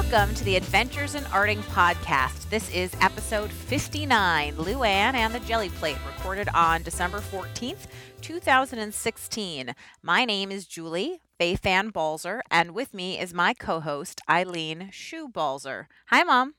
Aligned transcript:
Welcome 0.00 0.34
to 0.36 0.44
the 0.44 0.56
Adventures 0.56 1.14
in 1.14 1.24
Arting 1.24 1.60
podcast. 1.64 2.48
This 2.48 2.72
is 2.74 2.90
episode 3.02 3.52
59, 3.52 4.54
Luann 4.54 5.12
and 5.12 5.34
the 5.34 5.40
Gelli 5.40 5.68
Plate, 5.68 5.98
recorded 6.06 6.48
on 6.54 6.82
December 6.82 7.18
14th, 7.18 7.86
2016. 8.22 9.74
My 10.02 10.24
name 10.24 10.50
is 10.50 10.66
Julie 10.66 11.20
Fan 11.38 11.90
Balzer, 11.90 12.40
and 12.50 12.70
with 12.70 12.94
me 12.94 13.20
is 13.20 13.34
my 13.34 13.52
co 13.52 13.80
host, 13.80 14.22
Eileen 14.28 14.88
Shoe 14.90 15.28
Balzer. 15.28 15.86
Hi, 16.06 16.22
Mom. 16.22 16.54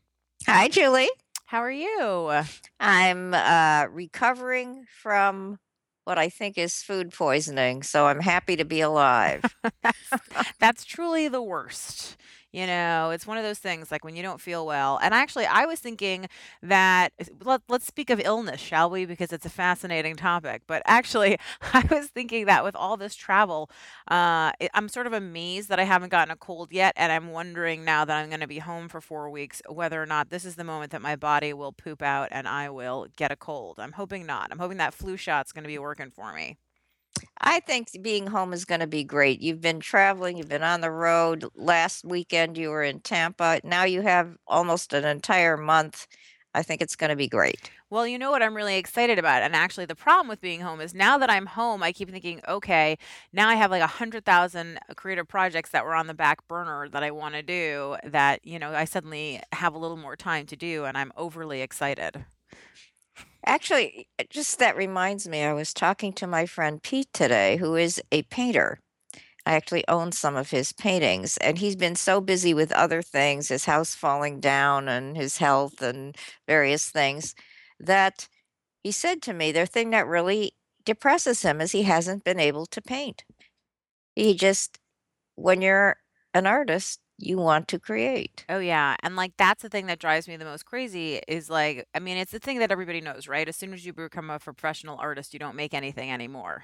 Hi, 0.46 0.68
Julie. 0.68 1.10
How 1.46 1.62
are 1.62 1.72
you? 1.72 2.44
I'm 2.80 3.34
uh, 3.34 3.88
recovering 3.90 4.86
from 5.02 5.58
what 6.04 6.20
I 6.20 6.30
think 6.30 6.60
is 6.60 6.84
food 6.84 7.12
poisoning, 7.12 7.82
so 7.82 8.06
I'm 8.06 8.22
happy 8.22 8.56
to 8.56 8.66
be 8.66 8.82
alive. 8.82 9.44
that's, 9.82 10.54
that's 10.60 10.86
truly 10.86 11.28
the 11.28 11.42
worst. 11.42 12.18
You 12.52 12.68
know, 12.68 13.12
it's 13.12 13.26
one 13.26 13.38
of 13.38 13.46
those 13.46 13.60
things 13.60 13.92
like 13.92 14.04
when 14.04 14.16
you 14.16 14.22
don't 14.22 14.42
feel 14.42 14.66
well. 14.66 15.00
And 15.02 15.14
actually, 15.14 15.46
I 15.46 15.66
was 15.66 15.80
thinking 15.80 16.28
that 16.62 17.14
let, 17.44 17.62
let's 17.70 17.88
speak 17.88 18.10
of 18.10 18.20
illness, 18.20 18.60
shall 18.60 18.90
we? 18.90 19.06
Because 19.06 19.32
it's 19.32 19.46
a 19.46 19.50
fascinating 19.50 20.18
topic. 20.18 20.64
But 20.68 20.82
actually, 20.86 21.38
I 21.74 21.88
was 21.90 22.08
thinking 22.08 22.46
that 22.48 22.66
with 22.66 22.76
all 22.76 22.98
this 22.98 23.16
travel, 23.16 23.70
uh, 24.10 24.52
I'm 24.74 24.90
sort 24.90 25.08
of 25.08 25.14
amazed 25.14 25.70
that 25.70 25.80
I 25.80 25.84
haven't 25.84 26.10
gotten 26.10 26.32
a 26.32 26.36
cold 26.36 26.74
yet. 26.74 26.94
And 26.98 27.12
I'm 27.12 27.32
wondering 27.32 27.86
now 27.86 28.04
that 28.04 28.18
I'm 28.22 28.28
going 28.28 28.42
to 28.42 28.48
be 28.48 28.60
home 28.60 28.90
for 28.90 29.00
four 29.00 29.30
weeks 29.30 29.62
whether 29.70 30.02
or 30.02 30.06
not 30.06 30.30
this 30.30 30.44
is 30.44 30.56
the 30.56 30.66
moment 30.66 30.92
that 30.92 31.02
my 31.02 31.16
body 31.16 31.54
will 31.54 31.72
poop 31.72 32.02
out 32.02 32.28
and 32.32 32.48
I 32.50 32.70
will 32.70 33.08
get 33.16 33.32
a 33.32 33.38
cold. 33.38 33.80
I'm 33.80 33.94
hoping 33.94 34.26
not. 34.26 34.50
I'm 34.52 34.60
hoping 34.60 34.78
that 34.78 34.94
flu 34.94 35.16
shot's 35.16 35.54
going 35.54 35.64
to 35.64 35.70
be 35.70 35.80
working 35.80 36.12
for 36.12 36.34
me. 36.34 36.58
I 37.40 37.60
think 37.62 37.90
being 38.02 38.28
home 38.28 38.54
is 38.54 38.66
gonna 38.66 38.88
be 38.88 39.04
great. 39.04 39.42
You've 39.42 39.62
been 39.62 39.80
traveling, 39.80 40.38
you've 40.38 40.48
been 40.50 40.64
on 40.64 40.82
the 40.82 40.92
road. 40.92 41.46
Last 41.56 42.06
weekend, 42.06 42.58
you 42.58 42.70
were 42.70 42.84
in 42.84 43.00
Tampa. 43.02 43.60
Now 43.64 43.84
you 43.84 44.02
have 44.02 44.38
almost 44.48 44.94
an 44.94 45.06
entire 45.06 45.58
month. 45.58 46.08
I 46.54 46.64
think 46.64 46.82
it's 46.82 46.96
gonna 46.96 47.16
be 47.16 47.28
great. 47.28 47.70
Well, 47.90 48.06
you 48.08 48.18
know 48.20 48.32
what 48.32 48.44
I'm 48.44 48.56
really 48.56 48.78
excited 48.78 49.18
about? 49.20 49.42
And 49.42 49.56
actually, 49.56 49.86
the 49.86 49.96
problem 49.96 50.28
with 50.28 50.42
being 50.42 50.62
home 50.62 50.82
is 50.82 50.94
now 50.94 51.18
that 51.18 51.30
I'm 51.30 51.46
home, 51.46 51.82
I 51.84 51.92
keep 51.92 52.10
thinking, 52.12 52.42
okay, 52.48 52.98
now 53.34 53.50
I 53.50 53.56
have 53.56 53.72
like 53.72 53.82
a 53.82 53.88
hundred 53.88 54.26
thousand 54.26 54.78
uh, 54.90 54.94
creative 54.96 55.28
projects 55.28 55.72
that 55.72 55.86
were 55.86 55.96
on 55.96 56.08
the 56.08 56.14
back 56.14 56.48
burner 56.48 56.90
that 56.90 57.04
I 57.04 57.12
want 57.12 57.36
to 57.36 57.42
do 57.44 57.98
that, 58.04 58.46
you 58.46 58.60
know, 58.60 58.74
I 58.74 58.86
suddenly 58.86 59.42
have 59.54 59.74
a 59.74 59.78
little 59.78 59.98
more 59.98 60.16
time 60.16 60.46
to 60.48 60.56
do, 60.56 60.86
and 60.86 60.98
I'm 60.98 61.12
overly 61.18 61.62
excited. 61.62 62.26
Actually, 63.46 64.08
just 64.30 64.60
that 64.60 64.78
reminds 64.78 65.28
me, 65.28 65.42
I 65.42 65.54
was 65.54 65.74
talking 65.74 66.14
to 66.14 66.28
my 66.28 66.46
friend 66.46 66.82
Pete 66.82 67.12
today, 67.14 67.58
who 67.58 67.76
is 67.76 68.02
a 68.12 68.22
painter. 68.24 68.80
I 69.46 69.54
actually 69.54 69.88
own 69.88 70.12
some 70.12 70.36
of 70.36 70.52
his 70.52 70.72
paintings, 70.72 71.38
and 71.38 71.58
he's 71.58 71.76
been 71.76 71.96
so 71.96 72.22
busy 72.22 72.54
with 72.54 72.72
other 72.72 73.02
things, 73.02 73.48
his 73.48 73.66
house 73.66 73.96
falling 73.96 74.40
down 74.40 74.88
and 74.88 75.18
his 75.18 75.38
health 75.38 75.82
and 75.82 76.16
various 76.48 76.90
things, 76.90 77.34
that 77.80 78.28
he 78.84 78.92
said 78.92 79.24
to 79.24 79.34
me, 79.34 79.52
the 79.52 79.66
thing 79.66 79.90
that 79.90 80.06
really 80.06 80.54
depresses 80.86 81.42
him 81.42 81.60
is 81.62 81.72
he 81.72 81.84
hasn't 81.84 82.24
been 82.24 82.40
able 82.40 82.68
to 82.68 82.82
paint. 82.82 83.24
He 84.16 84.36
just, 84.36 84.80
when 85.36 85.62
you're 85.62 85.98
an 86.36 86.46
artist, 86.46 87.00
you 87.22 87.38
want 87.38 87.68
to 87.70 87.80
create. 87.80 88.46
Oh 88.50 88.60
yeah, 88.60 88.96
and 89.04 89.16
like 89.16 89.34
that's 89.38 89.64
the 89.64 89.70
thing 89.70 89.86
that 89.88 90.00
drives 90.00 90.28
me 90.28 90.38
the 90.38 90.46
most 90.46 90.66
crazy 90.66 91.22
is 91.28 91.50
like 91.50 91.88
I 91.94 92.00
mean 92.00 92.18
it's 92.18 92.32
the 92.32 92.40
thing 92.40 92.60
that 92.60 92.72
everybody 92.72 93.02
knows, 93.02 93.28
right? 93.28 93.48
As 93.48 93.56
soon 93.56 93.74
as 93.74 93.86
you 93.86 93.94
become 93.94 94.30
a 94.30 94.40
professional 94.40 94.98
artist, 94.98 95.34
you 95.34 95.40
don't 95.40 95.56
make 95.56 95.74
anything 95.74 96.12
anymore. 96.12 96.64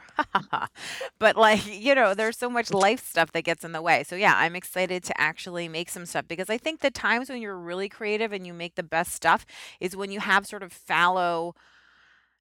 but 1.19 1.35
like, 1.35 1.65
you 1.67 1.95
know, 1.95 2.13
there's 2.13 2.37
so 2.37 2.49
much 2.49 2.71
life 2.71 3.05
stuff 3.05 3.31
that 3.33 3.43
gets 3.43 3.63
in 3.63 3.71
the 3.71 3.81
way. 3.81 4.03
So 4.03 4.15
yeah, 4.15 4.33
I'm 4.35 4.55
excited 4.55 5.03
to 5.05 5.19
actually 5.21 5.67
make 5.67 5.89
some 5.89 6.05
stuff 6.05 6.27
because 6.27 6.49
I 6.49 6.57
think 6.57 6.81
the 6.81 6.91
times 6.91 7.29
when 7.29 7.41
you're 7.41 7.57
really 7.57 7.89
creative 7.89 8.33
and 8.33 8.45
you 8.45 8.53
make 8.53 8.75
the 8.75 8.83
best 8.83 9.13
stuff 9.13 9.45
is 9.79 9.95
when 9.95 10.11
you 10.11 10.19
have 10.19 10.47
sort 10.47 10.63
of 10.63 10.71
fallow 10.71 11.55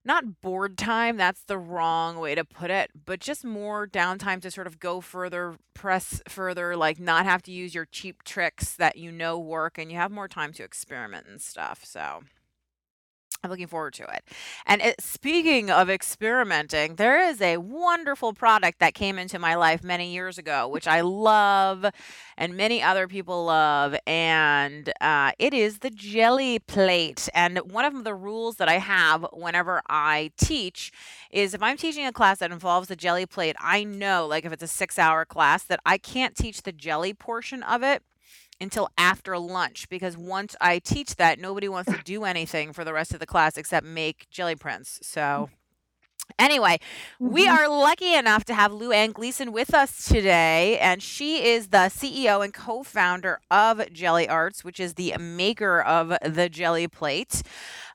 not 0.07 0.41
board 0.41 0.79
time, 0.79 1.17
that's 1.17 1.43
the 1.43 1.59
wrong 1.59 2.19
way 2.19 2.35
to 2.35 2.45
put 2.45 2.71
it, 2.71 2.91
but 3.05 3.21
just 3.21 3.45
more 3.45 3.87
downtime 3.87 4.41
to 4.43 4.51
sort 4.51 4.67
of 4.67 4.79
go 4.79 5.01
further, 5.01 5.57
press 5.75 6.23
further, 6.29 6.77
like 6.77 6.99
not 6.99 7.27
have 7.27 7.43
to 7.43 7.53
use 7.53 7.75
your 7.75 7.87
cheap 7.87 8.23
tricks 8.23 8.75
that 8.77 8.97
you 8.97 9.11
know 9.11 9.39
work 9.39 9.79
and 9.79 9.91
you 9.91 9.99
have 9.99 10.11
more 10.11 10.29
time 10.29 10.53
to 10.55 10.63
experiment 10.63 11.27
and 11.29 11.41
stuff. 11.41 11.85
So 11.85 12.23
I'm 13.47 13.51
looking 13.51 13.69
forward 13.69 13.95
to 13.95 14.03
it. 14.03 14.25
And 14.67 14.83
it, 14.83 15.01
speaking 15.01 15.71
of 15.71 15.89
experimenting, 15.89 16.97
there 16.97 17.21
is 17.29 17.41
a 17.41 17.59
wonderful 17.59 18.33
product 18.33 18.81
that 18.81 18.93
came 18.95 19.19
into 19.19 19.39
my 19.39 19.55
life 19.55 19.85
many 19.85 20.13
years 20.13 20.37
ago, 20.37 20.67
which 20.67 20.89
I 20.89 21.01
love 21.03 21.87
and 22.37 22.57
many 22.57 22.83
other 22.83 23.07
people 23.07 23.45
love. 23.45 23.97
And 24.05 24.93
uh, 25.01 25.31
it 25.39 25.55
is 25.55 25.79
the 25.79 25.91
Gelli 25.91 26.59
Plate. 26.59 27.29
And 27.35 27.59
one 27.59 27.85
of 27.85 28.03
the 28.03 28.15
rules 28.15 28.57
that 28.57 28.69
I 28.69 28.79
have 28.79 29.25
whenever 29.33 29.81
I 29.89 30.33
teach 30.37 30.91
is 31.31 31.55
if 31.55 31.63
I'm 31.63 31.77
teaching 31.77 32.05
a 32.05 32.13
class 32.13 32.39
that 32.41 32.51
involves 32.51 32.89
the 32.89 32.97
Gelli 32.97 33.27
Plate, 33.27 33.55
I 33.61 33.85
know, 33.85 34.27
like 34.27 34.45
if 34.45 34.53
it's 34.53 34.63
a 34.63 34.69
six 34.69 34.99
hour 34.99 35.25
class, 35.25 35.63
that 35.65 35.79
I 35.87 35.99
can't 35.99 36.35
teach 36.35 36.63
the 36.63 36.73
jelly 36.73 37.15
portion 37.15 37.63
of 37.63 37.85
it 37.85 38.03
until 38.61 38.89
after 38.97 39.39
lunch 39.39 39.89
because 39.89 40.17
once 40.17 40.57
I 40.61 40.79
teach 40.79 41.17
that, 41.17 41.39
nobody 41.39 41.69
wants 41.69 41.93
to 41.93 42.01
do 42.05 42.25
anything 42.25 42.73
for 42.73 42.85
the 42.85 42.93
rest 42.93 43.13
of 43.13 43.21
the 43.21 43.27
class 43.27 43.57
except 43.57 43.87
make 43.87 44.27
jelly 44.31 44.57
prints. 44.57 44.99
So 45.03 45.51
Anyway, 46.39 46.79
we 47.19 47.47
mm-hmm. 47.47 47.57
are 47.57 47.69
lucky 47.69 48.15
enough 48.15 48.45
to 48.45 48.53
have 48.53 48.71
Luann 48.71 49.15
Gleason 49.15 49.53
with 49.53 49.73
us 49.73 50.07
today, 50.07 50.79
and 50.79 51.03
she 51.03 51.47
is 51.47 51.69
the 51.69 51.89
CEO 51.89 52.45
and 52.45 52.53
co-founder 52.53 53.41
of 53.51 53.91
Gelli 53.93 54.29
Arts, 54.29 54.63
which 54.63 54.79
is 54.79 54.95
the 54.95 55.15
maker 55.19 55.81
of 55.81 56.09
the 56.23 56.51
Gelli 56.51 56.89
Plate. 56.89 57.43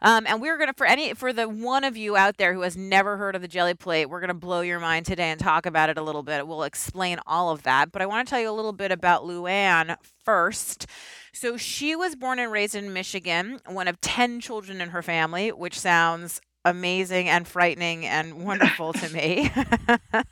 Um, 0.02 0.26
and 0.28 0.42
we're 0.42 0.58
gonna 0.58 0.74
for 0.74 0.88
any 0.88 1.14
for 1.14 1.32
the 1.32 1.48
one 1.48 1.84
of 1.84 1.96
you 1.96 2.18
out 2.18 2.38
there 2.38 2.56
who 2.56 2.62
has 2.62 2.76
never 2.76 3.18
heard 3.18 3.36
of 3.36 3.44
the 3.44 3.48
Gelli 3.48 3.76
Plate, 3.76 4.08
we're 4.08 4.22
gonna 4.22 4.34
blow 4.34 4.62
your 4.62 4.80
mind 4.80 5.06
today 5.06 5.30
and 5.30 5.40
talk 5.40 5.68
about 5.68 5.92
it 5.92 6.00
a 6.00 6.02
little 6.02 6.24
bit. 6.24 6.48
We'll 6.48 6.64
explain 6.64 7.20
all 7.28 7.52
of 7.52 7.62
that, 7.64 7.92
but 7.92 8.02
I 8.02 8.08
want 8.08 8.28
to 8.28 8.30
tell 8.32 8.42
you 8.42 8.50
a 8.50 8.52
little 8.52 8.74
bit 8.74 8.92
about 8.92 9.24
Luann 9.24 9.96
first. 10.26 10.88
So 11.34 11.58
she 11.58 11.96
was 11.96 12.16
born 12.16 12.40
and 12.40 12.52
raised 12.52 12.76
in 12.76 12.92
Michigan, 12.92 13.60
one 13.68 13.88
of 13.88 14.02
10 14.02 14.42
children 14.42 14.82
in 14.82 14.90
her 14.90 15.02
family, 15.02 15.52
which 15.52 15.80
sounds 15.80 16.42
amazing 16.64 17.28
and 17.28 17.48
frightening 17.48 18.06
and 18.06 18.34
wonderful 18.46 18.94
to 18.94 19.10
me. 19.14 19.52
uh, 20.14 20.24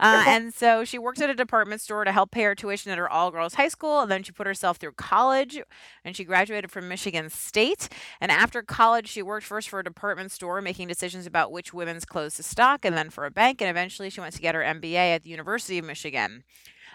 and 0.00 0.52
so 0.52 0.84
she 0.84 0.98
worked 0.98 1.20
at 1.20 1.30
a 1.30 1.34
department 1.34 1.80
store 1.80 2.04
to 2.04 2.12
help 2.12 2.30
pay 2.30 2.42
her 2.42 2.54
tuition 2.54 2.92
at 2.92 2.98
her 2.98 3.08
all 3.08 3.30
girls 3.30 3.54
high 3.54 3.68
school. 3.68 4.00
And 4.00 4.10
then 4.10 4.22
she 4.22 4.32
put 4.32 4.46
herself 4.46 4.76
through 4.76 4.92
college 4.92 5.60
and 6.04 6.16
she 6.16 6.24
graduated 6.24 6.70
from 6.70 6.88
Michigan 6.88 7.30
State. 7.30 7.88
And 8.20 8.30
after 8.30 8.62
college, 8.62 9.08
she 9.08 9.22
worked 9.22 9.46
first 9.46 9.68
for 9.68 9.80
a 9.80 9.84
department 9.84 10.32
store, 10.32 10.60
making 10.60 10.88
decisions 10.88 11.26
about 11.26 11.52
which 11.52 11.72
women's 11.72 12.04
clothes 12.04 12.34
to 12.34 12.42
stock, 12.42 12.84
and 12.84 12.96
then 12.96 13.10
for 13.10 13.24
a 13.24 13.30
bank. 13.30 13.60
And 13.60 13.70
eventually 13.70 14.10
she 14.10 14.20
went 14.20 14.34
to 14.34 14.40
get 14.40 14.54
her 14.54 14.62
MBA 14.62 14.94
at 14.94 15.22
the 15.22 15.30
University 15.30 15.78
of 15.78 15.84
Michigan. 15.84 16.44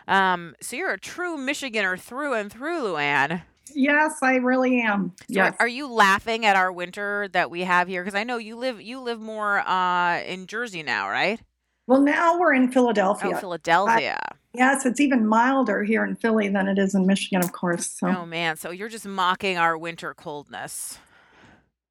Um, 0.08 0.56
so 0.62 0.76
you're 0.76 0.92
a 0.92 1.00
true 1.00 1.36
Michiganer 1.38 2.00
through 2.00 2.34
and 2.34 2.52
through, 2.52 2.82
Luann. 2.84 3.42
Yes, 3.74 4.20
I 4.22 4.36
really 4.36 4.82
am. 4.82 5.14
So 5.20 5.26
yes. 5.28 5.56
Are 5.60 5.68
you 5.68 5.92
laughing 5.92 6.46
at 6.46 6.56
our 6.56 6.72
winter 6.72 7.28
that 7.30 7.50
we 7.50 7.62
have 7.62 7.88
here? 7.88 8.04
Because 8.04 8.16
I 8.16 8.24
know 8.24 8.38
you 8.38 8.56
live 8.56 8.82
you 8.82 9.00
live 9.00 9.20
more 9.20 9.60
uh, 9.60 10.22
in 10.22 10.48
Jersey 10.48 10.84
now, 10.84 11.10
right? 11.10 11.40
Well, 11.88 12.02
now 12.02 12.40
we're 12.40 12.54
in 12.54 12.72
Philadelphia. 12.72 13.34
Oh, 13.36 13.40
Philadelphia. 13.40 14.18
Yes, 14.54 14.86
it's 14.86 15.00
even 15.00 15.28
milder 15.28 15.84
here 15.84 16.04
in 16.04 16.16
Philly 16.16 16.48
than 16.48 16.68
it 16.68 16.80
is 16.80 16.96
in 16.96 17.06
Michigan, 17.06 17.44
of 17.44 17.52
course. 17.52 17.88
So. 17.88 18.08
Oh 18.08 18.26
man, 18.26 18.56
so 18.56 18.72
you're 18.72 18.90
just 18.90 19.06
mocking 19.06 19.58
our 19.58 19.78
winter 19.78 20.14
coldness. 20.14 20.98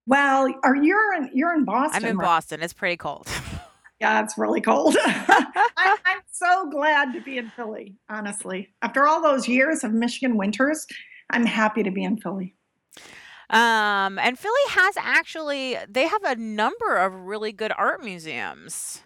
Well, 0.06 0.52
are 0.62 0.76
you 0.76 0.98
in 1.16 1.30
you're 1.32 1.54
in 1.54 1.64
Boston? 1.64 2.04
I'm 2.04 2.10
in 2.10 2.16
right? 2.16 2.24
Boston. 2.24 2.62
It's 2.62 2.72
pretty 2.72 2.96
cold. 2.96 3.28
yeah, 4.00 4.22
it's 4.22 4.36
really 4.36 4.60
cold. 4.60 4.96
I, 5.04 5.96
I'm 6.04 6.20
so 6.30 6.70
glad 6.70 7.12
to 7.12 7.20
be 7.20 7.38
in 7.38 7.50
Philly, 7.50 7.96
honestly. 8.08 8.70
After 8.82 9.06
all 9.06 9.22
those 9.22 9.46
years 9.46 9.84
of 9.84 9.92
Michigan 9.92 10.36
winters, 10.36 10.86
I'm 11.34 11.46
happy 11.46 11.82
to 11.82 11.90
be 11.90 12.04
in 12.04 12.16
Philly. 12.16 12.54
Um, 13.50 14.18
and 14.18 14.38
Philly 14.38 14.54
has 14.68 14.96
actually 14.96 15.76
they 15.88 16.06
have 16.06 16.24
a 16.24 16.36
number 16.36 16.96
of 16.96 17.12
really 17.12 17.52
good 17.52 17.72
art 17.76 18.02
museums. 18.02 19.02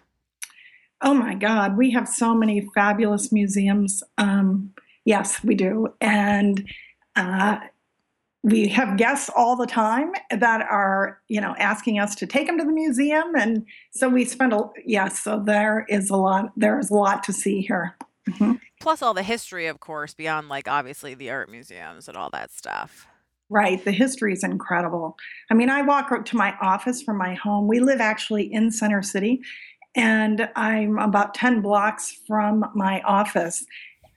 Oh 1.01 1.13
my 1.13 1.33
God, 1.33 1.77
we 1.77 1.91
have 1.91 2.07
so 2.07 2.35
many 2.35 2.69
fabulous 2.75 3.31
museums. 3.31 4.03
Um, 4.17 4.73
yes, 5.05 5.43
we 5.43 5.55
do, 5.55 5.87
and 6.01 6.67
uh, 7.15 7.57
we 8.43 8.67
have 8.69 8.97
guests 8.97 9.29
all 9.35 9.55
the 9.55 9.67
time 9.67 10.11
that 10.29 10.61
are 10.61 11.19
you 11.27 11.41
know 11.41 11.55
asking 11.57 11.99
us 11.99 12.15
to 12.15 12.27
take 12.27 12.47
them 12.47 12.57
to 12.59 12.63
the 12.63 12.71
museum, 12.71 13.35
and 13.35 13.65
so 13.91 14.07
we 14.07 14.23
spend 14.23 14.53
a 14.53 14.61
yes. 14.85 15.19
So 15.19 15.41
there 15.43 15.85
is 15.89 16.09
a 16.09 16.15
lot. 16.15 16.51
There 16.55 16.79
is 16.79 16.91
a 16.91 16.95
lot 16.95 17.23
to 17.23 17.33
see 17.33 17.61
here. 17.61 17.95
Mm-hmm. 18.29 18.53
Plus 18.79 19.01
all 19.01 19.13
the 19.13 19.23
history, 19.23 19.67
of 19.67 19.79
course, 19.79 20.13
beyond 20.13 20.49
like 20.49 20.67
obviously 20.67 21.13
the 21.13 21.29
art 21.29 21.49
museums 21.49 22.07
and 22.07 22.17
all 22.17 22.29
that 22.31 22.51
stuff. 22.51 23.07
Right. 23.49 23.83
The 23.83 23.91
history 23.91 24.33
is 24.33 24.43
incredible. 24.43 25.17
I 25.49 25.55
mean, 25.55 25.69
I 25.69 25.81
walk 25.81 26.23
to 26.23 26.37
my 26.37 26.55
office 26.61 27.01
from 27.01 27.17
my 27.17 27.33
home. 27.33 27.67
We 27.67 27.79
live 27.79 27.99
actually 27.99 28.51
in 28.53 28.71
Center 28.71 29.01
City, 29.01 29.41
and 29.95 30.47
I'm 30.55 30.99
about 30.99 31.33
10 31.33 31.61
blocks 31.61 32.15
from 32.27 32.63
my 32.75 33.01
office. 33.01 33.65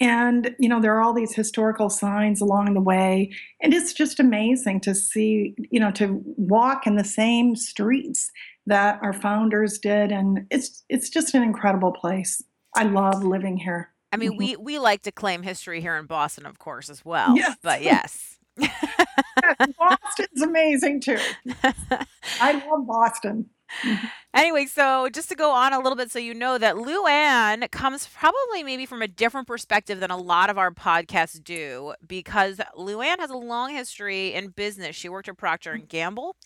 And, 0.00 0.54
you 0.58 0.68
know, 0.68 0.80
there 0.80 0.94
are 0.96 1.00
all 1.00 1.14
these 1.14 1.32
historical 1.32 1.88
signs 1.88 2.40
along 2.40 2.74
the 2.74 2.80
way. 2.80 3.30
And 3.62 3.72
it's 3.72 3.92
just 3.92 4.18
amazing 4.18 4.80
to 4.80 4.94
see, 4.96 5.54
you 5.70 5.78
know, 5.78 5.92
to 5.92 6.20
walk 6.24 6.86
in 6.88 6.96
the 6.96 7.04
same 7.04 7.54
streets 7.54 8.30
that 8.66 8.98
our 9.00 9.12
founders 9.12 9.78
did. 9.78 10.10
And 10.10 10.46
it's 10.50 10.84
it's 10.88 11.08
just 11.08 11.34
an 11.34 11.42
incredible 11.42 11.92
place. 11.92 12.42
I 12.74 12.84
love 12.84 13.22
living 13.22 13.56
here. 13.56 13.91
I 14.12 14.16
mean, 14.18 14.32
Mhm. 14.32 14.38
we 14.38 14.56
we 14.56 14.78
like 14.78 15.02
to 15.02 15.12
claim 15.12 15.42
history 15.42 15.80
here 15.80 15.96
in 15.96 16.06
Boston, 16.06 16.46
of 16.46 16.58
course, 16.58 16.90
as 16.90 17.04
well. 17.04 17.36
Yes. 17.36 17.56
But 17.62 17.82
yes. 17.82 18.38
Yes, 18.58 19.68
Boston's 19.78 20.42
amazing 20.42 21.00
too. 21.00 21.18
I 22.38 22.52
love 22.52 22.86
Boston. 22.86 23.50
Mhm. 23.84 24.10
Anyway, 24.34 24.64
so 24.64 25.08
just 25.12 25.28
to 25.28 25.34
go 25.34 25.50
on 25.52 25.72
a 25.74 25.78
little 25.78 25.96
bit 25.96 26.10
so 26.10 26.18
you 26.18 26.32
know 26.32 26.56
that 26.56 26.76
Luann 26.76 27.70
comes 27.70 28.06
probably 28.06 28.62
maybe 28.62 28.86
from 28.86 29.02
a 29.02 29.08
different 29.08 29.46
perspective 29.46 30.00
than 30.00 30.10
a 30.10 30.16
lot 30.16 30.48
of 30.48 30.56
our 30.56 30.70
podcasts 30.70 31.42
do 31.42 31.92
because 32.06 32.58
Luann 32.76 33.18
has 33.18 33.30
a 33.30 33.36
long 33.36 33.74
history 33.74 34.32
in 34.32 34.48
business. 34.48 34.96
She 34.96 35.08
worked 35.10 35.28
at 35.28 35.36
Procter 35.36 35.72
and 35.72 35.86
Gamble, 35.86 36.36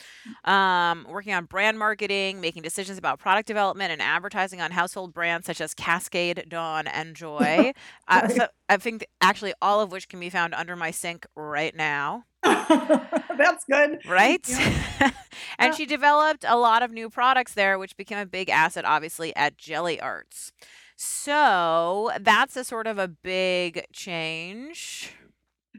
um, 0.44 1.06
working 1.08 1.32
on 1.32 1.44
brand 1.44 1.78
marketing, 1.78 2.40
making 2.40 2.62
decisions 2.62 2.98
about 2.98 3.18
product 3.20 3.46
development 3.46 3.92
and 3.92 4.02
advertising 4.02 4.60
on 4.60 4.72
household 4.72 5.12
brands 5.14 5.46
such 5.46 5.60
as 5.60 5.74
Cascade, 5.74 6.46
Dawn, 6.48 6.86
and 6.86 7.14
Joy. 7.14 7.72
Uh, 8.08 8.28
so 8.28 8.46
I 8.68 8.76
think 8.76 9.04
actually 9.20 9.52
all 9.60 9.80
of 9.80 9.90
which 9.90 10.08
can 10.08 10.20
be 10.20 10.30
found 10.30 10.54
under 10.54 10.76
my 10.76 10.92
sink 10.92 11.26
right 11.34 11.74
now. 11.74 12.24
That's 13.38 13.64
good. 13.64 14.00
Right? 14.06 14.46
Yeah. 14.48 14.82
and 15.58 15.70
Yeah. 15.70 15.74
she 15.74 15.86
developed 15.86 16.44
a 16.46 16.56
lot 16.56 16.82
of 16.82 16.90
new 16.90 17.10
products 17.10 17.54
there, 17.54 17.78
which 17.78 17.96
became 17.96 18.18
a 18.18 18.26
big 18.26 18.48
asset, 18.50 18.84
obviously, 18.84 19.34
at 19.36 19.56
Gelli 19.56 20.00
Arts. 20.00 20.52
So 20.96 22.10
that's 22.20 22.56
a 22.56 22.64
sort 22.64 22.86
of 22.86 22.98
a 22.98 23.08
big 23.08 23.84
change. 23.92 25.12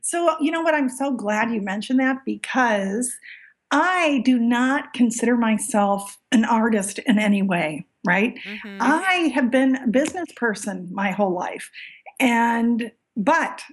So, 0.04 0.36
you 0.40 0.52
know 0.52 0.62
what? 0.62 0.76
I'm 0.76 0.90
so 0.90 1.12
glad 1.12 1.52
you 1.52 1.62
mentioned 1.62 2.00
that 2.00 2.18
because 2.26 3.12
I 3.72 4.22
do 4.24 4.38
not 4.38 4.94
consider 4.94 5.36
myself 5.36 6.18
an 6.32 6.46
artist 6.46 7.00
in 7.00 7.18
any 7.20 7.42
way, 7.42 7.86
right? 8.06 8.38
Mhm. 8.46 8.78
I 8.80 9.32
have 9.34 9.50
been 9.52 9.76
a 9.78 9.88
business 9.88 10.28
person 10.36 10.88
my 10.92 11.12
whole 11.12 11.34
life. 11.34 11.70
And, 12.20 12.92
but 13.18 13.64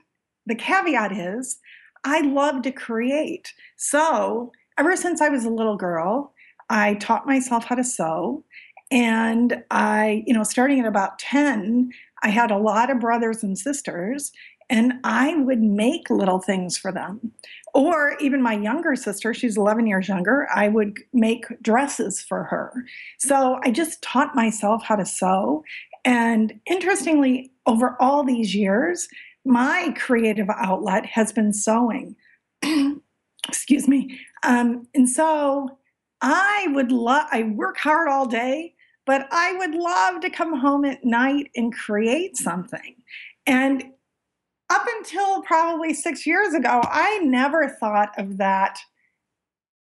the 0.46 0.54
caveat 0.54 1.12
is, 1.12 1.58
I 2.04 2.20
love 2.20 2.62
to 2.62 2.72
create. 2.72 3.52
So, 3.76 4.52
ever 4.78 4.96
since 4.96 5.20
I 5.20 5.28
was 5.28 5.44
a 5.44 5.50
little 5.50 5.76
girl, 5.76 6.32
I 6.70 6.94
taught 6.94 7.26
myself 7.26 7.64
how 7.64 7.74
to 7.74 7.84
sew. 7.84 8.44
And 8.90 9.62
I, 9.70 10.22
you 10.26 10.34
know, 10.34 10.42
starting 10.42 10.80
at 10.80 10.86
about 10.86 11.18
10, 11.18 11.90
I 12.22 12.28
had 12.28 12.50
a 12.50 12.58
lot 12.58 12.90
of 12.90 13.00
brothers 13.00 13.42
and 13.42 13.58
sisters, 13.58 14.32
and 14.70 14.94
I 15.04 15.36
would 15.36 15.60
make 15.60 16.08
little 16.10 16.38
things 16.38 16.78
for 16.78 16.92
them. 16.92 17.32
Or 17.74 18.16
even 18.20 18.42
my 18.42 18.54
younger 18.54 18.94
sister, 18.96 19.34
she's 19.34 19.56
11 19.56 19.86
years 19.86 20.08
younger, 20.08 20.48
I 20.54 20.68
would 20.68 20.98
make 21.12 21.44
dresses 21.60 22.20
for 22.20 22.44
her. 22.44 22.72
So 23.18 23.58
I 23.62 23.70
just 23.70 24.00
taught 24.02 24.34
myself 24.34 24.82
how 24.84 24.96
to 24.96 25.04
sew. 25.04 25.64
And 26.04 26.58
interestingly, 26.66 27.50
over 27.66 27.96
all 28.00 28.24
these 28.24 28.54
years, 28.54 29.08
my 29.44 29.92
creative 29.96 30.48
outlet 30.50 31.06
has 31.06 31.32
been 31.32 31.52
sewing. 31.52 32.16
Excuse 33.48 33.86
me. 33.86 34.18
Um, 34.42 34.86
and 34.94 35.08
so 35.08 35.78
I 36.20 36.68
would 36.70 36.90
love, 36.90 37.26
I 37.30 37.42
work 37.42 37.76
hard 37.76 38.08
all 38.08 38.26
day, 38.26 38.74
but 39.06 39.28
I 39.30 39.52
would 39.54 39.74
love 39.74 40.20
to 40.22 40.30
come 40.30 40.58
home 40.58 40.84
at 40.84 41.04
night 41.04 41.50
and 41.54 41.74
create 41.74 42.36
something. 42.36 42.96
And 43.46 43.84
up 44.70 44.86
until 44.96 45.42
probably 45.42 45.92
six 45.92 46.26
years 46.26 46.54
ago, 46.54 46.80
I 46.84 47.18
never 47.18 47.68
thought 47.68 48.18
of 48.18 48.38
that. 48.38 48.78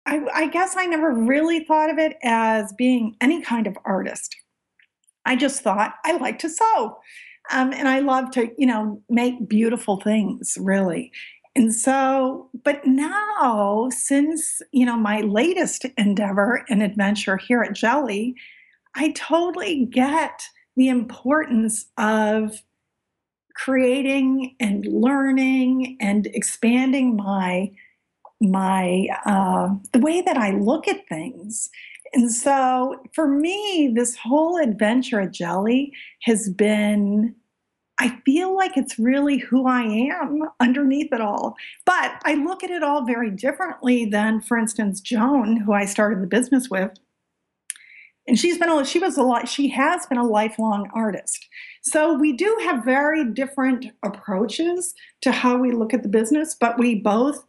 I, 0.07 0.21
I 0.33 0.47
guess 0.47 0.77
I 0.77 0.87
never 0.87 1.13
really 1.13 1.65
thought 1.65 1.91
of 1.91 1.99
it 1.99 2.17
as 2.23 2.73
being 2.79 3.17
any 3.21 3.43
kind 3.43 3.67
of 3.67 3.77
artist. 3.85 4.37
I 5.25 5.37
just 5.37 5.63
thought 5.63 5.95
I 6.05 6.17
like 6.17 6.39
to 6.39 6.49
sew. 6.49 6.99
Um, 7.51 7.73
and 7.73 7.89
I 7.89 8.01
love 8.01 8.31
to, 8.33 8.51
you 8.59 8.67
know, 8.67 9.03
make 9.09 9.49
beautiful 9.49 10.01
things, 10.01 10.57
really. 10.61 11.13
And 11.57 11.75
so, 11.75 12.51
but 12.63 12.87
now, 12.87 13.89
since, 13.91 14.63
you 14.71 14.87
know, 14.87 14.97
my 14.97 15.23
latest 15.23 15.87
endeavor 15.97 16.65
and 16.69 16.83
adventure 16.83 17.37
here 17.37 17.63
at 17.63 17.75
Gelli, 17.75 18.35
I 18.95 19.11
totally 19.13 19.87
get 19.87 20.43
the 20.77 20.89
importance 20.89 21.87
of 21.97 22.63
creating 23.55 24.55
and 24.61 24.87
learning 24.87 25.97
and 26.01 26.27
expanding 26.29 27.17
my 27.17 27.73
my 28.41 29.09
uh, 29.27 29.75
the 29.93 29.99
way 29.99 30.21
that 30.21 30.37
I 30.37 30.53
look 30.53 30.87
at 30.87 31.09
things. 31.09 31.69
And 32.13 32.33
so 32.33 33.01
for 33.15 33.29
me, 33.29 33.93
this 33.95 34.17
whole 34.17 34.57
adventure 34.57 35.21
at 35.21 35.33
Gelli 35.33 35.93
has 36.23 36.49
been, 36.49 37.35
I 38.01 38.21
feel 38.25 38.57
like 38.57 38.77
it's 38.77 38.99
really 38.99 39.39
who 39.39 39.67
I 39.67 39.83
am 39.83 40.43
underneath 40.61 41.13
it 41.13 41.21
all. 41.21 41.55
But 41.85 42.21
I 42.25 42.35
look 42.35 42.65
at 42.65 42.71
it 42.71 42.83
all 42.83 43.05
very 43.05 43.31
differently 43.31 44.07
than, 44.07 44.41
for 44.41 44.57
instance, 44.57 45.01
Joan, 45.01 45.59
who 45.59 45.73
I 45.73 45.85
started 45.85 46.23
the 46.23 46.27
business 46.27 46.71
with. 46.71 46.93
And 48.27 48.39
she's 48.39 48.59
been 48.59 48.69
a, 48.69 48.85
she 48.85 48.99
was 48.99 49.17
a 49.17 49.23
lot, 49.23 49.49
she 49.49 49.69
has 49.69 50.05
been 50.07 50.19
a 50.19 50.27
lifelong 50.27 50.91
artist. 50.95 51.49
So 51.83 52.13
we 52.13 52.35
do 52.35 52.57
have 52.63 52.85
very 52.85 53.25
different 53.25 53.87
approaches 54.05 54.95
to 55.23 55.33
how 55.33 55.57
we 55.57 55.73
look 55.73 55.95
at 55.95 56.03
the 56.03 56.11
business, 56.11 56.55
but 56.59 56.79
we 56.79 56.97
both 56.97 57.45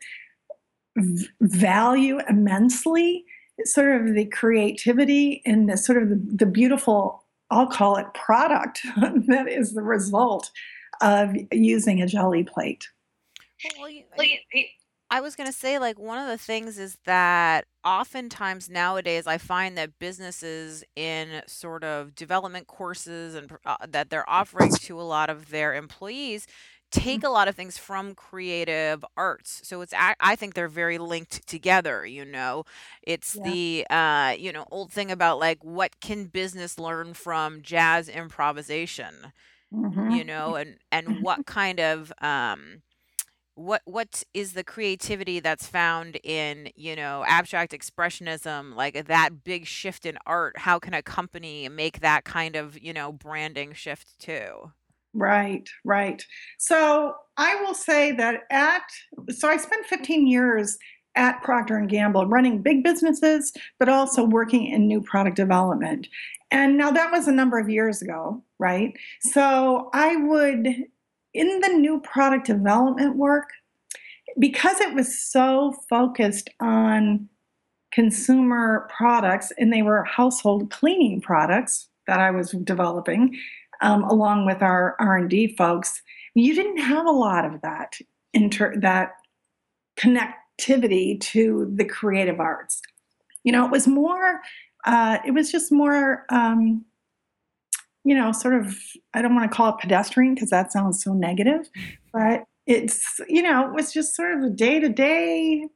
value 1.41 2.19
immensely 2.29 3.25
sort 3.65 4.01
of 4.01 4.13
the 4.13 4.25
creativity 4.25 5.41
and 5.45 5.69
the 5.69 5.77
sort 5.77 6.01
of 6.01 6.09
the, 6.09 6.21
the 6.35 6.45
beautiful 6.45 7.23
i'll 7.51 7.67
call 7.67 7.95
it 7.97 8.05
product 8.13 8.81
that 9.27 9.47
is 9.47 9.73
the 9.73 9.81
result 9.81 10.51
of 11.01 11.33
using 11.51 12.01
a 12.01 12.07
Gelli 12.07 12.43
Plate. 12.43 12.87
Well, 13.79 13.89
you- 13.89 14.03
I 15.11 15.21
was 15.21 15.35
going 15.35 15.47
to 15.47 15.57
say, 15.57 15.79
like, 15.79 15.97
one 15.97 16.19
of 16.19 16.27
the 16.27 16.37
things 16.37 16.77
is 16.77 16.97
that 17.05 17.65
oftentimes 17.83 18.69
nowadays 18.69 19.25
I 19.25 19.39
find 19.39 19.75
that 19.75 19.97
businesses 19.97 20.83
in 20.95 21.41
sort 21.47 21.83
of 21.83 22.13
development 22.13 22.67
courses 22.67 23.33
and 23.33 23.51
uh, 23.65 23.77
that 23.87 24.11
they're 24.11 24.29
offering 24.29 24.71
to 24.71 24.99
a 24.99 25.03
lot 25.03 25.31
of 25.31 25.49
their 25.49 25.73
employees 25.73 26.45
take 26.91 27.23
a 27.23 27.29
lot 27.29 27.47
of 27.47 27.55
things 27.55 27.77
from 27.77 28.15
creative 28.15 29.03
arts. 29.17 29.61
So 29.63 29.81
it's, 29.81 29.93
ac- 29.93 30.15
I 30.19 30.35
think 30.35 30.53
they're 30.53 30.67
very 30.67 30.97
linked 30.97 31.47
together, 31.47 32.05
you 32.05 32.25
know. 32.25 32.63
It's 33.03 33.33
Yeah. 33.33 33.39
the, 33.39 33.85
uh, 33.89 34.35
you 34.37 34.51
know, 34.51 34.65
old 34.71 34.91
thing 34.91 35.11
about 35.11 35.39
like, 35.39 35.63
what 35.63 35.99
can 36.01 36.25
business 36.25 36.79
learn 36.79 37.13
from 37.13 37.61
jazz 37.61 38.09
improvisation? 38.09 39.33
Mhm. 39.71 40.09
you 40.09 40.23
know 40.23 40.55
and 40.55 40.77
and 40.91 41.19
what 41.21 41.45
kind 41.45 41.79
of 41.79 42.11
um 42.21 42.81
what 43.55 43.81
what 43.85 44.23
is 44.33 44.53
the 44.53 44.63
creativity 44.63 45.39
that's 45.39 45.67
found 45.67 46.17
in 46.23 46.69
you 46.75 46.95
know 46.95 47.23
abstract 47.27 47.73
expressionism 47.73 48.75
like 48.75 49.05
that 49.07 49.43
big 49.43 49.65
shift 49.67 50.05
in 50.05 50.17
art 50.25 50.57
how 50.59 50.79
can 50.79 50.93
a 50.93 51.01
company 51.03 51.67
make 51.69 51.99
that 51.99 52.23
kind 52.23 52.55
of 52.55 52.77
you 52.79 52.93
know 52.93 53.11
branding 53.11 53.73
shift 53.73 54.17
too 54.19 54.71
Right, 55.13 55.67
right. 55.83 56.23
So 56.59 57.15
I 57.37 57.55
will 57.61 57.73
say 57.73 58.11
that 58.13 58.43
at 58.51 58.83
so 59.29 59.49
I 59.49 59.57
spent 59.57 59.85
15 59.85 60.27
years 60.27 60.77
at 61.15 61.41
Procter 61.41 61.77
and 61.77 61.89
Gamble 61.89 62.27
running 62.27 62.61
big 62.61 62.83
businesses, 62.83 63.51
but 63.79 63.89
also 63.89 64.23
working 64.23 64.67
in 64.67 64.87
new 64.87 65.01
product 65.01 65.35
development. 65.35 66.07
And 66.51 66.77
now 66.77 66.91
that 66.91 67.11
was 67.11 67.27
a 67.27 67.31
number 67.31 67.57
of 67.59 67.69
years 67.69 68.01
ago, 68.01 68.43
right? 68.59 68.93
So 69.21 69.89
I 69.93 70.15
would 70.15 70.67
in 71.33 71.59
the 71.59 71.69
new 71.69 71.99
product 72.01 72.47
development 72.47 73.15
work 73.15 73.49
because 74.37 74.79
it 74.79 74.93
was 74.93 75.17
so 75.17 75.75
focused 75.89 76.49
on 76.59 77.27
consumer 77.91 78.87
products 78.95 79.51
and 79.57 79.73
they 79.73 79.81
were 79.81 80.03
household 80.03 80.69
cleaning 80.71 81.21
products 81.21 81.89
that 82.07 82.19
I 82.19 82.31
was 82.31 82.51
developing 82.51 83.37
um, 83.81 84.03
along 84.03 84.45
with 84.45 84.61
our 84.61 84.95
r&d 84.99 85.55
folks 85.57 86.01
you 86.35 86.53
didn't 86.55 86.77
have 86.77 87.05
a 87.05 87.11
lot 87.11 87.45
of 87.45 87.61
that 87.61 87.97
inter- 88.33 88.79
that 88.79 89.13
connectivity 89.97 91.19
to 91.19 91.69
the 91.75 91.83
creative 91.83 92.39
arts. 92.39 92.81
You 93.43 93.51
know 93.51 93.65
it 93.65 93.71
was 93.71 93.87
more 93.87 94.41
uh, 94.85 95.17
it 95.25 95.31
was 95.31 95.51
just 95.51 95.71
more 95.71 96.25
um, 96.29 96.85
you 98.03 98.15
know 98.15 98.31
sort 98.31 98.53
of 98.53 98.77
i 99.13 99.21
don't 99.21 99.35
want 99.35 99.49
to 99.49 99.55
call 99.55 99.69
it 99.69 99.81
pedestrian 99.81 100.33
because 100.33 100.49
that 100.51 100.71
sounds 100.71 101.03
so 101.03 101.13
negative 101.13 101.69
but 102.13 102.45
it's 102.65 103.19
you 103.27 103.41
know 103.41 103.67
it 103.67 103.73
was 103.73 103.91
just 103.91 104.15
sort 104.15 104.37
of 104.37 104.43
a 104.43 104.49
day-to-day 104.49 105.67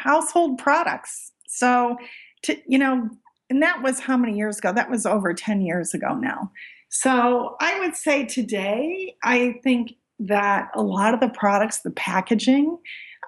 household 0.00 0.58
products. 0.58 1.32
So 1.46 1.96
to 2.42 2.56
you 2.66 2.78
know 2.78 3.08
and 3.48 3.62
that 3.62 3.82
was 3.82 4.00
how 4.00 4.16
many 4.16 4.36
years 4.36 4.58
ago? 4.58 4.72
That 4.72 4.90
was 4.90 5.06
over 5.06 5.34
10 5.34 5.60
years 5.60 5.92
ago 5.92 6.14
now 6.14 6.50
So 6.90 7.56
I 7.60 7.78
would 7.78 7.94
say 7.94 8.26
today, 8.26 9.14
I 9.22 9.60
think 9.62 9.94
that 10.18 10.70
a 10.74 10.82
lot 10.82 11.14
of 11.14 11.20
the 11.20 11.28
products, 11.28 11.80
the 11.80 11.92
packaging, 11.92 12.78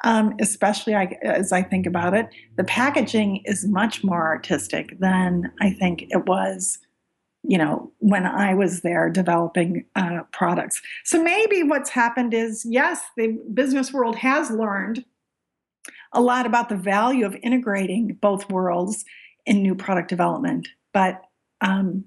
um, 0.04 0.34
especially 0.40 0.94
I, 0.94 1.16
as 1.22 1.52
I 1.52 1.62
think 1.62 1.86
about 1.86 2.12
it, 2.12 2.28
the 2.56 2.64
packaging 2.64 3.42
is 3.44 3.64
much 3.66 4.02
more 4.02 4.26
artistic 4.26 4.98
than 4.98 5.52
I 5.60 5.70
think 5.70 6.06
it 6.10 6.26
was, 6.26 6.78
you 7.44 7.56
know, 7.56 7.92
when 7.98 8.26
I 8.26 8.52
was 8.52 8.82
there 8.82 9.08
developing 9.08 9.84
uh, 9.94 10.22
products. 10.32 10.82
So 11.04 11.22
maybe 11.22 11.62
what's 11.62 11.90
happened 11.90 12.34
is, 12.34 12.66
yes, 12.68 13.00
the 13.16 13.38
business 13.54 13.92
world 13.92 14.16
has 14.16 14.50
learned 14.50 15.04
a 16.12 16.20
lot 16.20 16.46
about 16.46 16.68
the 16.68 16.76
value 16.76 17.24
of 17.24 17.36
integrating 17.42 18.18
both 18.20 18.50
worlds 18.50 19.04
in 19.46 19.62
new 19.62 19.76
product 19.76 20.08
development, 20.08 20.68
but 20.92 21.22
um, 21.60 22.04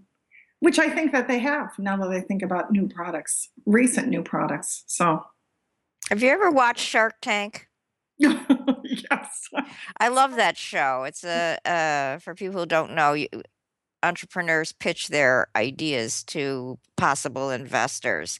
which 0.66 0.80
I 0.80 0.90
think 0.90 1.12
that 1.12 1.28
they 1.28 1.38
have 1.38 1.78
now 1.78 1.96
that 1.98 2.10
I 2.10 2.22
think 2.22 2.42
about 2.42 2.72
new 2.72 2.88
products, 2.88 3.50
recent 3.68 4.08
new 4.08 4.24
products. 4.24 4.84
So, 4.88 5.24
Have 6.10 6.24
you 6.24 6.30
ever 6.30 6.50
watched 6.50 6.84
Shark 6.84 7.14
Tank? 7.22 7.68
yes. 8.18 9.48
I 10.00 10.08
love 10.08 10.38
that 10.38 10.58
show. 10.58 11.04
It's 11.04 11.24
a 11.24 11.60
uh, 11.66 12.18
for 12.18 12.34
people 12.34 12.60
who 12.60 12.66
don't 12.66 12.96
know, 12.96 13.14
you, 13.14 13.28
entrepreneurs 14.02 14.72
pitch 14.72 15.10
their 15.10 15.50
ideas 15.56 16.24
to 16.24 16.80
possible 16.98 17.52
investors. 17.52 18.40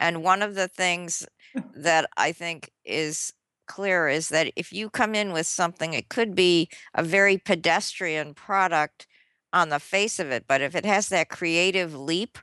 And 0.00 0.24
one 0.24 0.40
of 0.40 0.54
the 0.54 0.68
things 0.68 1.26
that 1.74 2.08
I 2.16 2.32
think 2.32 2.70
is 2.86 3.34
clear 3.68 4.08
is 4.08 4.30
that 4.30 4.50
if 4.56 4.72
you 4.72 4.88
come 4.88 5.14
in 5.14 5.30
with 5.30 5.46
something, 5.46 5.92
it 5.92 6.08
could 6.08 6.34
be 6.34 6.70
a 6.94 7.02
very 7.02 7.36
pedestrian 7.36 8.32
product 8.32 9.06
on 9.56 9.70
the 9.70 9.80
face 9.80 10.20
of 10.20 10.30
it, 10.30 10.46
but 10.48 10.62
if 10.62 10.76
it 10.76 10.86
has 10.86 11.08
that 11.10 11.30
creative 11.30 11.94
leap 11.96 12.38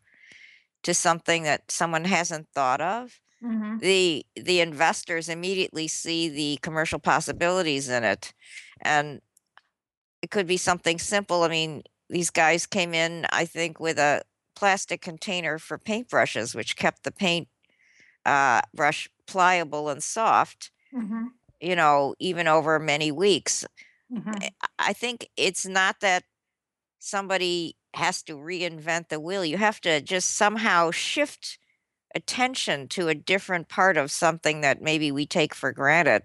to 0.83 0.93
something 0.93 1.43
that 1.43 1.71
someone 1.71 2.05
hasn't 2.05 2.49
thought 2.53 2.81
of, 2.81 3.21
Mhm. 3.41 3.79
the 3.79 4.25
the 4.35 4.61
investors 4.61 5.29
immediately 5.29 5.87
see 5.87 6.29
the 6.29 6.59
commercial 6.61 6.99
possibilities 6.99 7.89
in 7.89 8.03
it. 8.03 8.33
And 8.81 9.21
it 10.21 10.31
could 10.31 10.47
be 10.47 10.57
something 10.57 10.99
simple. 10.99 11.43
I 11.43 11.49
mean, 11.49 11.83
these 12.09 12.29
guys 12.29 12.65
came 12.65 12.93
in, 12.93 13.25
I 13.31 13.45
think, 13.45 13.79
with 13.79 13.97
a 13.99 14.23
plastic 14.55 15.01
container 15.01 15.59
for 15.59 15.77
paintbrushes, 15.77 16.55
which 16.55 16.75
kept 16.75 17.03
the 17.03 17.11
paint 17.11 17.47
uh, 18.25 18.61
brush 18.75 19.09
pliable 19.27 19.89
and 19.89 20.03
soft, 20.03 20.71
Mhm. 20.91 21.33
you 21.61 21.75
know, 21.75 22.15
even 22.19 22.47
over 22.47 22.79
many 22.79 23.11
weeks. 23.11 23.65
Mhm. 24.09 24.53
I 24.61 24.67
I 24.79 24.93
think 24.93 25.29
it's 25.37 25.65
not 25.67 26.01
that 26.01 26.23
somebody 27.03 27.75
has 27.93 28.23
to 28.23 28.35
reinvent 28.35 29.09
the 29.09 29.19
wheel. 29.19 29.43
You 29.43 29.57
have 29.57 29.81
to 29.81 30.01
just 30.01 30.35
somehow 30.35 30.91
shift 30.91 31.59
attention 32.15 32.87
to 32.87 33.07
a 33.07 33.15
different 33.15 33.67
part 33.67 33.97
of 33.97 34.09
something 34.11 34.61
that 34.61 34.81
maybe 34.81 35.11
we 35.11 35.25
take 35.25 35.53
for 35.53 35.71
granted. 35.71 36.23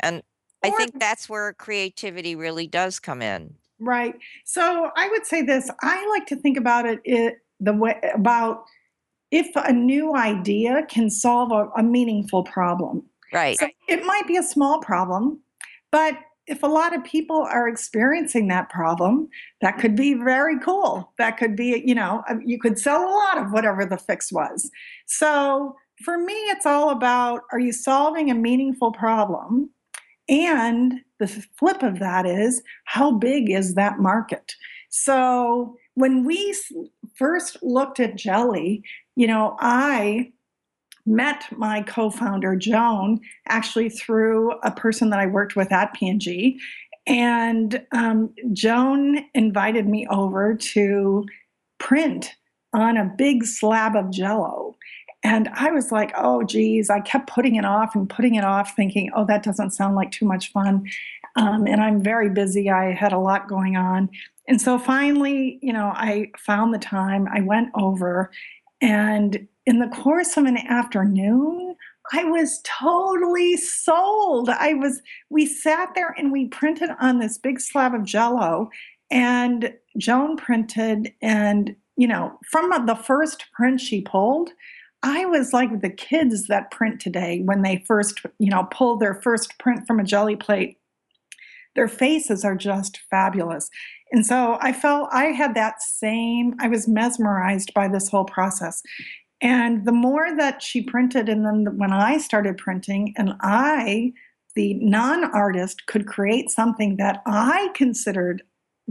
And 0.00 0.22
I 0.64 0.70
think 0.70 0.98
that's 0.98 1.28
where 1.28 1.52
creativity 1.52 2.34
really 2.34 2.66
does 2.66 3.00
come 3.00 3.20
in. 3.20 3.56
right. 3.78 4.14
So 4.44 4.90
I 4.96 5.08
would 5.08 5.26
say 5.26 5.42
this. 5.42 5.70
I 5.82 6.08
like 6.08 6.26
to 6.26 6.36
think 6.36 6.56
about 6.56 6.86
it, 6.86 7.00
it 7.04 7.38
the 7.60 7.72
way 7.72 8.00
about 8.14 8.64
if 9.30 9.50
a 9.56 9.72
new 9.72 10.14
idea 10.14 10.86
can 10.88 11.10
solve 11.10 11.52
a, 11.52 11.68
a 11.78 11.82
meaningful 11.82 12.44
problem. 12.44 13.04
Right. 13.32 13.58
So 13.58 13.68
it 13.88 14.04
might 14.04 14.26
be 14.26 14.36
a 14.36 14.42
small 14.42 14.80
problem, 14.80 15.40
but 15.90 16.16
if 16.46 16.62
a 16.62 16.68
lot 16.68 16.94
of 16.94 17.04
people 17.04 17.40
are 17.42 17.68
experiencing 17.68 18.48
that 18.48 18.68
problem, 18.68 19.28
that 19.60 19.78
could 19.78 19.94
be 19.94 20.14
very 20.14 20.58
cool. 20.58 21.12
That 21.18 21.38
could 21.38 21.54
be, 21.54 21.82
you 21.84 21.94
know, 21.94 22.22
uh, 22.28 22.36
you 22.44 22.58
could 22.58 22.78
sell 22.78 23.02
a 23.02 23.14
lot 23.14 23.38
of 23.38 23.52
whatever 23.52 23.86
the 23.86 23.96
fix 23.96 24.32
was. 24.32 24.70
So 25.06 25.76
for 26.04 26.18
me, 26.18 26.34
it's 26.34 26.66
all 26.66 26.90
about 26.90 27.42
are 27.52 27.60
you 27.60 27.72
solving 27.72 28.30
a 28.30 28.34
meaningful 28.34 28.92
problem? 28.92 29.70
And 30.28 31.00
the 31.18 31.28
flip 31.28 31.82
of 31.82 31.98
that 32.00 32.26
is 32.26 32.62
how 32.84 33.12
big 33.12 33.50
is 33.50 33.74
that 33.74 33.98
market? 33.98 34.54
So 34.88 35.76
when 35.94 36.24
we 36.24 36.56
first 37.14 37.62
looked 37.62 38.00
at 38.00 38.16
jelly, 38.16 38.82
you 39.14 39.26
know, 39.26 39.56
I 39.60 40.32
met 41.04 41.44
my 41.56 41.82
co-founder 41.82 42.56
Joan 42.56 43.20
actually 43.48 43.88
through 43.88 44.52
a 44.62 44.70
person 44.70 45.10
that 45.10 45.20
I 45.20 45.26
worked 45.26 45.56
with 45.56 45.72
at 45.72 45.92
P&G, 45.94 46.60
and 47.06 47.84
um, 47.92 48.32
Joan 48.52 49.24
invited 49.34 49.88
me 49.88 50.06
over 50.08 50.54
to 50.54 51.26
print 51.78 52.34
on 52.72 52.96
a 52.96 53.12
big 53.18 53.44
slab 53.44 53.96
of 53.96 54.10
Jello. 54.10 54.76
And 55.24 55.48
I 55.54 55.70
was 55.70 55.92
like, 55.92 56.12
oh, 56.16 56.42
geez, 56.42 56.90
I 56.90 57.00
kept 57.00 57.28
putting 57.28 57.56
it 57.56 57.64
off 57.64 57.94
and 57.94 58.08
putting 58.08 58.34
it 58.34 58.44
off, 58.44 58.74
thinking, 58.74 59.10
oh, 59.14 59.24
that 59.26 59.42
doesn't 59.42 59.70
sound 59.70 59.94
like 59.94 60.10
too 60.10 60.26
much 60.26 60.50
fun. 60.50 60.88
Um, 61.36 61.66
and 61.66 61.80
I'm 61.80 62.02
very 62.02 62.28
busy. 62.28 62.70
I 62.70 62.92
had 62.92 63.12
a 63.12 63.18
lot 63.18 63.48
going 63.48 63.76
on. 63.76 64.10
And 64.48 64.60
so 64.60 64.78
finally, 64.78 65.58
you 65.62 65.72
know, 65.72 65.92
I 65.94 66.30
found 66.36 66.74
the 66.74 66.78
time. 66.78 67.28
I 67.32 67.40
went 67.40 67.70
over, 67.74 68.30
and 68.80 69.46
in 69.66 69.78
the 69.78 69.88
course 69.88 70.36
of 70.36 70.44
an 70.44 70.56
afternoon, 70.56 71.76
I 72.12 72.24
was 72.24 72.60
totally 72.64 73.56
sold. 73.56 74.48
I 74.48 74.74
was, 74.74 75.00
we 75.30 75.46
sat 75.46 75.90
there 75.94 76.14
and 76.18 76.32
we 76.32 76.48
printed 76.48 76.90
on 77.00 77.18
this 77.18 77.38
big 77.38 77.60
slab 77.60 77.94
of 77.94 78.04
jello, 78.04 78.70
and 79.10 79.72
Joan 79.98 80.36
printed. 80.36 81.12
And, 81.22 81.76
you 81.96 82.08
know, 82.08 82.38
from 82.50 82.70
the 82.86 82.96
first 82.96 83.46
print 83.52 83.80
she 83.80 84.00
pulled, 84.00 84.50
I 85.04 85.26
was 85.26 85.52
like 85.52 85.80
the 85.80 85.90
kids 85.90 86.46
that 86.46 86.70
print 86.70 87.00
today 87.00 87.40
when 87.44 87.62
they 87.62 87.84
first, 87.86 88.22
you 88.38 88.50
know, 88.50 88.68
pull 88.70 88.96
their 88.96 89.14
first 89.14 89.58
print 89.58 89.86
from 89.86 90.00
a 90.00 90.04
Gelli 90.04 90.36
Plate. 90.36 90.78
Their 91.74 91.88
faces 91.88 92.44
are 92.44 92.54
just 92.54 93.00
fabulous. 93.10 93.70
And 94.12 94.26
so 94.26 94.58
I 94.60 94.72
felt 94.72 95.08
I 95.10 95.26
had 95.26 95.54
that 95.54 95.82
same, 95.82 96.54
I 96.60 96.68
was 96.68 96.86
mesmerized 96.86 97.72
by 97.74 97.88
this 97.88 98.08
whole 98.08 98.26
process. 98.26 98.82
And 99.42 99.84
the 99.84 99.92
more 99.92 100.34
that 100.36 100.62
she 100.62 100.82
printed, 100.82 101.28
and 101.28 101.44
then 101.44 101.76
when 101.76 101.92
I 101.92 102.18
started 102.18 102.56
printing, 102.56 103.12
and 103.16 103.34
I, 103.40 104.12
the 104.54 104.74
non 104.74 105.24
artist, 105.24 105.86
could 105.86 106.06
create 106.06 106.48
something 106.48 106.96
that 106.96 107.22
I 107.26 107.70
considered 107.74 108.42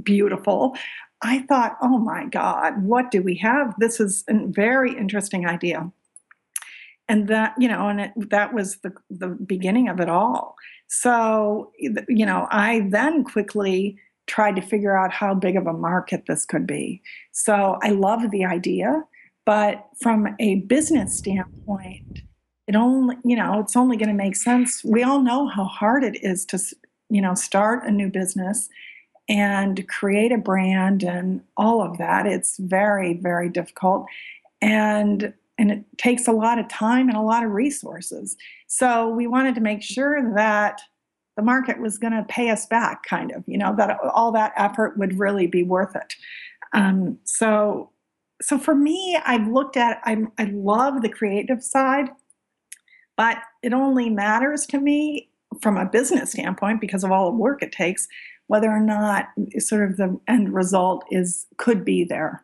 beautiful, 0.03 0.75
I 1.21 1.39
thought, 1.43 1.77
oh 1.81 1.97
my 1.97 2.25
God, 2.25 2.83
what 2.83 3.11
do 3.11 3.21
we 3.21 3.35
have? 3.37 3.73
This 3.79 3.99
is 3.99 4.23
a 4.27 4.33
very 4.47 4.95
interesting 4.97 5.47
idea. 5.47 5.89
And 7.07 7.27
that, 7.27 7.53
you 7.57 7.67
know, 7.67 7.87
and 7.87 8.01
it, 8.01 8.11
that 8.29 8.53
was 8.53 8.77
the, 8.77 8.93
the 9.09 9.27
beginning 9.27 9.87
of 9.87 9.99
it 9.99 10.09
all. 10.09 10.55
So, 10.87 11.71
you 11.79 12.25
know, 12.25 12.47
I 12.51 12.87
then 12.89 13.23
quickly 13.23 13.97
tried 14.27 14.55
to 14.55 14.61
figure 14.61 14.97
out 14.97 15.11
how 15.11 15.33
big 15.33 15.55
of 15.55 15.67
a 15.67 15.73
market 15.73 16.25
this 16.27 16.45
could 16.45 16.65
be. 16.65 17.01
So 17.31 17.77
I 17.81 17.89
love 17.89 18.31
the 18.31 18.45
idea, 18.45 19.03
but 19.45 19.87
from 19.99 20.35
a 20.39 20.55
business 20.61 21.17
standpoint, 21.17 22.21
it 22.67 22.75
only, 22.75 23.15
you 23.23 23.35
know, 23.35 23.59
it's 23.59 23.75
only 23.75 23.97
going 23.97 24.09
to 24.09 24.15
make 24.15 24.35
sense. 24.35 24.83
We 24.83 25.03
all 25.03 25.21
know 25.21 25.47
how 25.47 25.65
hard 25.65 26.03
it 26.03 26.23
is 26.23 26.45
to, 26.45 26.59
you 27.09 27.21
know, 27.21 27.33
start 27.33 27.85
a 27.85 27.91
new 27.91 28.09
business 28.09 28.69
and 29.27 29.87
create 29.87 30.31
a 30.31 30.37
brand 30.37 31.03
and 31.03 31.41
all 31.57 31.81
of 31.81 31.97
that. 31.97 32.25
It's 32.25 32.57
very, 32.57 33.13
very 33.13 33.49
difficult. 33.49 34.05
And 34.61 35.33
and 35.57 35.71
it 35.71 35.83
takes 35.97 36.27
a 36.27 36.31
lot 36.31 36.57
of 36.57 36.67
time 36.69 37.07
and 37.07 37.17
a 37.17 37.21
lot 37.21 37.43
of 37.43 37.51
resources. 37.51 38.35
So 38.65 39.09
we 39.09 39.27
wanted 39.27 39.53
to 39.55 39.61
make 39.61 39.83
sure 39.83 40.33
that 40.33 40.81
the 41.37 41.43
market 41.43 41.79
was 41.79 41.99
going 41.99 42.13
to 42.13 42.23
pay 42.23 42.49
us 42.49 42.65
back, 42.65 43.03
kind 43.03 43.31
of, 43.31 43.43
you 43.47 43.57
know, 43.57 43.75
that 43.75 43.99
all 44.13 44.31
that 44.31 44.53
effort 44.57 44.97
would 44.97 45.19
really 45.19 45.45
be 45.45 45.61
worth 45.61 45.95
it. 45.95 46.15
Um, 46.73 47.19
so, 47.25 47.91
so 48.41 48.57
for 48.57 48.75
me, 48.75 49.17
I've 49.25 49.47
looked 49.47 49.77
at, 49.77 50.01
I, 50.03 50.17
I 50.37 50.45
love 50.53 51.01
the 51.01 51.09
creative 51.09 51.63
side, 51.63 52.09
but 53.17 53.37
it 53.61 53.73
only 53.73 54.09
matters 54.09 54.65
to 54.67 54.79
me 54.79 55.29
from 55.61 55.77
a 55.77 55.85
business 55.85 56.31
standpoint 56.31 56.81
because 56.81 57.03
of 57.03 57.11
all 57.11 57.29
the 57.31 57.37
work 57.37 57.61
it 57.61 57.71
takes, 57.71 58.07
whether 58.47 58.69
or 58.69 58.79
not 58.79 59.27
sort 59.59 59.89
of 59.89 59.97
the 59.97 60.19
end 60.27 60.53
result 60.53 61.03
is 61.11 61.47
could 61.57 61.83
be 61.85 62.03
there. 62.03 62.43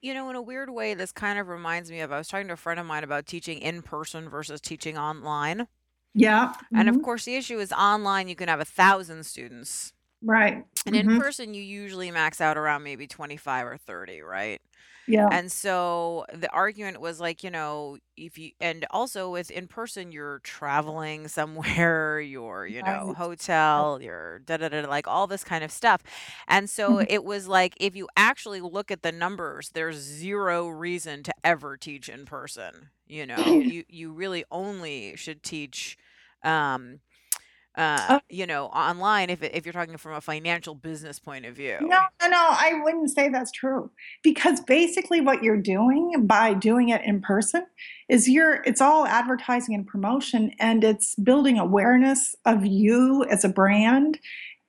You 0.00 0.14
know, 0.14 0.30
in 0.30 0.36
a 0.36 0.42
weird 0.42 0.70
way, 0.70 0.94
this 0.94 1.12
kind 1.12 1.38
of 1.38 1.48
reminds 1.48 1.90
me 1.90 2.00
of 2.00 2.12
I 2.12 2.18
was 2.18 2.28
talking 2.28 2.46
to 2.48 2.54
a 2.54 2.56
friend 2.56 2.80
of 2.80 2.86
mine 2.86 3.04
about 3.04 3.26
teaching 3.26 3.58
in 3.58 3.82
person 3.82 4.28
versus 4.28 4.60
teaching 4.60 4.96
online. 4.96 5.68
Yeah. 6.14 6.54
And 6.74 6.88
of 6.88 7.00
mhm, 7.00 7.02
course, 7.02 7.24
the 7.24 7.36
issue 7.36 7.58
is 7.58 7.72
online, 7.72 8.28
you 8.28 8.36
can 8.36 8.48
have 8.48 8.60
a 8.60 8.64
thousand 8.64 9.24
students. 9.26 9.92
Right. 10.26 10.64
And 10.86 10.94
in 10.94 11.10
Mhm. 11.10 11.20
person, 11.20 11.54
you 11.54 11.62
usually 11.62 12.10
max 12.12 12.40
out 12.40 12.56
around 12.56 12.84
maybe 12.84 13.06
25 13.08 13.66
or 13.66 13.76
30, 13.76 14.20
right? 14.22 14.60
Yeah. 15.06 15.30
And 15.30 15.50
so 15.52 16.26
the 16.34 16.50
argument 16.52 17.00
was 17.00 17.20
like, 17.20 17.44
you 17.44 17.50
know, 17.50 17.98
if 18.16 18.38
you 18.38 18.52
and 18.60 18.86
also 18.90 19.30
with 19.32 19.50
in 19.50 19.68
person, 19.68 20.12
you're 20.12 20.40
traveling 20.40 21.28
somewhere, 21.30 22.20
you're, 22.20 22.66
you 22.66 22.82
know, 22.82 23.12
Right. 23.12 23.16
hotel, 23.16 24.00
you're 24.02 24.40
da 24.40 24.58
da 24.58 24.68
da, 24.70 24.82
like 24.88 25.08
all 25.08 25.26
this 25.26 25.44
kind 25.44 25.64
of 25.64 25.72
stuff. 25.72 26.02
And 26.48 26.68
so 26.70 26.98
Mhm. 26.98 27.06
it 27.08 27.24
was 27.24 27.48
like, 27.48 27.74
if 27.80 27.96
you 27.96 28.08
actually 28.16 28.60
look 28.60 28.90
at 28.90 29.02
the 29.02 29.12
numbers, 29.12 29.70
there's 29.70 29.96
zero 29.96 30.68
reason 30.68 31.22
to 31.24 31.34
ever 31.44 31.76
teach 31.76 32.08
in 32.08 32.24
person. 32.26 32.90
You 33.06 33.26
know, 33.26 33.60
you 33.62 33.84
you 33.88 34.12
really 34.12 34.44
only 34.50 35.16
should 35.16 35.42
teach 35.42 35.96
um 36.42 37.00
uh 37.76 38.06
Uh, 38.08 38.20
you 38.28 38.46
know 38.46 38.66
online 38.66 39.28
if 39.30 39.42
it- 39.42 39.54
if 39.54 39.66
you're 39.66 39.72
talking 39.72 39.96
from 39.96 40.12
a 40.14 40.20
financial 40.20 40.74
business 40.74 41.18
point 41.18 41.44
of 41.44 41.54
view. 41.54 41.76
no, 41.80 42.00
no, 42.22 42.28
no, 42.28 42.36
I 42.50 42.80
wouldn't 42.82 43.10
say 43.10 43.28
that's 43.28 43.52
true. 43.52 43.90
Because 44.22 44.60
basically 44.60 45.20
what 45.20 45.42
you're 45.42 45.60
doing 45.60 46.26
by 46.26 46.54
doing 46.54 46.88
it 46.88 47.02
in 47.04 47.20
person 47.20 47.66
is 48.08 48.28
you're 48.28 48.62
it's 48.64 48.80
all 48.80 49.06
advertising 49.06 49.74
and 49.74 49.86
promotion 49.86 50.52
and 50.58 50.82
it's 50.84 51.14
building 51.16 51.58
awareness 51.58 52.34
of 52.44 52.64
you 52.64 53.24
as 53.30 53.44
a 53.44 53.48
brand 53.48 54.18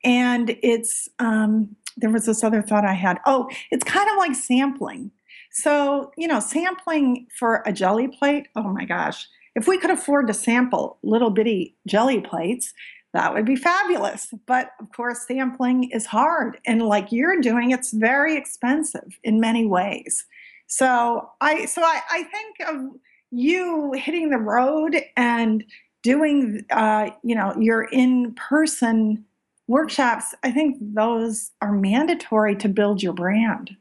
and 0.03 0.57
it's 0.61 1.07
um 1.19 1.75
there 1.99 2.11
was 2.11 2.25
this 2.27 2.43
other 2.43 2.61
thought 2.61 2.85
I 2.85 2.93
had. 2.93 3.17
Oh, 3.25 3.49
it's 3.71 3.83
kind 3.83 4.07
of 4.09 4.17
like 4.17 4.35
sampling. 4.35 5.09
So, 5.51 6.11
you 6.15 6.27
know, 6.27 6.39
sampling 6.39 7.25
for 7.39 7.63
a 7.65 7.73
Gelli 7.73 8.07
Plate, 8.07 8.47
oh 8.55 8.61
my 8.71 8.85
gosh. 8.85 9.27
If 9.55 9.67
we 9.67 9.79
could 9.79 9.89
afford 9.89 10.27
to 10.27 10.33
sample 10.35 10.99
little 11.01 11.31
bitty 11.31 11.75
Gelli 11.87 12.21
Plates, 12.21 12.71
that 13.13 13.33
would 13.33 13.45
be 13.45 13.55
fabulous. 13.55 14.33
But 14.45 14.71
of 14.79 14.91
course, 14.91 15.25
sampling 15.27 15.89
is 15.91 16.05
hard. 16.05 16.59
And 16.65 16.83
like 16.83 17.11
you're 17.11 17.39
doing, 17.41 17.71
it's 17.71 17.91
very 17.91 18.37
expensive 18.37 19.19
in 19.23 19.39
many 19.39 19.65
ways. 19.65 20.25
So 20.67 21.29
I 21.41 21.65
so 21.65 21.81
I, 21.81 22.01
I 22.11 22.23
think 22.23 22.55
of 22.67 22.99
you 23.31 23.93
hitting 23.93 24.29
the 24.29 24.37
road 24.37 25.01
and 25.15 25.63
doing 26.03 26.65
uh, 26.71 27.09
you 27.23 27.35
know, 27.35 27.53
your 27.59 27.83
in-person 27.85 29.25
workshops, 29.67 30.33
I 30.43 30.51
think 30.51 30.77
those 30.79 31.51
are 31.61 31.73
mandatory 31.73 32.55
to 32.57 32.69
build 32.69 33.03
your 33.03 33.13
brand. 33.13 33.75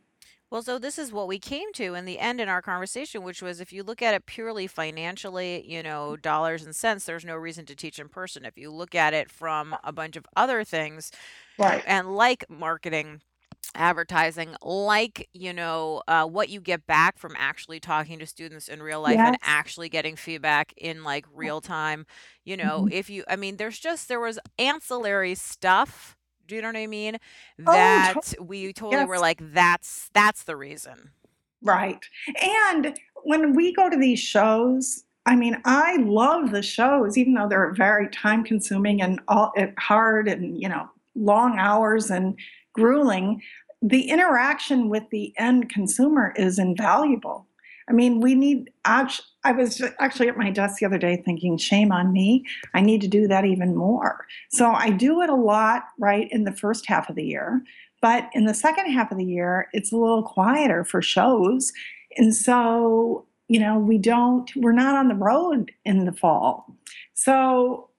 Well, 0.50 0.62
so 0.62 0.78
this 0.78 0.96
is 0.98 1.10
what 1.12 1.26
we 1.26 1.40
came 1.40 1.72
to 1.72 1.94
in 1.94 2.04
the 2.04 2.20
end 2.20 2.40
in 2.40 2.48
our 2.48 2.62
conversation, 2.62 3.22
which 3.24 3.42
was 3.42 3.60
if 3.60 3.72
you 3.72 3.82
look 3.82 4.00
at 4.00 4.14
it 4.14 4.26
purely 4.26 4.68
financially, 4.68 5.68
you 5.68 5.82
know, 5.82 6.16
dollars 6.16 6.64
and 6.64 6.74
cents, 6.74 7.04
there's 7.04 7.24
no 7.24 7.34
reason 7.34 7.66
to 7.66 7.74
teach 7.74 7.98
in 7.98 8.08
person. 8.08 8.44
If 8.44 8.56
you 8.56 8.70
look 8.70 8.94
at 8.94 9.12
it 9.12 9.28
from 9.28 9.76
a 9.82 9.92
bunch 9.92 10.14
of 10.16 10.24
other 10.36 10.62
things, 10.62 11.10
Right. 11.58 11.84
and 11.84 12.16
like 12.16 12.44
marketing, 12.50 13.22
advertising, 13.74 14.56
like, 14.62 15.28
you 15.34 15.52
know, 15.52 16.02
uh, 16.08 16.26
what 16.26 16.48
you 16.50 16.60
get 16.60 16.86
back 16.86 17.18
from 17.18 17.34
actually 17.38 17.80
talking 17.80 18.18
to 18.20 18.26
students 18.26 18.68
in 18.68 18.82
real 18.82 19.00
life 19.02 19.22
and 19.24 19.36
Yes. 19.36 19.40
actually 19.42 19.88
getting 19.88 20.16
feedback 20.16 20.74
in 20.76 21.04
like 21.04 21.26
real 21.32 21.60
time. 21.60 22.06
You 22.44 22.56
know, 22.56 22.86
Mhm. 22.86 22.92
if 22.92 23.10
you, 23.10 23.24
I 23.28 23.36
mean, 23.36 23.56
there's 23.58 23.78
just, 23.78 24.08
there 24.08 24.20
was 24.20 24.38
ancillary 24.58 25.34
stuff. 25.36 26.16
Do 26.46 26.54
you 26.54 26.62
know 26.62 26.68
what 26.68 26.76
I 26.76 26.86
mean? 26.86 27.16
Oh, 27.66 27.72
That 27.72 28.34
we 28.40 28.72
totally 28.72 29.04
were 29.04 29.18
like, 29.18 29.40
that's, 29.52 30.10
that's 30.12 30.44
the 30.44 30.56
reason. 30.56 31.10
Right. 31.62 32.04
And 32.42 32.98
when 33.24 33.54
we 33.54 33.72
go 33.72 33.90
to 33.90 33.96
these 33.96 34.20
shows, 34.20 35.04
I 35.26 35.34
mean, 35.34 35.60
I 35.64 35.96
love 35.96 36.52
the 36.52 36.62
shows, 36.62 37.18
even 37.18 37.34
though 37.34 37.48
they're 37.48 37.72
very 37.72 38.08
time 38.10 38.44
consuming 38.44 39.02
and 39.02 39.20
all 39.26 39.52
it 39.56 39.74
hard 39.78 40.28
and, 40.28 40.60
you 40.60 40.68
know, 40.68 40.88
long 41.16 41.58
hours 41.58 42.10
and 42.10 42.38
grueling. 42.72 43.42
The 43.82 44.08
interaction 44.08 44.88
with 44.88 45.02
the 45.10 45.34
end 45.36 45.68
consumer 45.68 46.32
is 46.36 46.58
invaluable. 46.58 47.45
I 47.88 47.92
mean, 47.92 48.20
we 48.20 48.34
need, 48.34 48.70
I 48.84 49.08
was 49.52 49.80
actually 50.00 50.28
at 50.28 50.36
my 50.36 50.50
desk 50.50 50.80
the 50.80 50.86
other 50.86 50.98
day 50.98 51.22
thinking, 51.24 51.56
shame 51.56 51.92
on 51.92 52.12
me. 52.12 52.44
I 52.74 52.80
need 52.80 53.00
to 53.02 53.08
do 53.08 53.28
that 53.28 53.44
even 53.44 53.76
more. 53.76 54.26
So 54.50 54.72
I 54.72 54.90
do 54.90 55.22
it 55.22 55.30
a 55.30 55.34
lot, 55.34 55.84
right, 55.98 56.28
in 56.32 56.44
the 56.44 56.52
first 56.52 56.86
half 56.86 57.08
of 57.08 57.14
the 57.14 57.24
year. 57.24 57.62
But 58.02 58.28
in 58.32 58.44
the 58.44 58.54
second 58.54 58.90
half 58.92 59.12
of 59.12 59.18
the 59.18 59.24
year, 59.24 59.68
it's 59.72 59.92
a 59.92 59.96
little 59.96 60.22
quieter 60.22 60.84
for 60.84 61.00
shows. 61.00 61.72
And 62.16 62.34
so, 62.34 63.26
you 63.48 63.60
know, 63.60 63.78
we 63.78 63.98
don't, 63.98 64.50
we're 64.56 64.72
not 64.72 64.96
on 64.96 65.08
the 65.08 65.14
road 65.14 65.70
in 65.84 66.04
the 66.04 66.12
fall. 66.12 66.66
So, 67.14 67.90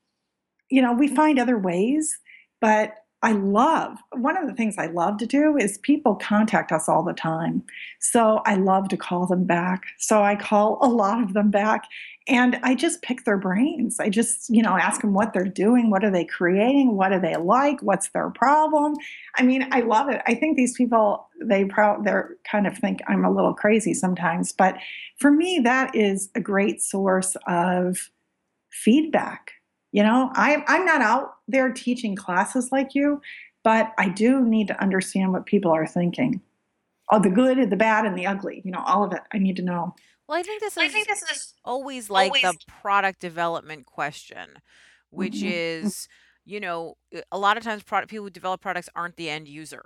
you 0.69 0.81
know, 0.81 0.91
we 0.91 1.07
find 1.07 1.39
other 1.39 1.57
ways, 1.57 2.17
but 2.59 2.95
I 3.27 3.33
love 3.33 3.97
one 4.13 4.37
of 4.37 4.47
the 4.47 4.53
things 4.53 4.75
I 4.77 4.85
love 4.85 5.17
to 5.17 5.25
do 5.25 5.57
is 5.57 5.79
people 5.79 6.15
contact 6.15 6.71
us 6.71 6.87
all 6.87 7.03
the 7.03 7.11
time. 7.11 7.61
So 7.99 8.41
I 8.45 8.55
love 8.55 8.87
to 8.87 8.95
call 8.95 9.27
them 9.27 9.43
back. 9.43 9.83
So 9.97 10.23
I 10.23 10.37
call 10.37 10.77
a 10.81 10.87
lot 10.87 11.21
of 11.21 11.33
them 11.33 11.51
back 11.51 11.89
and 12.29 12.57
I 12.63 12.73
just 12.73 13.01
pick 13.01 13.25
their 13.25 13.37
brains. 13.37 13.99
I 13.99 14.07
just, 14.07 14.49
you 14.49 14.63
know, 14.63 14.77
ask 14.77 15.01
them 15.01 15.13
what 15.13 15.33
they're 15.33 15.43
doing, 15.43 15.89
what 15.89 16.05
are 16.05 16.09
they 16.09 16.23
creating, 16.23 16.95
what 16.95 17.09
do 17.09 17.19
they 17.19 17.35
like, 17.35 17.81
what's 17.81 18.07
their 18.11 18.29
problem. 18.29 18.93
I 19.35 19.43
mean, 19.43 19.67
I 19.73 19.81
love 19.81 20.07
it. 20.07 20.21
I 20.25 20.33
think 20.33 20.55
these 20.55 20.77
people 20.77 21.27
they 21.43 21.65
pro 21.65 22.01
they're 22.01 22.37
kind 22.49 22.65
of 22.65 22.77
think 22.77 23.01
I'm 23.09 23.25
a 23.25 23.31
little 23.31 23.53
crazy 23.53 23.93
sometimes, 23.93 24.53
but 24.53 24.77
for 25.19 25.31
me 25.31 25.59
that 25.65 25.93
is 25.93 26.29
a 26.33 26.39
great 26.39 26.81
source 26.81 27.35
of 27.45 28.09
feedback. 28.71 29.51
You 29.91 30.03
know, 30.03 30.29
I, 30.33 30.63
I'm 30.67 30.85
not 30.85 31.01
out 31.01 31.35
there 31.47 31.71
teaching 31.71 32.15
classes 32.15 32.71
like 32.71 32.93
you, 32.93 33.21
but 33.63 33.93
I 33.97 34.09
do 34.09 34.43
need 34.45 34.67
to 34.67 34.81
understand 34.81 35.31
what 35.33 35.45
people 35.45 35.71
are 35.71 35.87
thinking. 35.87 36.41
Oh, 37.11 37.19
the 37.19 37.29
good, 37.29 37.69
the 37.69 37.75
bad, 37.77 38.05
and 38.05 38.17
the 38.17 38.25
ugly. 38.27 38.61
You 38.65 38.71
know, 38.71 38.83
all 38.85 39.03
of 39.03 39.13
it. 39.13 39.21
I 39.33 39.37
need 39.37 39.55
to 39.57 39.61
know. 39.61 39.95
Well, 40.27 40.37
I 40.37 40.43
think 40.43 40.61
this 40.61 40.77
I 40.77 40.85
is 40.85 40.91
think 40.91 41.07
this 41.07 41.23
is 41.31 41.53
always 41.63 42.09
like 42.09 42.33
the 42.41 42.53
product 42.67 43.19
development 43.21 43.85
question, 43.85 44.59
which 45.09 45.35
Mhm. 45.35 45.83
is, 45.85 46.09
you 46.43 46.59
know, 46.59 46.97
a 47.31 47.37
lot 47.37 47.55
of 47.55 47.63
times 47.63 47.83
product 47.83 48.09
people 48.11 48.25
who 48.25 48.29
develop 48.29 48.59
products 48.59 48.89
aren't 48.93 49.15
the 49.15 49.29
end 49.29 49.47
user. 49.47 49.85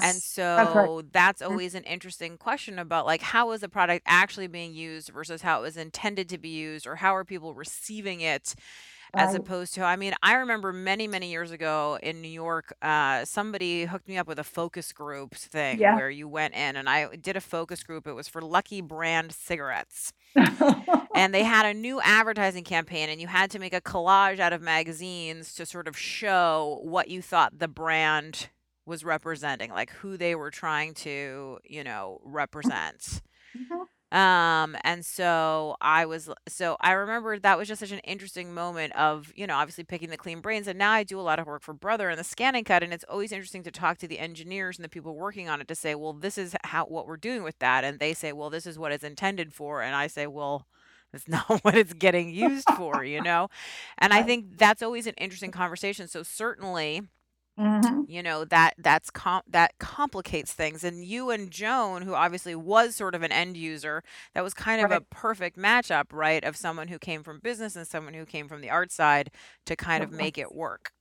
And 0.00 0.22
Yes, 0.22 0.40
that's 0.56 0.74
right. 0.74 0.90
so 0.92 1.02
that's 1.12 1.40
Mm, 1.50 1.58
always 1.58 1.74
an 1.74 1.84
interesting 1.84 2.36
question 2.36 2.78
about 2.78 3.06
like 3.06 3.22
how 3.22 3.52
is 3.52 3.60
the 3.62 3.68
product 3.68 4.02
actually 4.06 4.48
being 4.48 4.74
used 4.74 5.08
versus 5.10 5.42
how 5.42 5.60
it 5.60 5.62
was 5.62 5.76
intended 5.76 6.28
to 6.30 6.38
be 6.38 6.50
used 6.50 6.86
or 6.86 6.96
how 6.96 7.14
are 7.16 7.24
people 7.24 7.54
receiving 7.54 8.20
it 8.20 8.54
as 9.16 9.34
Right. 9.34 9.34
opposed 9.34 9.74
to 9.74 9.84
I 9.84 9.96
mean, 9.96 10.14
I 10.22 10.34
remember 10.34 10.72
many, 10.72 11.08
many 11.08 11.30
years 11.30 11.52
ago 11.52 11.98
in 12.02 12.20
New 12.22 12.28
York, 12.28 12.74
uh, 12.82 13.24
somebody 13.24 13.84
hooked 13.84 14.08
me 14.08 14.18
up 14.18 14.26
with 14.26 14.38
a 14.40 14.44
focus 14.44 14.92
group 14.92 15.34
thing 15.34 15.80
Yeah. 15.80 15.92
where 15.92 16.10
you 16.10 16.28
went 16.28 16.54
in 16.54 16.76
and 16.76 16.88
I 16.88 17.16
did 17.16 17.36
a 17.36 17.40
focus 17.40 17.84
group. 17.84 18.06
It 18.06 18.14
was 18.14 18.28
for 18.28 18.42
Lucky 18.42 18.80
Brand 18.80 19.32
cigarettes. 19.32 20.12
And 21.14 21.32
they 21.32 21.44
had 21.44 21.64
a 21.64 21.74
new 21.74 22.00
advertising 22.00 22.64
campaign, 22.64 23.08
and 23.08 23.20
you 23.20 23.28
had 23.28 23.50
to 23.52 23.58
make 23.58 23.72
a 23.72 23.80
collage 23.80 24.40
out 24.40 24.52
of 24.52 24.60
magazines 24.60 25.54
to 25.54 25.64
sort 25.66 25.86
of 25.86 25.96
show 25.96 26.80
what 26.82 27.08
you 27.08 27.22
thought 27.22 27.58
the 27.58 27.68
brand 27.68 28.48
was 28.86 29.04
representing, 29.04 29.70
like 29.70 29.90
who 29.90 30.16
they 30.16 30.34
were 30.34 30.50
trying 30.50 30.94
to, 30.94 31.58
you 31.64 31.84
know, 31.84 32.20
represent. 32.24 33.22
Mhm. 33.56 33.86
Um, 34.16 34.76
and 34.84 35.04
so 35.04 35.76
I 35.80 36.06
was, 36.06 36.30
so 36.46 36.76
I 36.80 36.92
remember 36.92 37.36
that 37.38 37.58
was 37.58 37.66
just 37.66 37.80
such 37.80 37.90
an 37.90 37.98
interesting 38.00 38.54
moment 38.54 38.94
of, 38.94 39.32
you 39.34 39.44
know, 39.46 39.56
obviously 39.56 39.82
picking 39.82 40.08
the 40.10 40.16
clean 40.16 40.40
brains. 40.40 40.68
And 40.68 40.78
now 40.78 40.92
I 40.92 41.02
do 41.02 41.18
a 41.18 41.22
lot 41.22 41.40
of 41.40 41.46
work 41.46 41.62
for 41.62 41.74
Brother 41.74 42.08
and 42.08 42.18
the 42.18 42.22
ScanNCut, 42.22 42.82
and 42.82 42.92
it's 42.94 43.04
always 43.08 43.32
interesting 43.32 43.64
to 43.64 43.72
talk 43.72 43.98
to 43.98 44.08
the 44.08 44.20
engineers 44.20 44.78
and 44.78 44.84
the 44.84 44.88
people 44.88 45.16
working 45.16 45.48
on 45.48 45.60
it 45.60 45.66
to 45.68 45.74
say, 45.74 45.96
well, 45.96 46.12
this 46.12 46.38
is 46.38 46.54
how 46.62 46.84
what 46.86 47.06
we're 47.08 47.16
doing 47.16 47.42
with 47.42 47.58
that. 47.58 47.82
And 47.82 47.98
they 47.98 48.14
say, 48.14 48.32
well, 48.32 48.50
this 48.50 48.66
is 48.66 48.78
what 48.78 48.92
it's 48.92 49.02
intended 49.04 49.52
for. 49.52 49.82
And 49.82 49.96
I 49.96 50.06
say, 50.06 50.28
well, 50.28 50.66
that's 51.12 51.26
not 51.28 51.60
what 51.64 51.74
it's 51.76 51.92
getting 51.94 52.30
used 52.32 52.70
for, 52.70 53.02
you 53.04 53.20
know? 53.22 53.48
And 53.98 54.12
I 54.12 54.22
think 54.22 54.58
that's 54.58 54.82
always 54.82 55.06
an 55.08 55.14
interesting 55.18 55.50
conversation. 55.50 56.06
So 56.06 56.22
certainly, 56.22 57.02
Mhm. 57.56 58.06
you 58.06 58.22
know 58.22 58.44
that 58.44 58.74
that's 58.78 59.10
com- 59.10 59.42
that 59.48 59.72
complicates 59.78 60.52
things 60.52 60.84
and 60.84 61.04
you 61.04 61.30
and 61.30 61.50
joan 61.50 62.02
who 62.02 62.14
obviously 62.14 62.54
was 62.54 62.94
sort 62.94 63.14
of 63.14 63.22
an 63.22 63.32
end 63.32 63.56
user 63.56 64.02
that 64.34 64.42
was 64.44 64.52
kind 64.54 64.80
of 64.82 64.90
a 64.90 65.00
Right. 65.00 65.06
perfect 65.10 65.56
matchup 65.56 66.06
right 66.12 66.44
of 66.44 66.56
someone 66.56 66.88
who 66.88 66.98
came 66.98 67.22
from 67.22 67.40
business 67.40 67.76
and 67.76 67.86
someone 67.86 68.14
who 68.14 68.26
came 68.26 68.48
from 68.48 68.60
the 68.60 68.70
art 68.70 68.92
side 68.92 69.30
to 69.66 69.74
kind 69.76 70.02
It 70.02 70.04
of 70.04 70.10
make 70.12 70.36
it 70.38 70.52
was. 70.52 70.54
work 70.54 70.92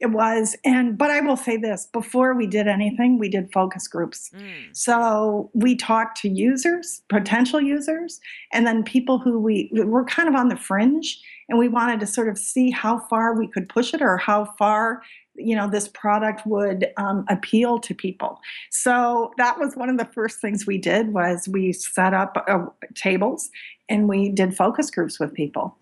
It 0.00 0.06
was. 0.10 0.56
And 0.64 0.98
but 0.98 1.10
I 1.10 1.20
will 1.20 1.36
say 1.36 1.56
this, 1.56 1.86
before 1.86 2.34
we 2.34 2.46
did 2.46 2.68
anything, 2.68 3.18
we 3.18 3.28
did 3.28 3.52
focus 3.52 3.88
groups. 3.88 4.30
mm. 4.32 4.76
So 4.76 5.50
we 5.54 5.74
talked 5.74 6.18
to 6.20 6.28
users, 6.28 7.02
potential 7.08 7.60
users, 7.60 8.20
and 8.52 8.66
then 8.66 8.82
people 8.84 9.18
who 9.18 9.38
we 9.40 9.70
were 9.72 10.04
kind 10.04 10.28
of 10.28 10.34
on 10.34 10.48
the 10.48 10.56
fringe 10.56 11.18
and 11.48 11.58
we 11.58 11.68
wanted 11.68 12.00
to 12.00 12.06
sort 12.06 12.28
of 12.28 12.36
see 12.36 12.70
how 12.70 12.98
far 13.08 13.34
we 13.38 13.48
could 13.48 13.68
push 13.68 13.94
it 13.94 14.02
or 14.02 14.18
how 14.18 14.44
far 14.58 15.02
you 15.38 15.56
know 15.56 15.68
this 15.68 15.88
product 15.88 16.46
would 16.46 16.88
um, 16.96 17.24
appeal 17.28 17.78
to 17.80 17.94
people. 17.94 18.40
So 18.70 19.32
that 19.38 19.58
was 19.58 19.76
one 19.76 19.88
of 19.88 19.98
the 19.98 20.04
first 20.04 20.40
things 20.40 20.66
we 20.66 20.78
did 20.78 21.12
was 21.12 21.48
we 21.48 21.72
set 21.72 22.14
up 22.14 22.44
uh, 22.48 22.66
tables 22.94 23.50
and 23.88 24.08
we 24.08 24.28
did 24.30 24.56
focus 24.56 24.90
groups 24.90 25.18
with 25.20 25.32
people. 25.34 25.76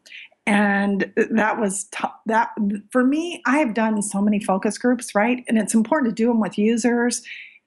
And 0.46 1.10
that 1.30 1.58
was 1.58 1.84
t- 1.84 2.04
that 2.26 2.50
for 2.90 3.02
me 3.02 3.42
i 3.46 3.56
have 3.58 3.72
done 3.72 4.02
so 4.02 4.20
many 4.20 4.38
focus 4.38 4.76
groups 4.76 5.14
right? 5.14 5.42
And 5.48 5.58
it's 5.58 5.74
important 5.74 6.10
to 6.10 6.22
do 6.22 6.28
them 6.28 6.40
with 6.40 6.58
users 6.58 7.22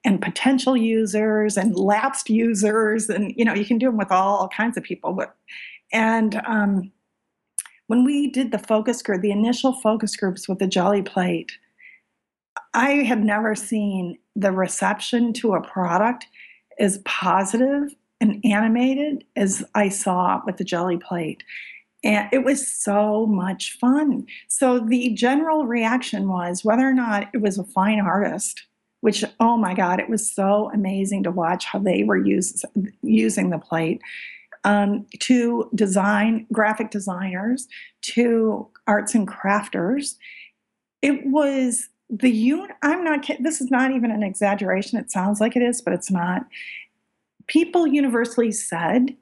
and 0.05 0.21
potential 0.21 0.77
users 0.77 1.57
and 1.57 1.75
lapsed 1.75 2.29
users 2.29 3.09
and 3.09 3.33
you 3.35 3.43
know 3.43 3.53
you 3.53 3.65
can 3.65 3.77
do 3.77 3.87
them 3.87 3.97
with 3.97 4.11
all, 4.11 4.37
all 4.37 4.47
kinds 4.49 4.77
of 4.77 4.83
people 4.83 5.13
but 5.13 5.35
and 5.91 6.41
um, 6.45 6.91
when 7.87 8.03
we 8.03 8.29
did 8.29 8.51
the 8.51 8.59
focus 8.59 9.01
group 9.01 9.21
the 9.21 9.31
initial 9.31 9.73
focus 9.73 10.15
groups 10.15 10.47
with 10.47 10.59
the 10.59 10.67
Gelli 10.67 11.01
Plate 11.01 11.51
i 12.77 12.91
have 13.03 13.19
never 13.19 13.53
seen 13.55 14.17
the 14.35 14.51
reception 14.51 15.33
to 15.33 15.53
a 15.53 15.61
product 15.61 16.27
as 16.79 16.99
positive 16.99 17.93
and 18.21 18.39
animated 18.45 19.25
as 19.35 19.65
i 19.75 19.89
saw 19.89 20.41
with 20.45 20.57
the 20.57 20.63
Gelli 20.63 20.97
Plate 20.97 21.43
and 22.03 22.29
it 22.31 22.43
was 22.43 22.67
so 22.67 23.25
much 23.25 23.77
fun. 23.79 24.27
So 24.47 24.79
the 24.79 25.09
general 25.13 25.65
reaction 25.65 26.29
was 26.29 26.63
whether 26.63 26.87
or 26.87 26.93
not 26.93 27.29
it 27.33 27.41
was 27.41 27.57
a 27.57 27.63
fine 27.63 27.99
artist, 27.99 28.63
which 29.01 29.23
oh 29.39 29.57
my 29.57 29.73
god, 29.73 29.99
it 29.99 30.09
was 30.09 30.31
so 30.31 30.71
amazing 30.73 31.23
to 31.23 31.31
watch 31.31 31.65
how 31.65 31.79
they 31.79 32.03
were 32.03 32.17
use, 32.17 32.63
using 33.01 33.49
the 33.49 33.57
plate. 33.57 34.01
Um, 34.63 35.05
to 35.19 35.69
design 35.75 36.45
graphic 36.51 36.91
designers, 36.91 37.67
to 38.01 38.67
arts 38.85 39.15
and 39.15 39.27
crafters, 39.27 40.15
it 41.01 41.25
was 41.25 41.87
the 42.09 42.31
un. 42.31 42.69
I'm 42.81 43.03
not. 43.03 43.27
This 43.39 43.61
is 43.61 43.69
not 43.69 43.91
even 43.91 44.11
an 44.11 44.23
exaggeration. 44.23 44.99
It 44.99 45.11
sounds 45.11 45.41
like 45.41 45.55
it 45.55 45.61
is, 45.61 45.81
but 45.81 45.93
it's 45.93 46.11
not. 46.11 46.45
People 47.47 47.87
universally 47.87 48.51
said 48.51 49.15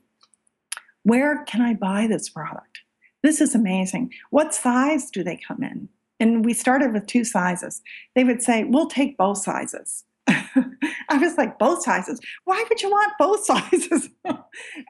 where 1.05 1.43
can 1.43 1.61
I 1.61 1.75
buy 1.75 2.07
this 2.07 2.29
product? 2.29 2.79
This 3.21 3.39
is 3.39 3.53
amazing. 3.53 4.11
What 4.31 4.55
size 4.55 5.11
do 5.11 5.23
they 5.23 5.39
come 5.47 5.63
in? 5.63 5.87
And 6.19 6.43
we 6.43 6.53
started 6.53 6.93
with 6.93 7.05
two 7.05 7.23
sizes. 7.23 7.81
They 8.15 8.23
would 8.23 8.41
say, 8.41 8.63
We'll 8.63 8.87
take 8.87 9.17
both 9.17 9.37
sizes. 9.37 10.03
I 10.27 11.17
was 11.19 11.37
like, 11.37 11.59
Both 11.59 11.83
sizes? 11.83 12.19
Why 12.45 12.63
would 12.67 12.81
you 12.81 12.89
want 12.89 13.13
both 13.19 13.45
sizes? 13.45 14.09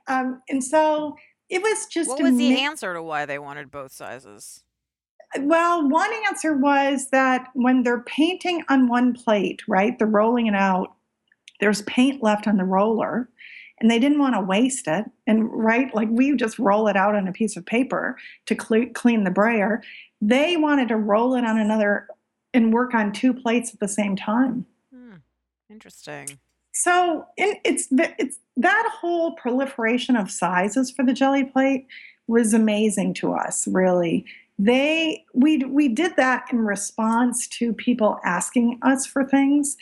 um, 0.08 0.41
and 0.49 0.63
so 0.63 1.15
it 1.49 1.62
was 1.62 1.86
just. 1.88 2.10
What 2.10 2.21
was 2.21 2.38
the 2.38 2.62
answer 2.62 2.93
to 2.93 3.03
why 3.03 3.25
they 3.25 3.39
wanted 3.39 3.69
both 3.69 3.91
sizes? 3.91 4.64
Well, 5.41 5.87
one 5.87 6.11
answer 6.27 6.55
was 6.55 7.09
that 7.09 7.49
when 7.53 7.83
they're 7.83 8.01
painting 8.01 8.63
on 8.69 8.87
one 8.87 9.13
plate, 9.13 9.61
right, 9.67 9.97
they're 9.97 10.07
rolling 10.07 10.47
it 10.47 10.55
out, 10.55 10.93
there's 11.59 11.81
paint 11.83 12.21
left 12.23 12.47
on 12.47 12.57
the 12.57 12.63
roller 12.63 13.29
and 13.79 13.91
they 13.91 13.99
didn't 13.99 14.19
want 14.19 14.35
to 14.35 14.41
waste 14.41 14.87
it 14.87 15.05
and 15.27 15.51
right 15.51 15.93
like 15.93 16.07
we 16.11 16.35
just 16.35 16.59
roll 16.59 16.87
it 16.87 16.95
out 16.95 17.15
on 17.15 17.27
a 17.27 17.33
piece 17.33 17.57
of 17.57 17.65
paper 17.65 18.17
to 18.45 18.55
cl- 18.59 18.89
clean 18.93 19.23
the 19.23 19.31
brayer. 19.31 19.81
They 20.21 20.57
wanted 20.57 20.87
to 20.89 20.97
roll 20.97 21.35
it 21.35 21.45
on 21.45 21.57
another 21.57 22.07
and 22.53 22.73
work 22.73 22.93
on 22.93 23.11
two 23.11 23.33
plates 23.33 23.73
at 23.73 23.79
the 23.79 23.87
same 23.87 24.15
time. 24.15 24.65
Hmm. 24.93 25.15
interesting. 25.69 26.39
So 26.71 27.25
it, 27.37 27.59
it's 27.63 27.87
it's 27.91 28.37
that 28.57 28.89
whole 28.99 29.33
proliferation 29.35 30.15
of 30.15 30.31
sizes 30.31 30.91
for 30.91 31.03
the 31.03 31.13
Gelli 31.13 31.43
Plate 31.43 31.87
was 32.27 32.53
amazing 32.53 33.13
to 33.15 33.33
us 33.33 33.67
really 33.67 34.25
they 34.57 35.25
we 35.33 35.57
we 35.65 35.89
did 35.89 36.15
that 36.15 36.45
in 36.51 36.59
response 36.59 37.47
to 37.47 37.73
people 37.73 38.19
asking 38.23 38.79
us 38.81 39.05
for 39.05 39.25
things. 39.25 39.75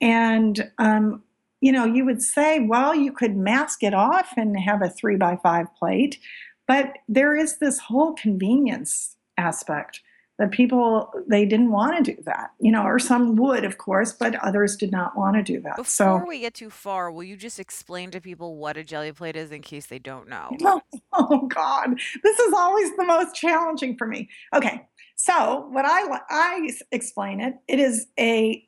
And 0.00 0.70
um, 0.78 1.22
you 1.60 1.72
know, 1.72 1.84
you 1.84 2.04
would 2.04 2.22
say, 2.22 2.60
well, 2.60 2.94
you 2.94 3.12
could 3.12 3.36
mask 3.36 3.82
it 3.82 3.94
off 3.94 4.32
and 4.36 4.58
have 4.58 4.82
a 4.82 4.88
three 4.90 5.16
by 5.16 5.36
five 5.42 5.66
plate, 5.76 6.18
but 6.66 6.92
there 7.08 7.34
is 7.34 7.58
this 7.58 7.78
whole 7.78 8.14
convenience 8.14 9.16
aspect 9.36 10.00
that 10.38 10.50
people 10.50 11.12
they 11.26 11.44
didn't 11.44 11.70
want 11.70 12.04
to 12.04 12.14
do 12.14 12.22
that 12.22 12.50
you 12.60 12.70
know 12.70 12.82
or 12.82 12.98
some 12.98 13.36
would 13.36 13.64
of 13.64 13.78
course 13.78 14.12
but 14.12 14.34
others 14.36 14.76
did 14.76 14.90
not 14.90 15.16
want 15.16 15.36
to 15.36 15.42
do 15.42 15.60
that. 15.60 15.76
Before 15.76 16.20
so 16.20 16.24
we 16.26 16.40
get 16.40 16.54
too 16.54 16.70
far 16.70 17.10
will 17.10 17.24
you 17.24 17.36
just 17.36 17.58
explain 17.58 18.10
to 18.12 18.20
people 18.20 18.56
what 18.56 18.76
a 18.76 18.84
Gelli 18.84 19.12
Plate 19.12 19.36
is 19.36 19.50
in 19.52 19.62
case 19.62 19.86
they 19.86 19.98
don't 19.98 20.28
know? 20.28 20.50
Oh, 20.62 20.80
oh 21.12 21.46
god. 21.46 21.98
This 22.22 22.38
is 22.38 22.52
always 22.54 22.96
the 22.96 23.04
most 23.04 23.34
challenging 23.34 23.96
for 23.96 24.06
me. 24.06 24.28
Okay. 24.54 24.86
So 25.16 25.66
what 25.70 25.84
i 25.84 26.20
i 26.30 26.70
explain 26.92 27.40
it 27.40 27.54
it 27.66 27.80
is 27.80 28.06
a 28.18 28.64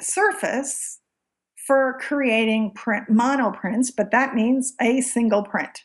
surface 0.00 1.00
for 1.66 1.98
creating 2.00 2.70
print 2.72 3.08
monoprints, 3.10 3.90
but 3.94 4.12
that 4.12 4.34
means 4.34 4.74
a 4.80 5.00
single 5.00 5.42
print. 5.42 5.82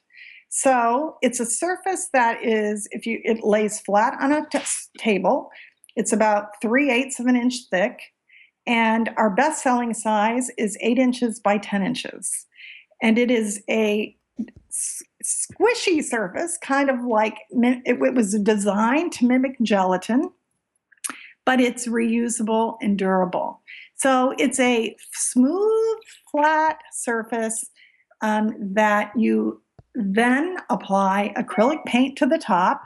So 0.53 1.15
it's 1.21 1.39
a 1.39 1.45
surface 1.45 2.09
that 2.11 2.43
is, 2.43 2.85
if 2.91 3.05
you, 3.05 3.21
it 3.23 3.41
lays 3.41 3.79
flat 3.79 4.17
on 4.19 4.33
a 4.33 4.45
table. 4.97 5.49
It's 5.95 6.11
about 6.11 6.61
three 6.61 6.91
eighths 6.91 7.21
of 7.21 7.27
an 7.27 7.37
inch 7.37 7.55
thick, 7.71 8.01
and 8.67 9.11
our 9.15 9.29
best-selling 9.29 9.93
size 9.93 10.51
is 10.57 10.77
eight 10.81 10.99
inches 10.99 11.39
by 11.39 11.57
ten 11.57 11.83
inches, 11.83 12.47
and 13.01 13.17
it 13.17 13.31
is 13.31 13.63
a 13.69 14.13
squishy 15.23 16.03
surface, 16.03 16.57
kind 16.61 16.89
of 16.89 16.99
like 17.05 17.37
it 17.51 18.13
was 18.13 18.37
designed 18.39 19.13
to 19.13 19.27
mimic 19.27 19.55
gelatin, 19.61 20.31
but 21.45 21.61
it's 21.61 21.87
reusable 21.87 22.75
and 22.81 22.97
durable. 22.97 23.61
So 23.95 24.35
it's 24.37 24.59
a 24.59 24.97
smooth, 25.13 25.97
flat 26.29 26.79
surface 26.91 27.69
um, 28.21 28.53
that 28.73 29.13
you 29.15 29.61
then 29.95 30.57
apply 30.69 31.33
acrylic 31.37 31.83
paint 31.85 32.17
to 32.17 32.25
the 32.25 32.37
top. 32.37 32.81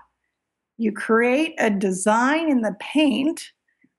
You 0.77 0.91
create 0.91 1.55
a 1.59 1.69
design 1.69 2.49
in 2.49 2.61
the 2.61 2.75
paint 2.79 3.51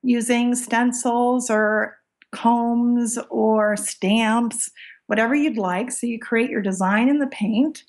using 0.03 0.55
stencils 0.55 1.49
or 1.49 1.97
combs 2.31 3.17
or 3.29 3.75
stamps, 3.77 4.69
whatever 5.07 5.35
you'd 5.35 5.57
like. 5.57 5.91
So 5.91 6.07
you 6.07 6.19
create 6.19 6.49
your 6.49 6.61
design 6.61 7.09
in 7.09 7.19
the 7.19 7.27
paint. 7.27 7.83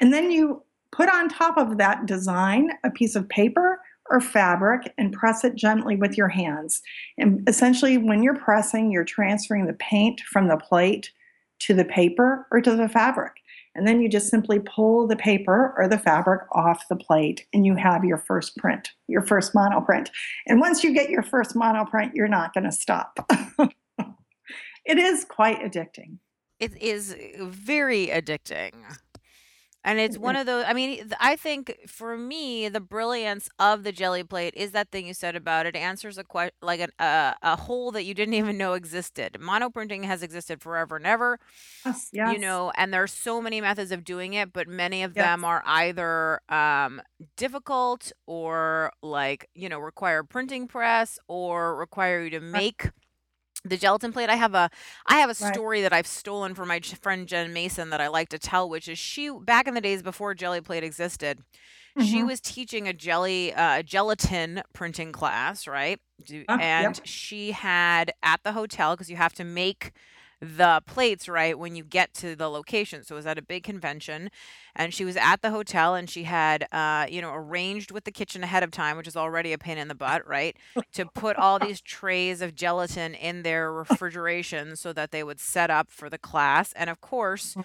And 0.00 0.12
then 0.12 0.30
you 0.30 0.62
put 0.92 1.08
on 1.08 1.28
top 1.28 1.56
of 1.56 1.78
that 1.78 2.06
design 2.06 2.70
a 2.84 2.90
piece 2.90 3.16
of 3.16 3.28
paper 3.28 3.80
or 4.10 4.20
fabric 4.20 4.92
and 4.98 5.12
press 5.12 5.44
it 5.44 5.54
gently 5.54 5.96
with 5.96 6.16
your 6.16 6.28
hands. 6.28 6.82
And 7.16 7.48
essentially, 7.48 7.96
when 7.96 8.22
you're 8.22 8.36
pressing, 8.36 8.90
you're 8.90 9.04
transferring 9.04 9.66
the 9.66 9.74
paint 9.74 10.20
from 10.20 10.48
the 10.48 10.56
plate 10.56 11.10
to 11.60 11.74
the 11.74 11.84
paper 11.84 12.46
or 12.50 12.60
to 12.60 12.74
the 12.74 12.88
fabric. 12.88 13.34
And 13.74 13.86
then 13.86 14.00
you 14.00 14.08
just 14.08 14.28
simply 14.28 14.58
pull 14.58 15.06
the 15.06 15.16
paper 15.16 15.74
or 15.76 15.86
the 15.86 15.98
fabric 15.98 16.42
off 16.52 16.88
the 16.88 16.96
plate 16.96 17.46
and 17.52 17.64
you 17.64 17.76
have 17.76 18.04
your 18.04 18.18
first 18.18 18.56
print, 18.56 18.90
your 19.06 19.22
first 19.22 19.54
monoprint. 19.54 20.08
And 20.46 20.60
once 20.60 20.82
you 20.82 20.92
get 20.92 21.08
your 21.08 21.22
first 21.22 21.54
monoprint, 21.54 22.12
you're 22.14 22.28
not 22.28 22.52
going 22.52 22.64
to 22.64 22.72
stop. 22.72 23.18
it 24.84 24.98
is 24.98 25.24
quite 25.24 25.60
addicting. 25.60 26.18
It 26.58 26.80
is 26.82 27.16
very 27.38 28.08
addicting. 28.08 28.72
And 29.82 29.98
it's 29.98 30.18
one 30.18 30.36
of 30.36 30.46
those 30.46 30.64
I 30.66 30.74
mean, 30.74 31.10
I 31.20 31.36
think 31.36 31.78
for 31.86 32.16
me, 32.16 32.68
the 32.68 32.80
brilliance 32.80 33.48
of 33.58 33.82
the 33.82 33.92
Gelli 33.92 34.22
Plate 34.24 34.52
is 34.56 34.72
that 34.72 34.90
thing 34.90 35.06
you 35.06 35.14
said 35.14 35.36
about 35.36 35.66
it 35.66 35.74
answers 35.74 36.18
a 36.18 36.24
question 36.24 36.54
like 36.60 36.80
an, 36.80 36.90
uh, 36.98 37.32
a 37.42 37.56
hole 37.56 37.90
that 37.92 38.04
you 38.04 38.14
didn't 38.14 38.34
even 38.40 38.58
know 38.58 38.74
existed. 38.74 39.38
Monoprinting 39.40 40.04
has 40.04 40.22
existed 40.22 40.60
forever 40.60 40.96
and 40.96 41.06
ever, 41.06 41.38
Yes, 41.84 42.10
you 42.22 42.38
know, 42.38 42.72
and 42.76 42.92
there's 42.92 43.12
so 43.12 43.40
many 43.40 43.60
methods 43.60 43.90
of 43.92 44.04
doing 44.04 44.34
it, 44.34 44.52
but 44.52 44.68
many 44.68 45.02
of 45.02 45.16
yes. 45.16 45.24
them 45.24 45.44
are 45.44 45.62
either 45.66 46.40
um, 46.48 47.00
difficult 47.36 48.12
or 48.26 48.92
like, 49.02 49.48
you 49.54 49.68
know, 49.68 49.78
require 49.78 50.20
a 50.20 50.24
printing 50.24 50.68
press 50.68 51.18
or 51.28 51.76
require 51.76 52.22
you 52.24 52.30
to 52.30 52.40
make 52.40 52.90
the 53.64 53.76
gelatin 53.76 54.12
plate 54.12 54.28
i 54.30 54.36
have 54.36 54.54
a 54.54 54.70
i 55.06 55.16
have 55.18 55.30
a 55.30 55.34
Right. 55.40 55.54
story 55.54 55.82
that 55.82 55.92
i've 55.92 56.06
stolen 56.06 56.54
from 56.54 56.68
my 56.68 56.80
friend 56.80 57.26
jen 57.28 57.52
mason 57.52 57.90
that 57.90 58.00
i 58.00 58.08
like 58.08 58.28
to 58.30 58.38
tell 58.38 58.68
which 58.68 58.88
is 58.88 58.98
she 58.98 59.30
back 59.30 59.66
in 59.68 59.74
the 59.74 59.80
days 59.80 60.02
before 60.02 60.34
Gelli 60.34 60.60
Plate 60.60 60.84
existed 60.84 61.40
she 61.98 62.22
Mhm. 62.22 62.26
was 62.26 62.40
teaching 62.40 62.88
a 62.88 62.92
jelly 62.92 63.52
uh, 63.54 63.82
gelatin 63.82 64.62
printing 64.72 65.12
class 65.12 65.66
right 65.66 66.00
Uh, 66.48 66.58
and 66.58 66.96
yep. 66.96 67.00
she 67.04 67.52
had 67.52 68.12
at 68.22 68.40
the 68.44 68.52
hotel 68.52 68.94
because 68.94 69.10
you 69.10 69.16
have 69.16 69.34
to 69.34 69.44
make 69.44 69.92
the 70.40 70.82
plates 70.86 71.28
right 71.28 71.58
when 71.58 71.76
you 71.76 71.84
get 71.84 72.14
to 72.14 72.34
the 72.34 72.48
location. 72.48 73.04
So 73.04 73.14
it 73.14 73.18
was 73.18 73.26
at 73.26 73.38
a 73.38 73.42
big 73.42 73.62
convention 73.62 74.30
and 74.74 74.94
she 74.94 75.04
was 75.04 75.16
at 75.16 75.42
the 75.42 75.50
hotel 75.50 75.94
and 75.94 76.08
she 76.08 76.24
had 76.24 76.66
uh, 76.72 77.06
you 77.10 77.20
know 77.20 77.32
arranged 77.32 77.90
with 77.90 78.04
the 78.04 78.10
kitchen 78.10 78.42
ahead 78.42 78.62
of 78.62 78.70
time 78.70 78.96
which 78.96 79.08
is 79.08 79.16
already 79.16 79.52
a 79.52 79.58
pain 79.58 79.76
in 79.78 79.88
the 79.88 79.94
butt 79.94 80.26
right 80.26 80.56
to 80.92 81.04
put 81.06 81.36
all 81.36 81.58
these 81.66 81.80
trays 81.80 82.40
of 82.40 82.54
gelatin 82.54 83.14
in 83.14 83.42
their 83.42 83.72
refrigeration 83.72 84.76
so 84.76 84.92
that 84.92 85.10
they 85.10 85.22
would 85.22 85.40
set 85.40 85.70
up 85.70 85.90
for 85.90 86.08
the 86.08 86.18
class. 86.18 86.72
And 86.72 86.88
of 86.88 87.00
course 87.00 87.56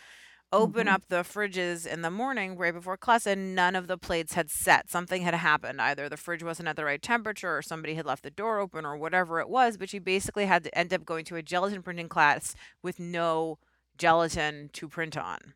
open 0.54 0.88
Mhm. 0.88 0.94
up 0.94 1.04
the 1.10 1.24
fridges 1.24 1.86
in 1.86 2.02
the 2.02 2.10
morning 2.12 2.58
right 2.58 2.74
before 2.74 2.96
class 2.98 3.26
and 3.26 3.56
none 3.56 3.76
of 3.76 3.88
the 3.88 3.98
plates 3.98 4.34
had 4.34 4.50
set 4.50 4.90
something 4.90 5.22
had 5.24 5.34
happened 5.34 5.82
either 5.82 6.08
the 6.08 6.18
fridge 6.18 6.44
wasn't 6.44 6.68
at 6.68 6.76
the 6.76 6.86
right 6.86 7.02
temperature 7.02 7.58
or 7.58 7.62
somebody 7.62 7.96
had 7.96 8.06
left 8.06 8.24
the 8.24 8.30
door 8.32 8.60
open 8.60 8.86
or 8.86 8.96
whatever 8.96 9.40
it 9.40 9.50
was 9.50 9.78
but 9.78 9.90
she 9.90 10.00
basically 10.00 10.46
had 10.46 10.64
to 10.64 10.78
end 10.78 10.94
up 10.94 11.06
going 11.06 11.26
to 11.26 11.36
a 11.36 11.42
gelatin 11.42 11.82
printing 11.84 12.08
class 12.10 12.56
with 12.82 13.00
no 13.00 13.58
gelatin 13.98 14.70
to 14.74 14.88
print 14.88 15.18
on 15.18 15.54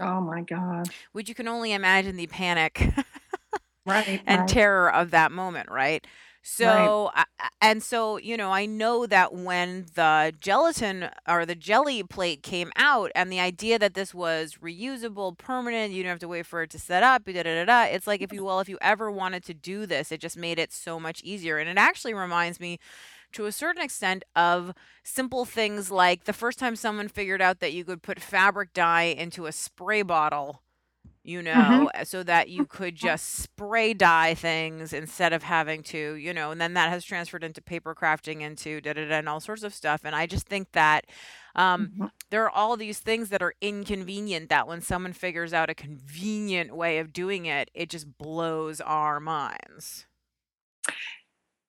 Oh 0.00 0.20
my 0.20 0.42
God. 0.42 0.92
which 1.12 1.28
you 1.28 1.34
can 1.34 1.48
only 1.48 1.72
imagine 1.72 2.16
the 2.16 2.26
panic 2.26 2.92
Right, 3.84 4.22
and 4.26 4.46
right. 4.46 4.48
terror 4.48 4.92
of 4.92 5.10
that 5.10 5.32
moment, 5.32 5.70
right? 5.70 6.06
Right. 6.58 6.94
So, 6.94 7.10
I 7.14 7.24
I 7.38 7.48
and 7.62 7.82
so, 7.82 8.16
you 8.18 8.36
know, 8.36 8.50
I 8.50 8.64
know 8.66 9.06
that 9.06 9.34
when 9.34 9.86
the 9.94 10.32
gelatin 10.40 11.10
or 11.28 11.44
the 11.44 11.54
Gelli 11.54 12.02
Plate 12.02 12.42
came 12.42 12.72
out 12.76 13.10
and 13.14 13.30
the 13.30 13.38
idea 13.40 13.78
that 13.78 13.94
this 13.94 14.14
was 14.14 14.54
reusable, 14.62 15.36
permanent, 15.36 15.92
you 15.92 16.02
don't 16.02 16.10
have 16.10 16.18
to 16.20 16.28
wait 16.28 16.46
for 16.46 16.62
it 16.62 16.70
to 16.70 16.78
set 16.78 17.02
up, 17.02 17.24
da 17.26 17.34
da 17.34 17.42
da 17.42 17.64
da. 17.66 17.82
It's 17.94 18.06
like 18.06 18.22
if 18.22 18.32
you 18.32 18.44
well, 18.44 18.60
if 18.60 18.68
you 18.68 18.78
ever 18.80 19.10
wanted 19.10 19.44
to 19.44 19.54
do 19.54 19.84
this, 19.86 20.10
it 20.10 20.20
just 20.20 20.36
made 20.38 20.58
it 20.58 20.72
so 20.72 20.98
much 20.98 21.20
easier. 21.22 21.58
And 21.58 21.68
it 21.68 21.76
actually 21.78 22.14
reminds 22.14 22.58
me 22.58 22.78
to 23.32 23.46
a 23.46 23.52
certain 23.52 23.82
extent 23.82 24.24
of 24.34 24.72
simple 25.04 25.44
things 25.44 25.90
like 25.90 26.24
the 26.24 26.32
first 26.32 26.58
time 26.58 26.76
someone 26.76 27.08
figured 27.08 27.42
out 27.42 27.60
that 27.60 27.72
you 27.72 27.84
could 27.84 28.02
put 28.02 28.20
fabric 28.20 28.72
dye 28.72 29.04
into 29.04 29.46
a 29.46 29.52
spray 29.52 30.02
bottle 30.02 30.62
you 31.22 31.42
Mhm. 31.52 31.84
know, 31.84 31.90
uh, 31.94 32.04
so 32.04 32.22
that 32.22 32.48
you 32.48 32.66
could 32.66 32.94
just 32.96 33.26
spray 33.26 33.92
dye 33.94 34.34
things 34.34 34.92
instead 34.92 35.32
of 35.32 35.42
having 35.42 35.82
to, 35.84 36.14
you 36.14 36.32
know, 36.32 36.50
and 36.50 36.60
then 36.60 36.74
that 36.74 36.88
has 36.90 37.04
transferred 37.04 37.44
into 37.44 37.60
paper 37.62 37.94
crafting, 37.94 38.40
into 38.40 38.80
da 38.80 38.92
da 38.94 39.06
da, 39.08 39.14
and 39.18 39.28
all 39.28 39.40
sorts 39.40 39.62
of 39.62 39.74
stuff. 39.74 40.02
And 40.04 40.16
I 40.16 40.26
just 40.26 40.46
think 40.46 40.72
that 40.72 41.06
um, 41.54 41.90
Mhm. 41.92 42.10
there 42.30 42.44
are 42.44 42.50
all 42.50 42.76
these 42.76 43.00
things 43.00 43.28
that 43.30 43.42
are 43.42 43.54
inconvenient 43.60 44.48
that 44.50 44.66
when 44.68 44.80
someone 44.80 45.12
figures 45.12 45.52
out 45.52 45.70
a 45.70 45.74
convenient 45.74 46.74
way 46.76 46.98
of 46.98 47.12
doing 47.12 47.46
it, 47.46 47.70
it 47.74 47.90
just 47.90 48.16
blows 48.18 48.80
our 48.80 49.20
minds. 49.20 50.06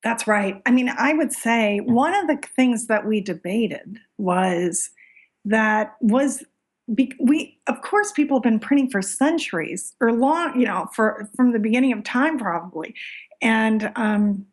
That's 0.04 0.26
right. 0.28 0.62
I 0.66 0.72
mean, 0.72 0.90
I 0.90 1.14
would 1.14 1.32
say 1.32 1.80
one 1.80 2.16
of 2.16 2.28
the 2.28 2.38
things 2.56 2.88
that 2.88 3.06
we 3.06 3.22
debated 3.22 4.00
was 4.18 4.90
that 5.46 5.96
was 6.02 6.44
be, 6.93 7.13
we 7.19 7.60
of 7.67 7.82
course 7.82 8.12
people 8.12 8.38
have 8.38 8.43
been 8.43 8.60
printing 8.60 8.89
for 8.89 9.01
centuries 9.01 9.93
or 10.01 10.12
long, 10.12 10.60
you 10.60 10.65
know, 10.65 10.88
for 10.93 11.30
from 11.36 11.51
the 11.51 11.60
beginning 11.60 11.93
of 11.93 12.04
time 12.04 12.38
probably, 12.38 12.95
and 13.41 13.91
um, 13.95 14.45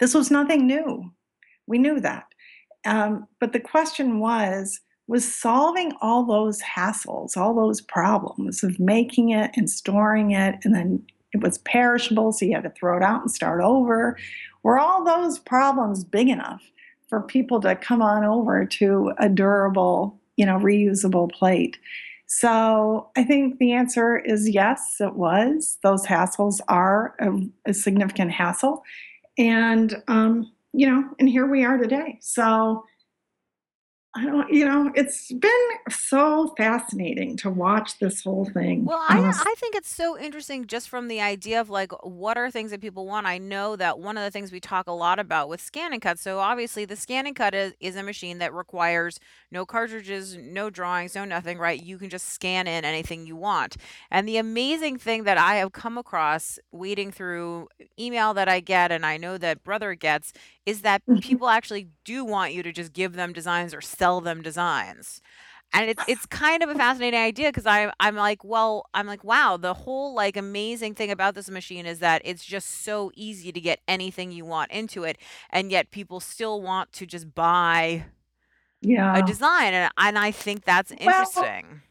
this 0.00 0.14
was 0.14 0.30
nothing 0.30 0.66
new. 0.66 1.10
We 1.66 1.78
knew 1.78 2.00
that, 2.00 2.26
um, 2.86 3.26
but 3.40 3.52
the 3.52 3.60
question 3.60 4.20
was 4.20 4.80
was 5.06 5.34
solving 5.34 5.92
all 6.02 6.24
those 6.24 6.60
hassles, 6.60 7.34
all 7.36 7.54
those 7.54 7.80
problems 7.80 8.62
of 8.62 8.78
making 8.78 9.30
it 9.30 9.50
and 9.56 9.70
storing 9.70 10.32
it, 10.32 10.56
and 10.64 10.74
then 10.74 11.02
it 11.32 11.42
was 11.42 11.58
perishable, 11.58 12.32
so 12.32 12.44
you 12.44 12.54
had 12.54 12.64
to 12.64 12.70
throw 12.70 12.96
it 12.96 13.02
out 13.02 13.22
and 13.22 13.30
start 13.30 13.62
over 13.62 14.16
were 14.62 14.78
all 14.78 15.04
those 15.04 15.38
problems 15.38 16.04
big 16.04 16.28
enough 16.28 16.62
for 17.08 17.22
people 17.22 17.60
to 17.60 17.74
come 17.76 18.02
on 18.02 18.24
over 18.24 18.66
to 18.66 19.12
a 19.18 19.28
durable, 19.28 20.20
you 20.38 20.46
know, 20.46 20.56
reusable 20.58 21.30
plate? 21.30 21.76
So 22.26 23.10
I 23.16 23.24
think 23.24 23.58
the 23.58 23.72
answer 23.72 24.16
is 24.16 24.48
yes, 24.48 24.96
it 25.00 25.14
was. 25.14 25.78
Those 25.82 26.06
hassles 26.06 26.60
are 26.68 27.14
a, 27.20 27.70
a 27.70 27.74
significant 27.74 28.30
hassle. 28.30 28.82
And, 29.36 30.02
um, 30.08 30.50
you 30.72 30.86
know, 30.86 31.08
and 31.18 31.28
here 31.28 31.46
we 31.46 31.64
are 31.64 31.78
today. 31.78 32.18
So 32.20 32.84
I 34.14 34.24
don't, 34.24 34.50
you 34.50 34.64
know, 34.64 34.90
it's 34.94 35.30
been 35.32 35.68
so 35.90 36.54
fascinating 36.56 37.36
to 37.38 37.50
watch 37.50 37.98
this 37.98 38.24
whole 38.24 38.46
thing. 38.46 38.86
Well, 38.86 39.04
I 39.06 39.18
Honest. 39.18 39.40
I 39.46 39.54
think 39.58 39.76
it's 39.76 39.94
so 39.94 40.18
interesting 40.18 40.66
just 40.66 40.88
from 40.88 41.08
the 41.08 41.20
idea 41.20 41.60
of 41.60 41.68
like 41.68 41.92
what 42.02 42.38
are 42.38 42.50
things 42.50 42.70
that 42.70 42.80
people 42.80 43.06
want. 43.06 43.26
I 43.26 43.36
know 43.36 43.76
that 43.76 43.98
one 43.98 44.16
of 44.16 44.24
the 44.24 44.30
things 44.30 44.50
we 44.50 44.60
talk 44.60 44.86
a 44.86 44.92
lot 44.92 45.18
about 45.18 45.50
with 45.50 45.60
ScanNCut. 45.60 46.18
So 46.18 46.38
obviously 46.38 46.86
the 46.86 46.94
ScanNCut 46.94 47.52
is, 47.52 47.74
is 47.80 47.96
a 47.96 48.02
machine 48.02 48.38
that 48.38 48.54
requires 48.54 49.20
no 49.50 49.66
cartridges, 49.66 50.36
no 50.36 50.70
drawings, 50.70 51.14
no 51.14 51.26
nothing, 51.26 51.58
right? 51.58 51.80
You 51.80 51.98
can 51.98 52.08
just 52.08 52.30
scan 52.30 52.66
in 52.66 52.86
anything 52.86 53.26
you 53.26 53.36
want. 53.36 53.76
And 54.10 54.26
the 54.26 54.38
amazing 54.38 54.98
thing 54.98 55.24
that 55.24 55.36
I 55.36 55.56
have 55.56 55.72
come 55.72 55.98
across 55.98 56.58
weeding 56.72 57.12
through 57.12 57.68
email 58.00 58.32
that 58.34 58.48
I 58.48 58.60
get 58.60 58.90
and 58.90 59.04
I 59.04 59.18
know 59.18 59.36
that 59.36 59.62
brother 59.62 59.94
gets 59.94 60.32
is 60.68 60.82
that 60.82 61.02
Mhm. 61.06 61.20
people 61.20 61.48
actually 61.48 61.90
do 62.04 62.24
want 62.24 62.52
you 62.54 62.62
to 62.62 62.72
just 62.72 62.92
give 62.92 63.14
them 63.14 63.32
designs 63.32 63.74
or 63.74 63.80
sell 63.80 64.20
them 64.20 64.42
designs. 64.42 65.20
And 65.72 65.90
it's 65.90 66.04
it's 66.06 66.26
kind 66.28 66.62
of 66.62 66.70
a 66.70 66.74
fascinating 66.76 67.20
idea 67.20 67.50
because 67.50 67.66
I 67.66 67.92
I'm 68.00 68.16
like, 68.16 68.42
well, 68.44 68.86
I'm 68.94 69.06
like, 69.06 69.24
wow, 69.24 69.56
the 69.58 69.74
whole 69.74 70.14
like 70.14 70.36
amazing 70.36 70.94
thing 70.94 71.10
about 71.10 71.34
this 71.34 71.50
machine 71.50 71.86
is 71.86 71.98
that 72.00 72.22
it's 72.24 72.44
just 72.44 72.68
so 72.84 73.10
easy 73.14 73.52
to 73.52 73.60
get 73.60 73.80
anything 73.88 74.32
you 74.32 74.46
want 74.46 74.70
into 74.72 75.04
it, 75.04 75.18
and 75.50 75.70
yet 75.70 75.90
people 75.90 76.20
still 76.20 76.62
want 76.62 76.92
to 76.94 77.06
just 77.06 77.34
buy 77.34 78.06
a 79.12 79.22
Yeah. 79.22 79.22
design, 79.22 79.74
and 79.74 79.92
and 79.98 80.18
I 80.18 80.30
think 80.30 80.64
that's 80.64 80.92
Well, 81.04 81.32
interesting. 81.32 81.82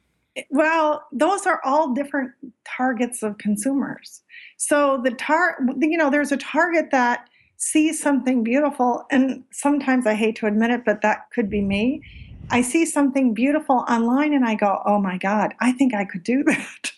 Well, 0.51 1.07
those 1.11 1.47
are 1.47 1.61
all 1.65 1.93
different 1.93 2.31
targets 2.65 3.23
of 3.23 3.37
consumers. 3.39 4.23
So 4.57 5.01
the 5.03 5.11
tar 5.11 5.57
you 5.81 5.97
know, 5.97 6.09
there's 6.11 6.31
a 6.31 6.37
target 6.37 6.91
that 6.91 7.29
sees 7.57 8.01
something 8.01 8.43
beautiful, 8.43 9.05
and 9.11 9.43
sometimes 9.51 10.05
I 10.05 10.13
hate 10.13 10.35
to 10.37 10.47
admit 10.47 10.71
it, 10.71 10.85
but 10.85 11.01
that 11.01 11.29
could 11.33 11.49
be 11.49 11.61
me. 11.61 12.01
I 12.49 12.61
see 12.61 12.85
something 12.85 13.33
beautiful 13.33 13.83
online 13.89 14.33
and 14.33 14.45
I 14.45 14.55
go, 14.55 14.81
"Oh 14.85 14.99
my 14.99 15.17
god, 15.17 15.53
I 15.59 15.71
think 15.73 15.93
I 15.93 16.05
could 16.05 16.23
do 16.23 16.43
that." 16.45 16.91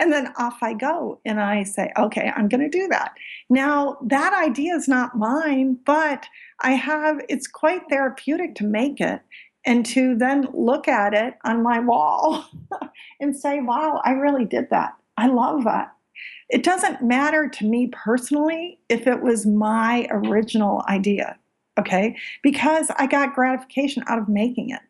And 0.00 0.12
then 0.12 0.32
off 0.36 0.58
I 0.60 0.74
go 0.74 1.20
and 1.24 1.40
I 1.40 1.62
say, 1.62 1.92
"Okay, 1.96 2.32
I'm 2.34 2.48
gonna 2.48 2.68
do 2.68 2.88
that." 2.88 3.12
Now, 3.48 3.96
that 4.02 4.34
idea 4.34 4.74
is 4.74 4.88
not 4.88 5.16
mine, 5.16 5.78
but 5.86 6.26
I 6.60 6.72
have 6.72 7.20
it's 7.28 7.46
quite 7.46 7.88
therapeutic 7.88 8.54
to 8.56 8.64
make 8.64 9.00
it 9.00 9.22
and 9.66 9.84
to 9.86 10.14
then 10.16 10.48
look 10.52 10.88
at 10.88 11.14
it 11.14 11.34
on 11.44 11.62
my 11.62 11.80
wall 11.80 12.44
and 13.20 13.36
say, 13.36 13.60
wow, 13.60 14.00
I 14.04 14.12
really 14.12 14.44
did 14.44 14.70
that. 14.70 14.94
I 15.16 15.26
love 15.26 15.64
that. 15.64 15.92
It 16.50 16.64
doesn't 16.64 17.00
matter 17.02 17.48
to 17.48 17.64
me 17.64 17.88
personally 17.92 18.78
if 18.88 19.06
it 19.06 19.22
was 19.22 19.46
my 19.46 20.06
original 20.10 20.84
idea, 20.88 21.38
okay? 21.78 22.16
Because 22.42 22.90
I 22.96 23.06
got 23.06 23.34
gratification 23.34 24.02
out 24.08 24.18
of 24.18 24.28
making 24.28 24.70
it. 24.70 24.80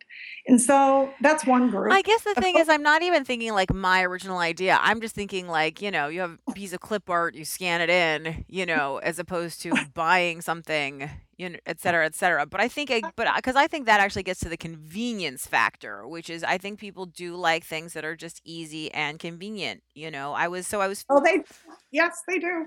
And 0.50 0.60
so 0.60 1.08
that's 1.20 1.46
one 1.46 1.70
group. 1.70 1.92
I 1.92 2.02
guess 2.02 2.22
the 2.24 2.34
thing 2.34 2.58
is 2.58 2.68
I'm 2.68 2.82
not 2.82 3.02
even 3.02 3.24
thinking 3.24 3.52
like 3.52 3.72
my 3.72 4.02
original 4.02 4.38
idea. 4.38 4.80
I'm 4.82 5.00
just 5.00 5.14
thinking 5.14 5.46
like, 5.46 5.80
you 5.80 5.92
know, 5.92 6.08
you 6.08 6.22
have 6.22 6.38
a 6.48 6.52
piece 6.52 6.72
of 6.72 6.80
clip 6.80 7.08
art, 7.08 7.36
you 7.36 7.44
scan 7.44 7.80
it 7.80 7.88
in, 7.88 8.44
you 8.48 8.66
know, 8.66 8.98
as 8.98 9.20
opposed 9.20 9.62
to 9.62 9.72
buying 9.94 10.40
something, 10.40 11.08
you 11.38 11.50
know, 11.50 11.58
et 11.66 11.78
cetera, 11.78 12.04
et 12.04 12.16
cetera. 12.16 12.46
But 12.46 12.60
I 12.60 12.66
think 12.66 12.90
I, 12.90 13.00
uh 13.04 13.10
but 13.14 13.28
because 13.36 13.54
I 13.54 13.68
think 13.68 13.86
that 13.86 14.00
actually 14.00 14.24
gets 14.24 14.40
to 14.40 14.48
the 14.48 14.56
convenience 14.56 15.46
factor, 15.46 16.04
which 16.04 16.28
is 16.28 16.42
I 16.42 16.58
think 16.58 16.80
people 16.80 17.06
do 17.06 17.36
like 17.36 17.62
things 17.62 17.92
that 17.92 18.04
are 18.04 18.16
just 18.16 18.40
easy 18.44 18.92
and 18.92 19.20
convenient. 19.20 19.84
You 19.94 20.10
know, 20.10 20.32
I 20.32 20.48
was 20.48 20.66
so 20.66 20.80
I 20.80 20.88
was 20.88 21.04
oh, 21.08 21.22
they, 21.24 21.44
yes, 21.90 22.22
they 22.28 22.38
do. 22.38 22.66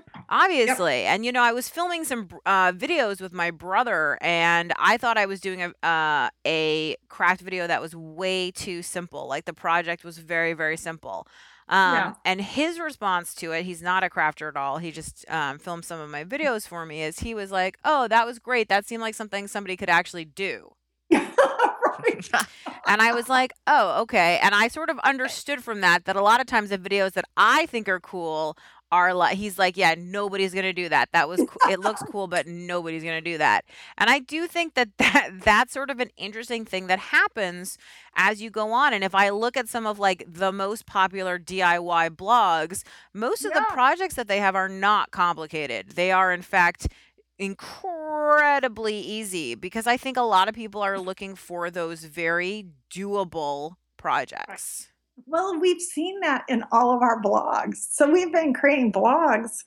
Yep. 0.64 0.80
Obviously. 0.80 1.04
And, 1.04 1.24
you 1.24 1.32
know, 1.32 1.42
I 1.42 1.52
was 1.52 1.68
filming 1.68 2.04
some 2.04 2.28
uh, 2.46 2.72
videos 2.72 3.20
with 3.20 3.32
my 3.32 3.50
brother, 3.50 4.18
and 4.22 4.72
I 4.78 4.96
thought 4.96 5.18
I 5.18 5.26
was 5.26 5.40
doing 5.40 5.62
a 5.62 5.86
uh, 5.86 6.30
a 6.46 6.96
craft 7.08 7.42
video 7.42 7.66
that 7.66 7.80
was 7.80 7.94
way 7.94 8.50
too 8.50 8.82
simple. 8.82 9.28
Like 9.28 9.44
the 9.44 9.52
project 9.52 10.04
was 10.04 10.18
very, 10.18 10.54
very 10.54 10.76
simple. 10.76 11.26
Um, 11.68 11.92
Yeah. 11.92 12.14
and 12.24 12.40
his 12.40 12.78
response 12.78 13.34
to 13.36 13.52
it, 13.52 13.64
he's 13.64 13.82
not 13.82 14.02
a 14.04 14.08
crafter 14.08 14.48
at 14.48 14.56
all. 14.56 14.78
He 14.78 14.90
just 14.90 15.24
um, 15.30 15.58
filmed 15.58 15.84
some 15.84 16.00
of 16.00 16.10
my 16.10 16.24
videos 16.24 16.66
for 16.66 16.84
me. 16.86 17.02
Is 17.02 17.20
he 17.20 17.34
was 17.34 17.50
like, 17.50 17.78
"Oh, 17.84 18.08
that 18.08 18.26
was 18.26 18.38
great. 18.38 18.68
That 18.68 18.86
seemed 18.86 19.02
like 19.02 19.14
something 19.14 19.46
somebody 19.46 19.76
could 19.76 19.90
actually 19.90 20.24
do." 20.24 20.74
And 22.86 23.00
I 23.00 23.12
was 23.12 23.28
like, 23.28 23.52
"Oh, 23.66 24.02
okay." 24.02 24.38
And 24.42 24.54
I 24.54 24.68
sort 24.68 24.90
of 24.90 24.98
understood 25.00 25.62
from 25.64 25.80
that 25.80 26.04
that 26.04 26.16
a 26.16 26.22
lot 26.22 26.40
of 26.40 26.46
times 26.46 26.70
the 26.70 26.78
videos 26.78 27.12
that 27.12 27.24
I 27.36 27.66
think 27.66 27.88
are 27.88 28.00
cool 28.00 28.56
are 28.94 29.12
like 29.12 29.36
he's 29.36 29.58
like, 29.58 29.76
"Yeah, 29.76 29.94
nobody's 29.98 30.52
going 30.52 30.64
to 30.64 30.72
do 30.72 30.88
that. 30.88 31.08
That 31.12 31.28
was 31.28 31.40
coo- 31.40 31.70
it 31.70 31.80
looks 31.80 32.02
cool, 32.10 32.28
but 32.28 32.46
nobody's 32.46 33.02
going 33.02 33.22
to 33.22 33.30
do 33.30 33.38
that." 33.38 33.64
And 33.98 34.08
I 34.08 34.20
do 34.20 34.46
think 34.46 34.74
that 34.74 34.88
that 34.98 35.30
that's 35.42 35.72
sort 35.72 35.90
of 35.90 35.98
an 36.00 36.10
interesting 36.16 36.64
thing 36.64 36.86
that 36.86 36.98
happens 36.98 37.76
as 38.14 38.40
you 38.40 38.50
go 38.50 38.72
on. 38.72 38.92
And 38.92 39.02
if 39.02 39.14
I 39.14 39.30
look 39.30 39.56
at 39.56 39.68
some 39.68 39.86
of 39.86 39.98
like 39.98 40.24
the 40.26 40.52
most 40.52 40.86
popular 40.86 41.38
DIY 41.38 42.10
blogs, 42.10 42.84
most 43.12 43.44
of 43.44 43.52
the 43.52 43.64
projects 43.68 44.14
that 44.14 44.28
they 44.28 44.38
have 44.38 44.54
are 44.54 44.68
not 44.68 45.10
complicated. 45.10 45.90
They 45.90 46.12
are 46.12 46.32
in 46.32 46.42
fact 46.42 46.86
incredibly 47.38 48.96
easy 48.96 49.54
because 49.54 49.86
I 49.86 49.96
think 49.96 50.16
a 50.16 50.22
lot 50.22 50.48
of 50.48 50.54
people 50.54 50.82
are 50.82 50.98
looking 50.98 51.34
for 51.34 51.70
those 51.70 52.04
very 52.04 52.66
doable 52.92 53.74
Right. 54.48 54.93
Well, 55.26 55.58
we've 55.60 55.80
seen 55.80 56.20
that 56.20 56.44
in 56.48 56.64
all 56.72 56.94
of 56.94 57.02
our 57.02 57.22
blogs. 57.22 57.76
So 57.90 58.10
we've 58.10 58.32
been 58.32 58.52
creating 58.52 58.92
blogs, 58.92 59.64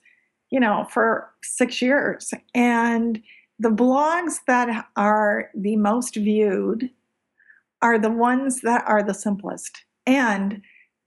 you 0.50 0.60
know, 0.60 0.86
for 0.90 1.30
six 1.42 1.80
years. 1.80 2.32
And 2.54 3.22
the 3.58 3.70
blogs 3.70 4.36
that 4.46 4.86
are 4.96 5.50
the 5.54 5.76
most 5.76 6.14
viewed 6.14 6.90
are 7.82 7.98
the 7.98 8.10
ones 8.10 8.60
that 8.60 8.84
are 8.86 9.02
the 9.02 9.14
simplest. 9.14 9.84
And 10.06 10.62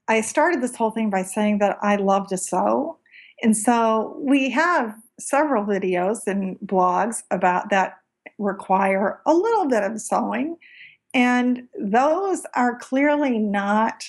I 0.08 0.22
started 0.22 0.62
this 0.62 0.76
whole 0.76 0.92
thing 0.92 1.10
by 1.10 1.24
saying 1.24 1.60
that 1.60 1.78
I 1.82 1.96
love 1.96 2.28
to 2.28 2.38
sew. 2.38 2.98
And 3.44 3.56
so 3.56 4.18
we 4.20 4.50
have 4.50 4.96
several 5.20 5.66
videos 5.66 6.28
and 6.28 6.58
blogs 6.60 7.24
about 7.32 7.70
that 7.70 7.98
require 8.38 9.22
a 9.26 9.34
little 9.34 9.68
bit 9.68 9.84
of 9.84 10.02
sewing. 10.02 10.58
And 11.14 11.68
those 11.80 12.44
are 12.56 12.78
clearly 12.78 13.38
not 13.38 14.04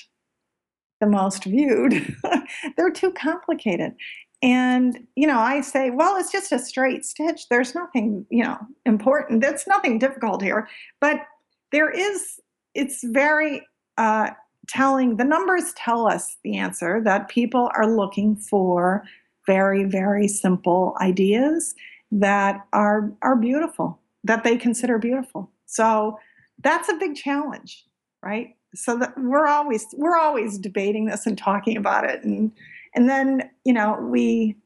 the 1.02 1.06
most 1.08 1.44
viewed. 1.44 2.16
They're 2.76 2.92
too 2.92 3.10
complicated. 3.10 3.94
And, 4.40 5.04
you 5.16 5.26
know, 5.26 5.38
I 5.38 5.60
say, 5.60 5.90
well, 5.90 6.16
it's 6.16 6.30
just 6.30 6.52
a 6.52 6.60
straight 6.60 7.04
stitch. 7.04 7.48
There's 7.48 7.74
nothing, 7.74 8.24
you 8.30 8.44
know, 8.44 8.56
important. 8.86 9.40
That's 9.40 9.66
nothing 9.66 9.98
difficult 9.98 10.42
here. 10.42 10.68
But 11.00 11.26
there 11.72 11.90
is, 11.90 12.40
it's 12.74 13.02
very 13.02 13.66
uh, 13.98 14.30
telling, 14.68 15.16
the 15.16 15.24
numbers 15.24 15.72
tell 15.74 16.06
us 16.06 16.36
the 16.44 16.56
answer 16.56 17.00
that 17.02 17.28
people 17.28 17.68
are 17.74 17.88
looking 17.88 18.36
for 18.36 19.02
very, 19.48 19.82
very 19.82 20.28
simple 20.28 20.96
ideas 21.00 21.74
that 22.12 22.64
are, 22.72 23.12
are 23.22 23.36
beautiful, 23.36 23.98
that 24.22 24.44
they 24.44 24.56
consider 24.56 24.98
beautiful. 24.98 25.50
So 25.66 26.16
that's 26.62 26.88
a 26.88 26.94
big 26.94 27.16
challenge, 27.16 27.86
right? 28.22 28.54
So 28.74 28.96
that 28.98 29.14
we're 29.18 29.46
always 29.46 29.86
we're 29.94 30.16
always 30.16 30.58
debating 30.58 31.06
this 31.06 31.26
and 31.26 31.36
talking 31.36 31.76
about 31.76 32.08
it, 32.08 32.24
and 32.24 32.52
and 32.94 33.08
then 33.08 33.50
you 33.64 33.72
know 33.72 33.98
we 34.00 34.56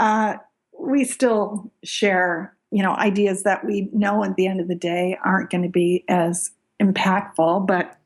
uh, 0.00 0.36
we 0.78 1.04
still 1.04 1.70
share 1.84 2.56
you 2.70 2.82
know 2.82 2.94
ideas 2.94 3.42
that 3.42 3.64
we 3.64 3.90
know 3.92 4.24
at 4.24 4.36
the 4.36 4.46
end 4.46 4.60
of 4.60 4.68
the 4.68 4.74
day 4.74 5.18
aren't 5.24 5.50
going 5.50 5.62
to 5.62 5.68
be 5.68 6.04
as 6.08 6.50
impactful, 6.82 7.66
but 7.66 7.98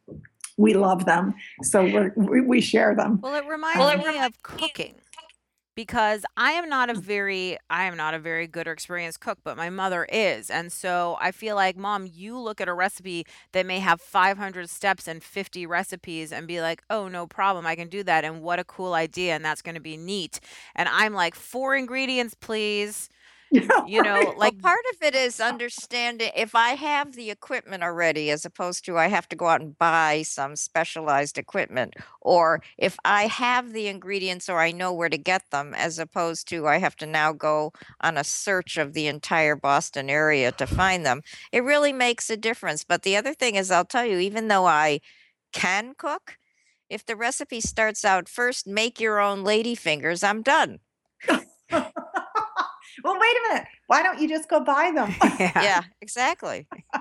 we 0.57 0.75
love 0.75 1.05
them, 1.07 1.35
so 1.63 1.85
we're, 1.85 2.13
we 2.17 2.41
we 2.41 2.61
share 2.61 2.95
them. 2.95 3.21
Well, 3.23 3.35
it 3.35 3.47
reminds 3.47 3.79
Well, 3.79 3.91
it 3.91 3.99
me 3.99 4.19
of 4.21 4.43
cooking 4.43 4.95
because 5.75 6.25
I 6.37 6.53
am 6.53 6.69
not 6.69 6.91
a 6.91 6.95
mm. 6.95 6.99
very 6.99 7.59
I 7.71 7.85
am 7.85 7.97
not 7.97 8.15
a 8.15 8.19
very 8.19 8.47
good 8.47 8.69
or 8.69 8.73
experienced 8.73 9.21
cook, 9.21 9.39
but 9.45 9.57
my 9.57 9.71
mother 9.71 10.05
is. 10.13 10.51
And 10.51 10.73
so 10.73 11.17
I 11.21 11.33
feel 11.33 11.57
like, 11.57 11.77
"Mom, 11.77 12.07
you 12.13 12.39
look 12.39 12.61
at 12.61 12.69
a 12.69 12.75
recipe 12.75 13.25
that 13.53 13.67
may 13.67 13.79
have 13.81 14.01
500 14.01 14.69
steps 14.71 15.09
and 15.09 15.23
50 15.23 15.67
recipes 15.67 16.33
and 16.33 16.47
be 16.47 16.61
like, 16.61 16.83
"Oh, 16.91 17.09
no 17.09 17.27
problem. 17.27 17.67
I 17.67 17.75
can 17.77 17.89
do 17.89 18.03
that. 18.05 18.25
And 18.25 18.43
what 18.43 18.59
a 18.59 18.65
cool 18.65 18.95
idea. 18.95 19.35
And 19.35 19.45
that's 19.45 19.63
going 19.63 19.75
to 19.75 19.81
be 19.81 19.97
neat." 19.97 20.41
And 20.75 20.89
I'm 20.89 21.15
like, 21.15 21.35
"Four 21.35 21.75
ingredients, 21.77 22.35
please." 22.35 23.09
You 23.85 24.01
know, 24.01 24.33
Right. 24.37 24.37
Well, 24.37 24.37
like 24.37 24.59
part 24.59 24.79
of 24.93 25.03
it 25.03 25.15
is 25.15 25.41
understanding 25.41 26.31
if 26.37 26.55
I 26.55 26.71
have 26.71 27.15
the 27.15 27.31
equipment 27.31 27.83
already, 27.83 28.31
as 28.31 28.45
opposed 28.45 28.85
to 28.87 28.97
I 28.99 29.09
have 29.09 29.29
to 29.31 29.37
go 29.37 29.47
out 29.49 29.61
and 29.61 29.77
buy 29.79 30.23
some 30.23 30.57
specialized 30.57 31.37
equipment, 31.39 31.95
or 32.21 32.63
if 32.79 32.97
I 33.05 33.27
have 33.27 33.73
the 33.73 33.89
ingredients 33.89 34.49
or 34.49 34.61
I 34.61 34.71
know 34.73 34.93
where 34.93 35.09
to 35.09 35.19
get 35.19 35.51
them, 35.51 35.75
as 35.75 35.99
opposed 35.99 36.49
to 36.49 36.67
I 36.67 36.79
have 36.79 36.97
to 36.97 37.07
now 37.07 37.33
go 37.33 37.73
on 38.01 38.17
a 38.17 38.25
search 38.25 38.77
of 38.79 38.93
the 38.95 39.07
entire 39.07 39.57
Boston 39.57 40.09
area 40.09 40.53
to 40.53 40.67
find 40.67 41.05
them. 41.05 41.23
It 41.53 41.63
really 41.65 41.93
makes 41.93 42.31
a 42.31 42.37
difference. 42.37 42.85
But 42.85 43.03
the 43.03 43.17
other 43.17 43.35
thing 43.35 43.57
is, 43.57 43.71
I'll 43.71 43.85
tell 43.85 44.07
you, 44.07 44.19
even 44.19 44.49
though 44.49 44.67
I 44.67 45.01
can 45.53 45.95
cook, 45.97 46.39
if 46.89 47.05
the 47.05 47.17
recipe 47.17 47.61
starts 47.61 48.05
out 48.05 48.29
first, 48.29 48.67
make 48.67 49.01
your 49.01 49.21
own 49.21 49.45
lady 49.45 49.75
fingers, 49.75 50.23
I'm 50.23 50.43
done. 50.43 50.81
Well, 53.05 53.19
wait 53.21 53.37
a 53.37 53.49
minute. 53.49 53.69
Why 53.87 54.03
don't 54.03 54.21
you 54.21 54.29
just 54.29 54.49
go 54.49 54.61
buy 54.61 54.93
them? 54.95 55.17
yeah. 55.39 55.69
Yeah, 55.69 55.85
exactly. 56.01 56.69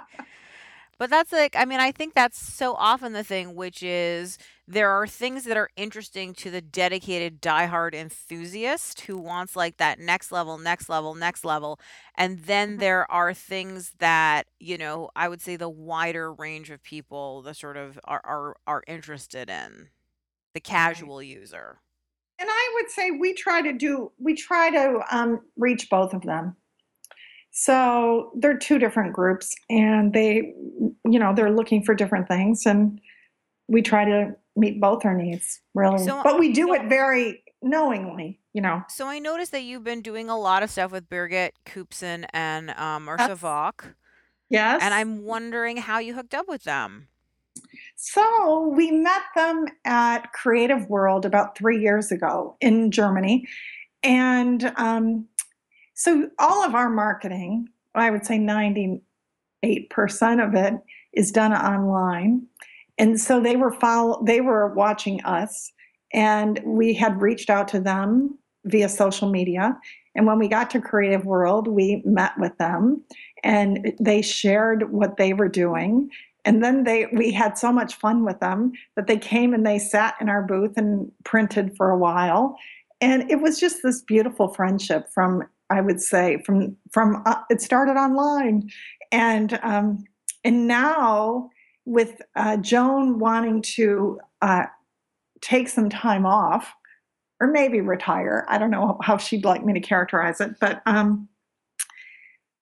But 0.97 1.09
that's 1.09 1.31
like, 1.31 1.55
I 1.55 1.65
mean, 1.65 1.79
I 1.79 1.91
think 1.91 2.13
that's 2.13 2.37
so 2.39 2.75
often 2.75 3.13
the 3.13 3.23
thing, 3.23 3.55
which 3.55 3.81
is 3.81 4.37
there 4.67 4.91
are 4.91 5.07
things 5.07 5.45
that 5.45 5.57
are 5.57 5.69
interesting 5.75 6.33
to 6.35 6.51
the 6.51 6.61
dedicated 6.61 7.41
diehard 7.41 7.95
enthusiast 7.95 9.01
who 9.01 9.17
wants 9.17 9.55
like 9.55 9.77
that 9.77 9.97
next 9.99 10.31
level, 10.31 10.59
next 10.59 10.89
level, 10.89 11.15
next 11.15 11.43
level. 11.43 11.79
And 12.15 12.39
then 12.41 12.77
Mhm. 12.77 12.77
there 12.77 13.09
are 13.11 13.33
things 13.33 13.93
that, 13.97 14.45
you 14.59 14.77
know, 14.77 15.09
I 15.15 15.27
would 15.27 15.41
say 15.41 15.55
the 15.55 15.69
wider 15.69 16.31
range 16.31 16.69
of 16.69 16.83
people, 16.83 17.41
the 17.41 17.55
sort 17.55 17.77
of 17.77 17.99
are 18.03 18.21
are, 18.23 18.55
are 18.67 18.83
interested 18.87 19.49
in, 19.49 19.89
the 20.53 20.61
Right. 20.69 21.11
casual 21.11 21.23
user. 21.23 21.79
And 22.41 22.49
I 22.49 22.71
would 22.73 22.89
say 22.89 23.11
we 23.11 23.33
try 23.35 23.61
to 23.61 23.71
do 23.71 24.11
we 24.17 24.33
try 24.33 24.71
to 24.71 24.99
um, 25.11 25.41
reach 25.57 25.91
both 25.91 26.13
of 26.15 26.23
them. 26.23 26.55
So 27.51 28.31
they're 28.35 28.57
two 28.57 28.79
different 28.79 29.13
groups, 29.13 29.53
and 29.69 30.11
they, 30.11 30.53
you 31.05 31.19
know, 31.19 31.35
they're 31.35 31.51
looking 31.51 31.83
for 31.83 31.93
different 31.93 32.27
things, 32.27 32.65
and 32.65 32.99
we 33.67 33.83
try 33.83 34.05
to 34.05 34.35
meet 34.55 34.81
both 34.81 35.03
their 35.03 35.13
needs, 35.13 35.59
really. 35.75 36.03
So 36.03 36.21
But 36.23 36.39
we 36.39 36.51
do 36.51 36.73
it 36.73 36.89
very 36.89 37.43
knowingly, 37.61 38.39
you 38.53 38.61
know. 38.61 38.81
so 38.89 39.05
I 39.05 39.19
noticed 39.19 39.51
that 39.51 39.61
you've 39.61 39.83
been 39.83 40.01
doing 40.01 40.29
a 40.29 40.37
lot 40.37 40.63
of 40.63 40.71
stuff 40.71 40.91
with 40.91 41.09
Birgit 41.09 41.51
Koopsen 41.65 42.25
and 42.33 42.71
um, 42.71 43.05
Marcia 43.05 43.35
Yes. 44.49 44.81
And 44.81 44.93
I'm 44.93 45.23
wondering 45.23 45.77
how 45.77 45.99
you 45.99 46.15
hooked 46.15 46.33
up 46.33 46.47
with 46.47 46.63
them. 46.63 47.07
So 48.03 48.73
we 48.75 48.89
met 48.89 49.21
them 49.35 49.67
at 49.85 50.33
Creative 50.33 50.89
World 50.89 51.23
about 51.23 51.55
three 51.55 51.79
years 51.79 52.11
ago 52.11 52.57
in 52.59 52.89
Germany. 52.89 53.47
And 54.01 54.73
um, 54.75 55.27
so 55.93 56.27
all 56.39 56.63
of 56.63 56.73
our 56.73 56.89
marketing, 56.89 57.67
I 57.93 58.09
would 58.09 58.25
say 58.25 58.39
98% 58.39 59.01
of 60.43 60.55
it 60.55 60.73
is 61.13 61.31
done 61.31 61.53
online. 61.53 62.47
And 62.97 63.21
so 63.21 63.39
they 63.39 63.55
were 63.55 63.71
follow 63.71 64.23
they 64.25 64.41
were 64.41 64.73
watching 64.73 65.23
us 65.23 65.71
and 66.11 66.59
we 66.65 66.95
had 66.95 67.21
reached 67.21 67.51
out 67.51 67.67
to 67.67 67.79
them 67.79 68.35
via 68.65 68.89
social 68.89 69.29
media. 69.29 69.77
And 70.15 70.25
when 70.25 70.39
we 70.39 70.47
got 70.47 70.71
to 70.71 70.81
Creative 70.81 71.23
World, 71.23 71.67
we 71.67 72.01
met 72.03 72.31
with 72.39 72.57
them 72.57 73.03
and 73.43 73.93
they 73.99 74.23
shared 74.23 74.91
what 74.91 75.17
they 75.17 75.33
were 75.33 75.49
doing 75.49 76.09
and 76.45 76.63
then 76.63 76.83
they 76.83 77.07
we 77.13 77.31
had 77.31 77.57
so 77.57 77.71
much 77.71 77.95
fun 77.95 78.25
with 78.25 78.39
them 78.39 78.71
that 78.95 79.07
they 79.07 79.17
came 79.17 79.53
and 79.53 79.65
they 79.65 79.79
sat 79.79 80.15
in 80.19 80.29
our 80.29 80.41
booth 80.41 80.77
and 80.77 81.11
printed 81.23 81.75
for 81.77 81.89
a 81.89 81.97
while. 81.97 82.57
And 82.99 83.29
it 83.31 83.41
was 83.41 83.59
just 83.59 83.83
this 83.83 84.01
beautiful 84.01 84.47
friendship 84.47 85.07
from 85.13 85.43
i 85.69 85.81
would 85.81 86.01
say 86.01 86.41
from 86.45 86.75
from 86.91 87.21
uh, 87.25 87.41
it 87.49 87.61
started 87.61 87.93
online. 87.93 88.69
And 89.11 89.59
um, 89.61 90.03
and 90.43 90.67
now 90.67 91.49
with 91.85 92.21
uh, 92.35 92.57
joan 92.57 93.19
wanting 93.19 93.61
to 93.61 94.19
uh, 94.41 94.65
take 95.41 95.67
some 95.67 95.89
time 95.89 96.25
off 96.25 96.73
or 97.39 97.47
maybe 97.47 97.81
retire 97.81 98.45
i 98.49 98.57
don't 98.57 98.69
know 98.69 98.97
how 99.01 99.17
she'd 99.17 99.43
like 99.43 99.65
me 99.65 99.73
to 99.73 99.79
characterize 99.79 100.39
it 100.39 100.51
but 100.59 100.81
um, 100.85 101.27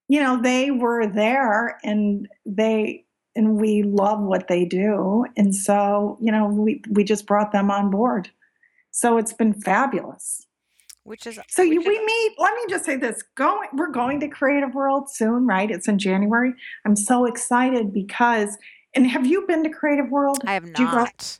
you 0.08 0.20
know 0.20 0.40
they 0.40 0.70
were 0.70 1.06
there 1.06 1.78
and 1.84 2.26
they 2.46 3.04
and 3.36 3.56
we 3.60 3.82
love 3.82 4.20
what 4.20 4.48
they 4.48 4.64
do. 4.64 5.24
And 5.36 5.54
so 5.54 6.18
you 6.20 6.32
know 6.32 6.46
we 6.46 6.82
we 6.90 7.04
just 7.04 7.26
brought 7.26 7.52
them 7.52 7.70
on 7.70 7.90
board. 7.90 8.30
So 8.90 9.18
it's 9.18 9.32
been 9.32 9.54
fabulous. 9.54 10.46
Which 11.04 11.26
is 11.26 11.38
so 11.48 11.62
you, 11.62 11.80
we 11.80 12.04
meet 12.04 12.32
let 12.38 12.54
me 12.54 12.62
just 12.68 12.84
say 12.84 12.96
this 12.96 13.22
going 13.34 13.68
we're 13.72 13.90
going 13.90 14.20
to 14.20 14.28
creative 14.28 14.74
world 14.74 15.10
soon 15.10 15.46
right? 15.46 15.70
It's 15.70 15.88
in 15.88 15.98
january. 15.98 16.52
I'm 16.84 16.96
so 16.96 17.24
excited 17.24 17.92
because 17.92 18.58
and 18.94 19.06
have 19.06 19.26
you 19.26 19.46
been 19.46 19.62
to 19.64 19.70
creative 19.70 20.10
world? 20.10 20.38
I 20.46 20.54
have 20.54 20.72
Do 20.74 20.82
you 20.82 20.90
go- 20.90 20.96
not. 20.96 21.38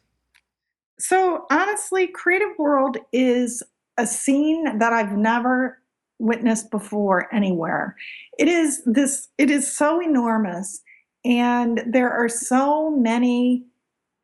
so 0.98 1.46
honestly, 1.50 2.06
Creative 2.06 2.56
World 2.58 2.98
is 3.12 3.62
a 3.98 4.06
scene 4.06 4.78
that 4.78 4.92
I've 4.92 5.12
never 5.16 5.78
witnessed 6.18 6.70
before 6.70 7.32
anywhere. 7.34 7.96
It 8.38 8.48
is 8.48 8.82
this 8.84 9.28
it 9.38 9.50
is 9.50 9.70
so 9.70 10.00
enormous 10.00 10.80
and 11.24 11.82
there 11.86 12.10
are 12.10 12.28
so 12.28 12.90
many 12.90 13.64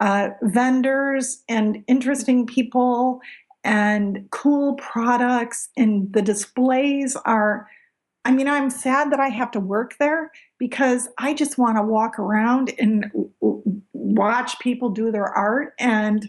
uh, 0.01 0.31
vendors 0.43 1.43
and 1.49 1.83
interesting 1.87 2.47
people 2.47 3.21
and 3.65 4.29
cool 4.31 4.75
products 4.75 5.69
and 5.77 6.13
the 6.13 6.23
displays 6.23 7.17
are 7.25 7.69
I 8.27 8.33
mean, 8.33 8.49
I'm 8.49 8.71
sad 8.71 9.13
that 9.13 9.21
I 9.21 9.29
have 9.29 9.53
to 9.53 9.61
work 9.61 9.95
there 10.01 10.33
because 10.59 11.09
I 11.17 11.33
just 11.33 11.59
want 11.59 11.77
to 11.77 11.83
walk 11.83 12.19
around 12.19 12.73
and 12.77 13.07
watch 13.93 14.59
people 14.59 14.91
do 14.91 15.13
their 15.13 15.27
art 15.27 15.75
and 15.79 16.29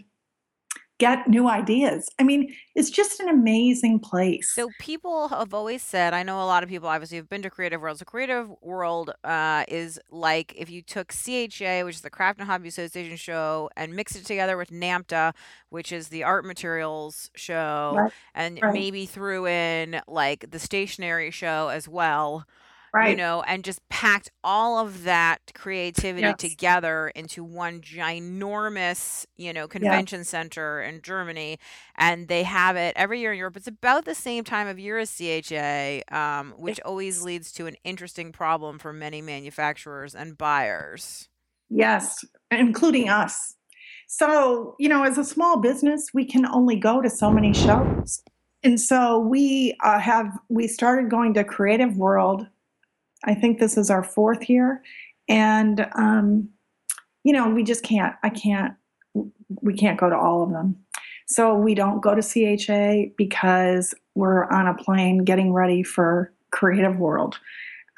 get 0.98 1.28
new 1.28 1.48
ideas. 1.48 2.08
I 2.18 2.24
mean, 2.24 2.54
it's 2.74 2.90
just 2.90 3.20
an 3.20 3.28
amazing 3.28 4.00
place. 4.00 4.52
So 4.54 4.70
people 4.78 5.28
have 5.28 5.54
always 5.54 5.82
said, 5.82 6.14
I 6.14 6.22
know 6.22 6.42
a 6.42 6.46
lot 6.46 6.62
of 6.62 6.68
people 6.68 6.88
obviously 6.88 7.16
have 7.18 7.28
been 7.28 7.42
to 7.42 7.50
Creative 7.50 7.80
World. 7.80 7.98
So 7.98 8.04
Creative 8.04 8.50
World 8.60 9.12
uh, 9.22 9.64
is 9.68 10.00
like 10.10 10.54
if 10.56 10.70
you 10.70 10.82
took 10.82 11.12
CHA, 11.12 11.82
which 11.84 11.96
is 11.96 12.00
the 12.00 12.10
Craft 12.10 12.40
and 12.40 12.48
Hobby 12.48 12.68
Association 12.68 13.16
show, 13.16 13.70
and 13.76 13.94
mixed 13.94 14.16
it 14.16 14.24
together 14.24 14.56
with 14.56 14.70
NAMTA, 14.70 15.34
which 15.68 15.92
is 15.92 16.08
the 16.08 16.24
art 16.24 16.44
materials 16.44 17.30
show, 17.36 18.00
Right, 18.00 18.12
and 18.34 18.58
right, 18.60 18.72
maybe 18.72 19.06
threw 19.06 19.46
in 19.46 20.00
like 20.08 20.50
the 20.50 20.58
stationery 20.58 21.30
show 21.30 21.68
as 21.68 21.86
well, 21.86 22.46
you 22.96 23.14
know, 23.14 23.42
and 23.42 23.64
just 23.64 23.86
packed 23.88 24.30
all 24.42 24.78
of 24.78 25.04
that 25.04 25.52
creativity 25.54 26.22
Yes, 26.22 26.36
together 26.36 27.08
into 27.14 27.44
one 27.44 27.80
ginormous, 27.80 29.26
you 29.36 29.52
know, 29.52 29.68
yeah, 29.80 30.02
convention 30.02 30.24
center 30.24 30.80
in 30.82 31.02
Germany. 31.02 31.58
And 31.96 32.28
they 32.28 32.42
have 32.44 32.76
it 32.76 32.94
every 32.96 33.20
year 33.20 33.32
in 33.32 33.38
Europe. 33.38 33.56
It's 33.56 33.68
about 33.68 34.04
the 34.04 34.14
same 34.14 34.44
time 34.44 34.66
of 34.68 34.78
year 34.78 34.98
as 34.98 35.10
CHA, 35.16 36.02
um, 36.10 36.52
which 36.58 36.80
always 36.80 37.22
leads 37.22 37.52
to 37.52 37.66
an 37.66 37.76
interesting 37.84 38.32
problem 38.32 38.78
for 38.78 38.92
many 38.92 39.22
manufacturers 39.22 40.14
and 40.14 40.36
buyers. 40.38 41.28
yes, 41.70 42.24
including 42.50 43.08
us. 43.08 43.54
So, 44.06 44.74
you 44.78 44.88
know, 44.88 45.04
as 45.04 45.18
a 45.18 45.24
small 45.24 45.60
business, 45.60 46.08
we 46.14 46.24
can 46.24 46.46
only 46.46 46.76
go 46.76 47.02
to 47.02 47.10
so 47.10 47.30
many 47.30 47.52
shows. 47.52 48.22
and 48.62 48.80
so 48.80 49.18
we 49.20 49.76
uh, 49.84 49.98
have 49.98 50.26
we 50.48 50.66
started 50.68 51.10
going 51.10 51.34
to 51.34 51.44
Creative 51.44 51.96
World. 51.96 52.46
I 53.28 53.34
think 53.34 53.58
this 53.58 53.76
is 53.76 53.90
our 53.90 54.02
fourth 54.02 54.48
year, 54.48 54.82
and 55.28 55.86
um, 55.94 56.48
you 57.22 57.32
know 57.32 57.50
we 57.50 57.62
just 57.62 57.84
can't. 57.84 58.14
I 58.22 58.30
can't. 58.30 58.74
We 59.62 59.74
can't 59.74 60.00
go 60.00 60.08
to 60.08 60.16
all 60.16 60.42
of 60.42 60.50
them. 60.50 60.76
So 61.26 61.54
we 61.54 61.74
don't 61.74 62.00
go 62.00 62.14
to 62.14 62.22
CHA 62.22 63.12
because 63.16 63.94
we're 64.14 64.46
on 64.46 64.66
a 64.66 64.74
plane 64.74 65.24
getting 65.24 65.52
ready 65.52 65.82
for 65.82 66.32
Creative 66.52 66.96
World. 66.96 67.38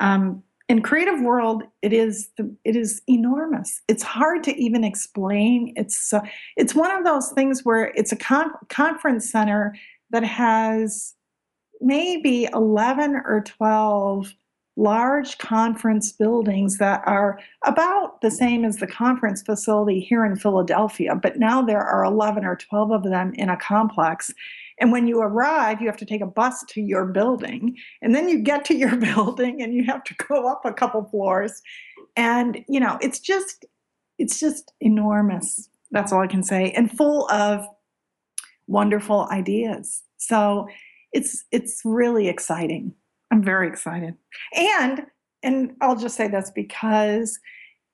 Um, 0.00 0.42
in 0.68 0.82
Creative 0.82 1.20
World, 1.20 1.62
it 1.82 1.92
is 1.92 2.30
the, 2.36 2.52
it 2.64 2.74
is 2.74 3.02
enormous. 3.08 3.82
It's 3.86 4.02
hard 4.02 4.42
to 4.44 4.56
even 4.56 4.82
explain. 4.82 5.72
It's 5.76 6.12
it's 6.56 6.74
one 6.74 6.90
of 6.90 7.04
those 7.04 7.30
things 7.30 7.64
where 7.64 7.92
it's 7.94 8.12
a 8.12 8.16
con- 8.16 8.52
conference 8.68 9.30
center 9.30 9.76
that 10.10 10.24
has 10.24 11.14
maybe 11.80 12.48
11 12.52 13.22
or 13.24 13.42
12 13.46 14.34
large 14.80 15.36
conference 15.36 16.10
buildings 16.10 16.78
that 16.78 17.02
are 17.04 17.38
about 17.66 18.20
the 18.22 18.30
same 18.30 18.64
as 18.64 18.78
the 18.78 18.86
conference 18.86 19.42
facility 19.42 20.00
here 20.00 20.24
in 20.24 20.36
Philadelphia, 20.36 21.14
but 21.14 21.38
now 21.38 21.60
there 21.60 21.82
are 21.82 22.02
11 22.02 22.46
or 22.46 22.56
12 22.56 22.90
of 22.90 23.04
them 23.04 23.34
in 23.34 23.50
a 23.50 23.58
complex. 23.58 24.32
And 24.78 24.90
when 24.90 25.06
you 25.06 25.20
arrive, 25.20 25.82
you 25.82 25.86
have 25.86 25.98
to 25.98 26.06
take 26.06 26.22
a 26.22 26.26
bus 26.26 26.64
to 26.68 26.80
your 26.80 27.04
building, 27.04 27.76
and 28.00 28.14
then 28.14 28.28
you 28.30 28.38
get 28.38 28.64
to 28.66 28.74
your 28.74 28.96
building 29.14 29.62
and 29.62 29.74
you 29.74 29.84
have 29.84 30.02
to 30.04 30.14
go 30.14 30.48
up 30.48 30.64
a 30.64 30.72
couple 30.72 31.04
floors. 31.04 31.60
And, 32.16 32.64
you 32.66 32.80
know, 32.80 32.98
it's 33.02 33.20
just 33.20 33.66
it's 34.18 34.40
just 34.40 34.72
enormous. 34.80 35.68
That's 35.90 36.12
all 36.12 36.20
I 36.20 36.26
can 36.26 36.42
say. 36.42 36.72
And 36.72 36.90
full 36.90 37.30
of 37.30 37.66
wonderful 38.66 39.28
ideas. 39.30 40.02
So 40.16 40.68
it's 41.12 41.44
it's 41.50 41.82
really 41.84 42.28
exciting. 42.28 42.94
I'm 43.30 43.42
very 43.42 43.68
excited. 43.68 44.14
And 44.54 45.06
and 45.42 45.74
I'll 45.80 45.96
just 45.96 46.16
say 46.16 46.28
this 46.28 46.50
because 46.54 47.38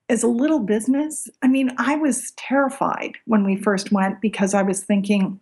as 0.09 0.23
a 0.23 0.29
little 0.29 0.61
business, 0.61 1.29
I 1.43 1.49
mean, 1.49 1.71
I 1.79 1.97
was 1.97 2.33
terrified 2.33 3.13
when 3.27 3.45
we 3.45 3.57
first 3.57 3.93
went 3.93 4.21
because 4.21 4.55
I 4.55 4.63
was 4.63 4.83
thinking 4.83 5.41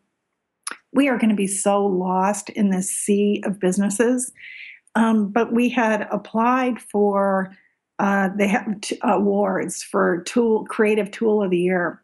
we 0.93 1.09
are 1.09 1.19
going 1.19 1.31
to 1.31 1.37
be 1.37 1.47
so 1.47 1.85
lost 1.85 2.51
in 2.51 2.71
this 2.71 2.91
sea 2.91 3.43
of 3.45 3.61
businesses. 3.61 4.33
Um, 4.95 5.29
but 5.29 5.53
we 5.53 5.69
had 5.69 6.07
applied 6.11 6.81
for 6.81 7.55
uh, 7.99 8.31
they 8.37 8.49
have 8.49 8.81
t- 8.81 8.99
awards 9.03 9.83
for 9.83 10.23
tool 10.23 10.65
creative 10.67 11.11
tool 11.11 11.43
of 11.43 11.51
the 11.51 11.59
year, 11.59 12.03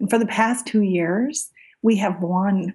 and 0.00 0.10
for 0.10 0.18
the 0.18 0.26
past 0.26 0.66
two 0.66 0.82
years, 0.82 1.50
we 1.82 1.96
have 1.96 2.20
won. 2.20 2.74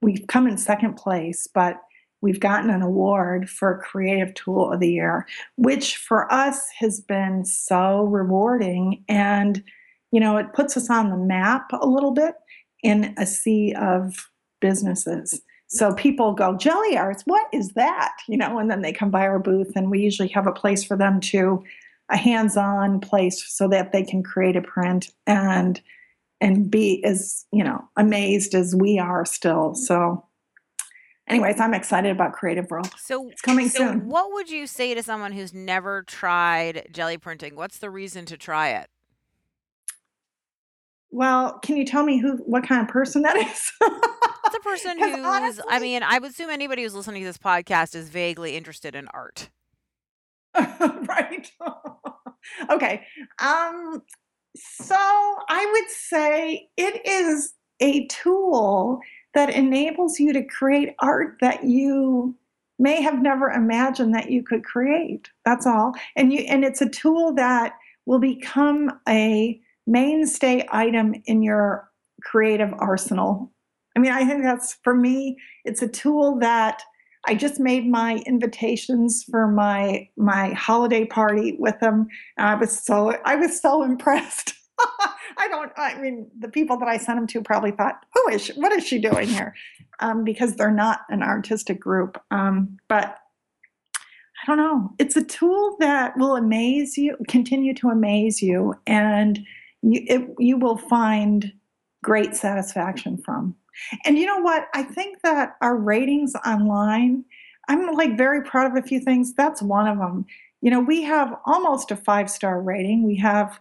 We've 0.00 0.26
come 0.26 0.46
in 0.46 0.58
second 0.58 0.94
place, 0.94 1.46
but 1.52 1.80
we've 2.22 2.40
gotten 2.40 2.70
an 2.70 2.80
award 2.80 3.50
for 3.50 3.82
Creative 3.84 4.32
Tool 4.34 4.72
of 4.72 4.80
the 4.80 4.90
Year, 4.90 5.26
which 5.56 5.98
for 5.98 6.32
us 6.32 6.68
has 6.78 7.00
been 7.00 7.44
so 7.44 8.04
rewarding. 8.04 9.04
And, 9.08 9.62
you 10.10 10.20
know, 10.20 10.38
it 10.38 10.54
puts 10.54 10.76
us 10.76 10.88
on 10.88 11.10
the 11.10 11.16
map 11.16 11.70
a 11.72 11.86
little 11.86 12.12
bit 12.12 12.34
in 12.82 13.14
a 13.18 13.26
sea 13.26 13.74
of 13.78 14.30
businesses. 14.60 15.42
So 15.66 15.94
people 15.94 16.32
go, 16.32 16.56
Gelli 16.56 16.96
Arts, 16.96 17.22
what 17.26 17.46
is 17.52 17.72
that? 17.72 18.14
You 18.28 18.36
know, 18.36 18.58
and 18.58 18.70
then 18.70 18.82
they 18.82 18.92
come 18.92 19.10
by 19.10 19.26
our 19.26 19.38
booth, 19.38 19.72
and 19.74 19.90
we 19.90 20.00
usually 20.00 20.28
have 20.28 20.46
a 20.46 20.52
place 20.52 20.84
for 20.84 20.96
them 20.96 21.20
to, 21.20 21.62
a 22.10 22.16
hands 22.16 22.56
on 22.56 23.00
place 23.00 23.42
so 23.48 23.66
that 23.68 23.92
they 23.92 24.02
can 24.02 24.22
create 24.22 24.56
a 24.56 24.62
print 24.62 25.10
and 25.26 25.80
and 26.40 26.70
be 26.70 27.02
as 27.04 27.46
you 27.52 27.64
know 27.64 27.82
amazed 27.96 28.54
as 28.54 28.74
we 28.74 28.98
are 28.98 29.24
still 29.24 29.74
so 29.74 30.22
anyways 31.32 31.60
i'm 31.60 31.74
excited 31.74 32.10
about 32.10 32.32
creative 32.32 32.68
world 32.70 32.90
So, 32.98 33.28
it's 33.30 33.40
coming 33.42 33.68
so 33.68 33.78
soon 33.78 34.08
what 34.08 34.32
would 34.32 34.50
you 34.50 34.66
say 34.66 34.94
to 34.94 35.02
someone 35.02 35.32
who's 35.32 35.52
never 35.54 36.02
tried 36.02 36.88
Gelli 36.92 37.18
printing? 37.18 37.56
What's 37.56 37.78
the 37.78 37.90
reason 37.90 38.24
to 38.26 38.36
try 38.36 38.70
it? 38.70 38.88
well 41.10 41.58
can 41.60 41.76
you 41.76 41.84
tell 41.84 42.02
me 42.04 42.18
who 42.18 42.36
what 42.38 42.66
kind 42.66 42.80
of 42.80 42.88
person 42.88 43.22
that 43.22 43.36
is 43.36 43.72
It's 44.44 44.56
a 44.56 44.68
person 44.68 44.98
who's, 44.98 45.60
I 45.70 45.78
mean, 45.78 46.02
I 46.02 46.18
would 46.18 46.30
assume 46.32 46.50
anybody 46.50 46.82
who's 46.82 46.94
listening 46.94 47.22
to 47.22 47.26
this 47.26 47.38
podcast 47.38 47.94
is 47.94 48.10
vaguely 48.10 48.54
interested 48.54 48.94
in 48.94 49.08
art. 49.08 49.48
right 50.58 51.50
okay 52.70 53.06
um 53.38 54.02
so 54.54 54.94
i 54.94 55.70
would 55.72 55.90
say 55.90 56.68
it 56.76 57.06
is 57.06 57.54
a 57.80 58.06
tool 58.08 59.00
that 59.34 59.50
enables 59.50 60.18
you 60.18 60.32
to 60.32 60.44
create 60.44 60.94
art 61.00 61.36
that 61.40 61.64
you 61.64 62.34
may 62.78 63.00
have 63.00 63.22
never 63.22 63.50
imagined 63.50 64.14
that 64.14 64.30
you 64.30 64.42
could 64.42 64.64
create 64.64 65.28
that's 65.44 65.66
all 65.66 65.92
and 66.16 66.32
you 66.32 66.40
and 66.48 66.64
it's 66.64 66.80
a 66.80 66.88
tool 66.88 67.32
that 67.34 67.74
will 68.06 68.18
become 68.18 68.90
a 69.08 69.60
mainstay 69.86 70.66
item 70.72 71.14
in 71.26 71.42
your 71.42 71.88
creative 72.22 72.72
arsenal 72.78 73.52
i 73.96 74.00
mean 74.00 74.12
i 74.12 74.24
think 74.24 74.42
that's 74.42 74.78
for 74.82 74.94
me 74.94 75.36
it's 75.64 75.82
a 75.82 75.88
tool 75.88 76.38
that 76.38 76.82
I 77.24 77.34
just 77.34 77.60
made 77.60 77.88
my 77.88 78.22
invitations 78.26 79.24
for 79.30 79.46
my 79.46 80.08
my 80.16 80.50
holiday 80.54 81.04
party 81.04 81.56
with 81.58 81.78
them. 81.80 82.08
And 82.36 82.48
I 82.48 82.54
was 82.56 82.76
so 82.76 83.16
I 83.24 83.36
was 83.36 83.60
so 83.60 83.82
impressed. 83.82 84.54
I 85.38 85.48
don't. 85.48 85.72
I 85.76 85.98
mean, 86.00 86.30
the 86.38 86.48
people 86.48 86.78
that 86.78 86.88
I 86.88 86.96
sent 86.96 87.18
them 87.18 87.26
to 87.28 87.42
probably 87.42 87.70
thought, 87.70 88.04
"Who 88.14 88.28
is 88.32 88.42
she? 88.42 88.52
What 88.54 88.72
is 88.72 88.86
she 88.86 88.98
doing 88.98 89.28
here?" 89.28 89.54
Um, 90.00 90.24
because 90.24 90.56
they're 90.56 90.70
not 90.70 91.00
an 91.08 91.22
artistic 91.22 91.80
group. 91.80 92.20
Um, 92.30 92.78
but 92.88 93.18
I 94.42 94.46
don't 94.46 94.56
know. 94.56 94.92
It's 94.98 95.16
a 95.16 95.24
tool 95.24 95.76
that 95.78 96.16
will 96.16 96.36
amaze 96.36 96.98
you, 96.98 97.16
continue 97.28 97.74
to 97.74 97.90
amaze 97.90 98.42
you, 98.42 98.74
and 98.86 99.44
you 99.82 100.02
it, 100.06 100.34
you 100.38 100.56
will 100.56 100.76
find 100.76 101.52
great 102.02 102.34
satisfaction 102.34 103.18
from. 103.18 103.54
And 104.04 104.18
you 104.18 104.26
know 104.26 104.40
what? 104.40 104.68
I 104.74 104.82
think 104.82 105.22
that 105.22 105.56
our 105.60 105.76
ratings 105.76 106.34
online, 106.46 107.24
I'm 107.68 107.94
like 107.94 108.16
very 108.16 108.42
proud 108.42 108.70
of 108.70 108.76
a 108.76 108.86
few 108.86 109.00
things. 109.00 109.34
That's 109.34 109.62
one 109.62 109.88
of 109.88 109.98
them. 109.98 110.26
You 110.60 110.70
know, 110.70 110.80
we 110.80 111.02
have 111.02 111.34
almost 111.46 111.90
a 111.90 111.96
five 111.96 112.30
star 112.30 112.60
rating. 112.60 113.04
We 113.06 113.16
have 113.16 113.58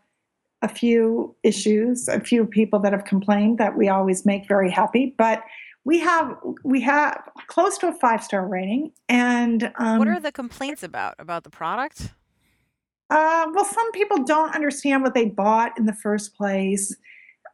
a 0.61 0.67
few 0.69 1.35
issues, 1.43 2.07
a 2.07 2.19
few 2.19 2.45
people 2.45 2.79
that 2.79 2.93
have 2.93 3.05
complained 3.05 3.57
that 3.57 3.75
we 3.77 3.89
always 3.89 4.25
make 4.25 4.47
very 4.47 4.69
happy, 4.69 5.15
but 5.17 5.43
we 5.83 5.99
have 5.99 6.37
we 6.63 6.79
have 6.81 7.19
close 7.47 7.77
to 7.79 7.87
a 7.87 7.93
five 7.93 8.23
star 8.23 8.47
rating. 8.47 8.91
And 9.09 9.71
um, 9.79 9.97
What 9.97 10.07
are 10.07 10.19
the 10.19 10.31
complaints 10.31 10.83
about? 10.83 11.15
About 11.17 11.43
the 11.43 11.49
product? 11.49 12.13
uh, 13.09 13.47
well, 13.53 13.65
some 13.65 13.91
people 13.91 14.23
don't 14.23 14.53
understand 14.55 15.03
what 15.03 15.13
they 15.13 15.25
bought 15.25 15.77
in 15.77 15.85
the 15.85 15.93
first 15.93 16.35
place. 16.35 16.95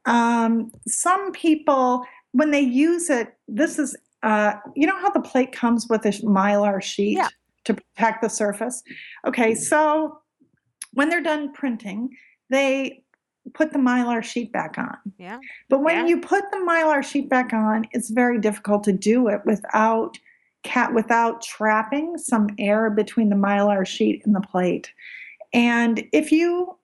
Um, 0.05 0.71
some 0.87 1.31
people, 1.31 2.03
when 2.31 2.51
they 2.51 2.59
use 2.61 3.09
it, 3.09 3.35
this 3.47 3.79
is, 3.79 3.95
uh, 4.23 4.53
you 4.75 4.85
know 4.85 4.95
how 4.97 5.09
the 5.09 5.21
plate 5.21 5.51
comes 5.53 5.87
with 5.89 6.05
a 6.05 6.09
mylar 6.09 6.81
sheet 6.81 7.17
Yeah. 7.17 7.29
to 7.63 7.73
protect 7.73 8.21
the 8.21 8.29
surface? 8.29 8.83
Okay, 9.25 9.55
so 9.55 10.19
when 10.93 11.09
they're 11.09 11.23
done 11.23 11.51
printing, 11.53 12.09
they 12.49 13.03
put 13.53 13.71
the 13.71 13.79
mylar 13.79 14.23
sheet 14.23 14.51
back 14.51 14.77
on. 14.77 14.97
Yeah. 15.17 15.39
But 15.69 15.81
when 15.81 15.95
Yeah. 15.95 16.05
you 16.07 16.21
put 16.21 16.43
the 16.51 16.57
mylar 16.57 17.03
sheet 17.03 17.29
back 17.29 17.53
on, 17.53 17.85
it's 17.91 18.09
very 18.09 18.39
difficult 18.39 18.83
to 18.85 18.93
do 18.93 19.27
it 19.29 19.41
without 19.45 20.17
cat 20.63 20.93
without 20.93 21.41
trapping 21.41 22.17
some 22.17 22.49
air 22.59 22.89
between 22.89 23.29
the 23.29 23.35
mylar 23.35 23.87
sheet 23.87 24.21
and 24.25 24.35
the 24.35 24.41
plate. 24.41 24.91
And 25.53 26.03
if 26.11 26.31
you 26.31 26.77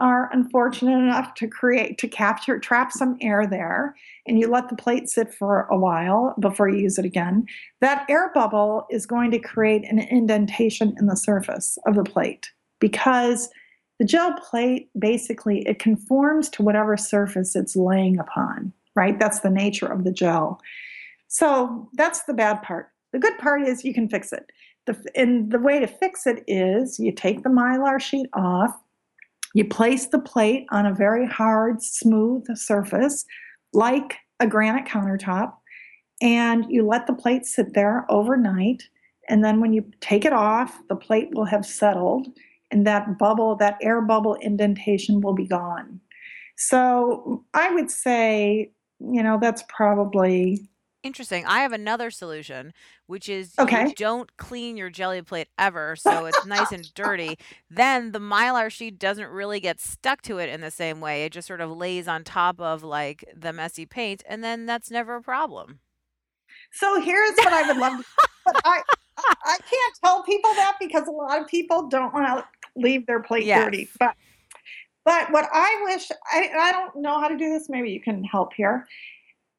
are 0.00 0.30
unfortunate 0.32 0.98
enough 0.98 1.34
to 1.34 1.46
create 1.46 1.98
to 1.98 2.08
capture 2.08 2.58
trap 2.58 2.92
some 2.92 3.16
air 3.20 3.46
there 3.46 3.94
and 4.26 4.38
you 4.38 4.48
let 4.48 4.68
the 4.68 4.76
plate 4.76 5.08
sit 5.08 5.32
for 5.34 5.66
a 5.70 5.76
while 5.76 6.34
before 6.40 6.68
you 6.68 6.78
use 6.78 6.98
it 6.98 7.04
again, 7.04 7.46
that 7.80 8.06
air 8.08 8.30
bubble 8.34 8.86
is 8.90 9.06
going 9.06 9.30
to 9.32 9.38
create 9.38 9.84
an 9.88 9.98
indentation 9.98 10.94
in 10.98 11.06
the 11.06 11.16
surface 11.16 11.78
of 11.86 11.94
the 11.96 12.04
plate 12.04 12.50
because 12.80 13.48
the 13.98 14.04
gel 14.04 14.34
plate 14.34 14.90
basically 14.98 15.62
it 15.66 15.78
conforms 15.78 16.48
to 16.48 16.62
whatever 16.62 16.96
surface 16.96 17.56
it's 17.56 17.76
laying 17.76 18.18
upon 18.18 18.72
right? 18.98 19.18
That's 19.18 19.40
the 19.40 19.50
nature 19.50 19.86
of 19.86 20.02
the 20.02 20.10
gel. 20.10 20.60
So 21.28 21.88
that's 21.94 22.24
the 22.24 22.34
bad 22.34 22.62
part. 22.62 22.88
The 23.12 23.20
good 23.20 23.38
part 23.38 23.62
is 23.62 23.84
you 23.84 23.94
can 23.94 24.08
fix 24.08 24.32
it. 24.32 24.50
The, 24.86 25.00
and 25.14 25.52
the 25.52 25.60
way 25.60 25.78
to 25.78 25.86
fix 25.86 26.26
it 26.26 26.42
is 26.48 26.98
you 26.98 27.12
take 27.12 27.44
the 27.44 27.50
mylar 27.50 28.00
sheet 28.00 28.28
off 28.34 28.72
you 29.54 29.64
place 29.64 30.06
the 30.06 30.18
plate 30.18 30.66
on 30.70 30.84
a 30.84 30.94
very 30.94 31.26
hard 31.26 31.82
smooth 31.82 32.44
surface 32.54 33.24
like 33.72 34.16
a 34.40 34.46
granite 34.46 34.86
countertop 34.86 35.54
and 36.22 36.64
you 36.70 36.86
let 36.86 37.06
the 37.06 37.12
plate 37.12 37.44
sit 37.44 37.74
there 37.74 38.06
overnight 38.10 38.84
and 39.28 39.44
then 39.44 39.60
when 39.60 39.74
you 39.74 39.84
take 40.00 40.24
it 40.24 40.32
off 40.32 40.78
the 40.88 40.96
plate 40.96 41.28
will 41.32 41.44
have 41.44 41.66
settled 41.66 42.28
and 42.70 42.86
that 42.86 43.18
bubble, 43.18 43.56
that 43.56 43.78
air 43.82 44.00
bubble 44.00 44.34
indentation 44.34 45.20
will 45.20 45.34
be 45.34 45.46
gone. 45.46 46.00
So 46.56 47.44
I 47.54 47.72
would 47.72 47.90
say, 47.90 48.72
you 49.00 49.22
know, 49.22 49.38
that's 49.40 49.62
probably 49.68 50.68
Interesting. 51.04 51.46
I 51.46 51.60
have 51.60 51.72
another 51.72 52.10
solution, 52.10 52.72
which 53.06 53.28
is 53.28 53.54
Okay. 53.56 53.86
you 53.86 53.94
don't 53.94 54.36
clean 54.36 54.76
your 54.76 54.90
Gelli 54.90 55.22
plate 55.22 55.46
ever, 55.56 55.94
so 55.94 56.26
it's 56.26 56.44
nice 56.44 56.72
and 56.72 56.92
dirty. 56.94 57.38
Then 57.70 58.10
the 58.10 58.18
Mylar 58.18 58.68
sheet 58.68 58.98
doesn't 58.98 59.28
really 59.30 59.60
get 59.60 59.80
stuck 59.80 60.22
to 60.22 60.38
it 60.38 60.48
in 60.48 60.60
the 60.60 60.72
same 60.72 61.00
way. 61.00 61.24
It 61.24 61.32
just 61.32 61.46
sort 61.46 61.60
of 61.60 61.70
lays 61.70 62.08
on 62.08 62.24
top 62.24 62.60
of 62.60 62.82
like 62.82 63.24
the 63.34 63.52
messy 63.52 63.86
paint, 63.86 64.24
and 64.28 64.42
then 64.42 64.66
that's 64.66 64.90
never 64.90 65.14
a 65.14 65.22
problem. 65.22 65.78
So 66.72 67.00
here's 67.00 67.36
what 67.36 67.52
I 67.52 67.62
would 67.68 67.76
love, 67.76 68.02
but 68.44 68.56
I 68.64 68.82
I 69.44 69.56
can't 69.58 69.94
tell 70.02 70.22
people 70.22 70.52
that 70.54 70.76
because 70.80 71.06
a 71.08 71.10
lot 71.10 71.40
of 71.40 71.46
people 71.48 71.88
don't 71.88 72.12
want 72.12 72.26
to 72.26 72.80
leave 72.80 73.06
their 73.06 73.20
plate 73.20 73.46
dirty. 73.46 73.88
But 73.98 74.14
but 75.04 75.32
what 75.32 75.48
I 75.52 75.82
wish 75.84 76.10
I 76.32 76.50
I 76.58 76.72
don't 76.72 76.96
know 76.96 77.20
how 77.20 77.28
to 77.28 77.36
do 77.36 77.48
this. 77.50 77.68
Maybe 77.68 77.90
you 77.90 78.00
can 78.00 78.24
help 78.24 78.52
here. 78.54 78.86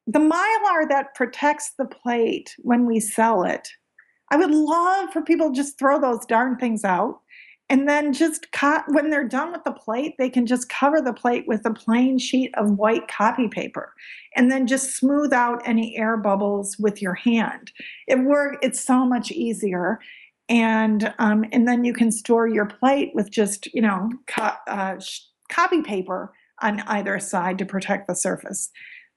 The 0.08 0.20
mylar 0.20 0.88
that 0.90 1.14
protects 1.16 1.72
the 1.78 1.86
plate 1.86 2.56
when 2.60 2.86
we 2.86 3.00
sell 3.00 3.44
it, 3.44 3.68
I 4.32 4.38
would 4.38 4.52
love 4.52 5.12
for 5.12 5.22
people 5.22 5.50
to 5.50 5.56
just 5.56 5.78
throw 5.78 6.00
those 6.00 6.26
darn 6.26 6.58
things 6.58 6.84
out 6.84 7.22
and 7.70 7.88
then 7.88 8.14
just 8.14 8.52
cut 8.52 8.84
when 8.88 9.10
they're 9.10 9.28
done 9.28 9.52
with 9.52 9.64
the 9.64 9.72
plate, 9.72 10.16
they 10.18 10.30
can 10.30 10.46
just 10.48 10.70
cover 10.70 11.02
the 11.02 11.14
plate 11.14 11.48
with 11.48 11.66
a 11.66 11.74
plain 11.74 12.18
sheet 12.18 12.52
of 12.56 12.78
white 12.78 13.08
copy 13.08 13.48
paper 13.48 13.94
and 14.36 14.52
then 14.52 14.66
just 14.66 14.98
smooth 14.98 15.32
out 15.32 15.62
any 15.66 15.96
air 15.96 16.18
bubbles 16.18 16.78
with 16.80 17.02
your 17.02 17.14
hand. 17.14 17.72
It 18.08 18.20
work 18.20 18.58
it's 18.64 18.82
so 18.82 19.06
much 19.06 19.32
easier. 19.32 20.00
And 20.50 21.14
um, 21.20 21.46
and 21.52 21.68
then 21.68 21.84
you 21.84 21.94
can 21.94 22.12
store 22.12 22.48
your 22.48 22.66
plate 22.66 23.12
with 23.14 23.30
just, 23.30 23.72
you 23.74 23.84
know, 23.84 24.10
co- 24.26 24.58
uh, 24.66 24.98
sh- 24.98 25.22
copy 25.52 25.84
paper 25.84 26.34
on 26.62 26.82
either 26.82 27.20
side 27.20 27.60
to 27.60 27.66
protect 27.66 28.08
the 28.08 28.16
surface. 28.16 28.72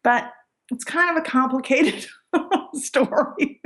But 0.05 0.31
it's 0.71 0.85
kind 0.85 1.11
of 1.11 1.17
a 1.17 1.27
complicated 1.27 2.07
story. 2.75 3.63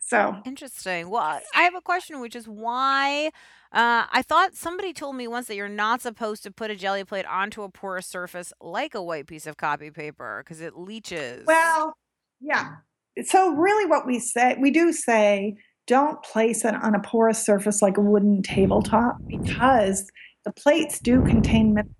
So, 0.00 0.36
Interesting. 0.46 1.10
Well, 1.10 1.22
I 1.22 1.40
I 1.54 1.62
have 1.62 1.74
a 1.74 1.80
question, 1.82 2.20
which 2.20 2.36
is 2.36 2.46
why 2.46 3.30
uh, 3.74 4.06
I 4.10 4.22
thought 4.22 4.54
somebody 4.54 4.92
told 4.92 5.16
me 5.16 5.26
once 5.26 5.48
that 5.48 5.56
you're 5.56 5.68
not 5.68 6.00
supposed 6.00 6.44
to 6.44 6.52
put 6.52 6.70
a 6.70 6.76
Gelli 6.76 7.02
plate 7.02 7.26
onto 7.26 7.62
a 7.62 7.68
porous 7.68 8.06
surface 8.06 8.52
like 8.60 8.94
a 8.94 9.02
white 9.02 9.26
piece 9.26 9.48
of 9.48 9.56
copy 9.56 9.90
paper 9.90 10.42
because 10.44 10.60
it 10.60 10.76
leaches. 10.78 11.44
well, 11.44 11.94
yeah. 12.40 12.76
So 13.24 13.52
really 13.52 13.86
what 13.86 14.06
we 14.06 14.20
say, 14.20 14.56
we 14.60 14.70
do 14.70 14.92
say 14.92 15.56
don't 15.88 16.22
place 16.22 16.64
it 16.64 16.74
on 16.74 16.94
a 16.94 17.00
porous 17.00 17.44
surface 17.44 17.82
like 17.82 17.96
a 17.96 18.00
wooden 18.00 18.42
tabletop 18.42 19.16
because 19.26 20.08
the 20.44 20.52
plates 20.52 21.00
do 21.00 21.22
contain 21.24 21.74
minerals, 21.74 21.94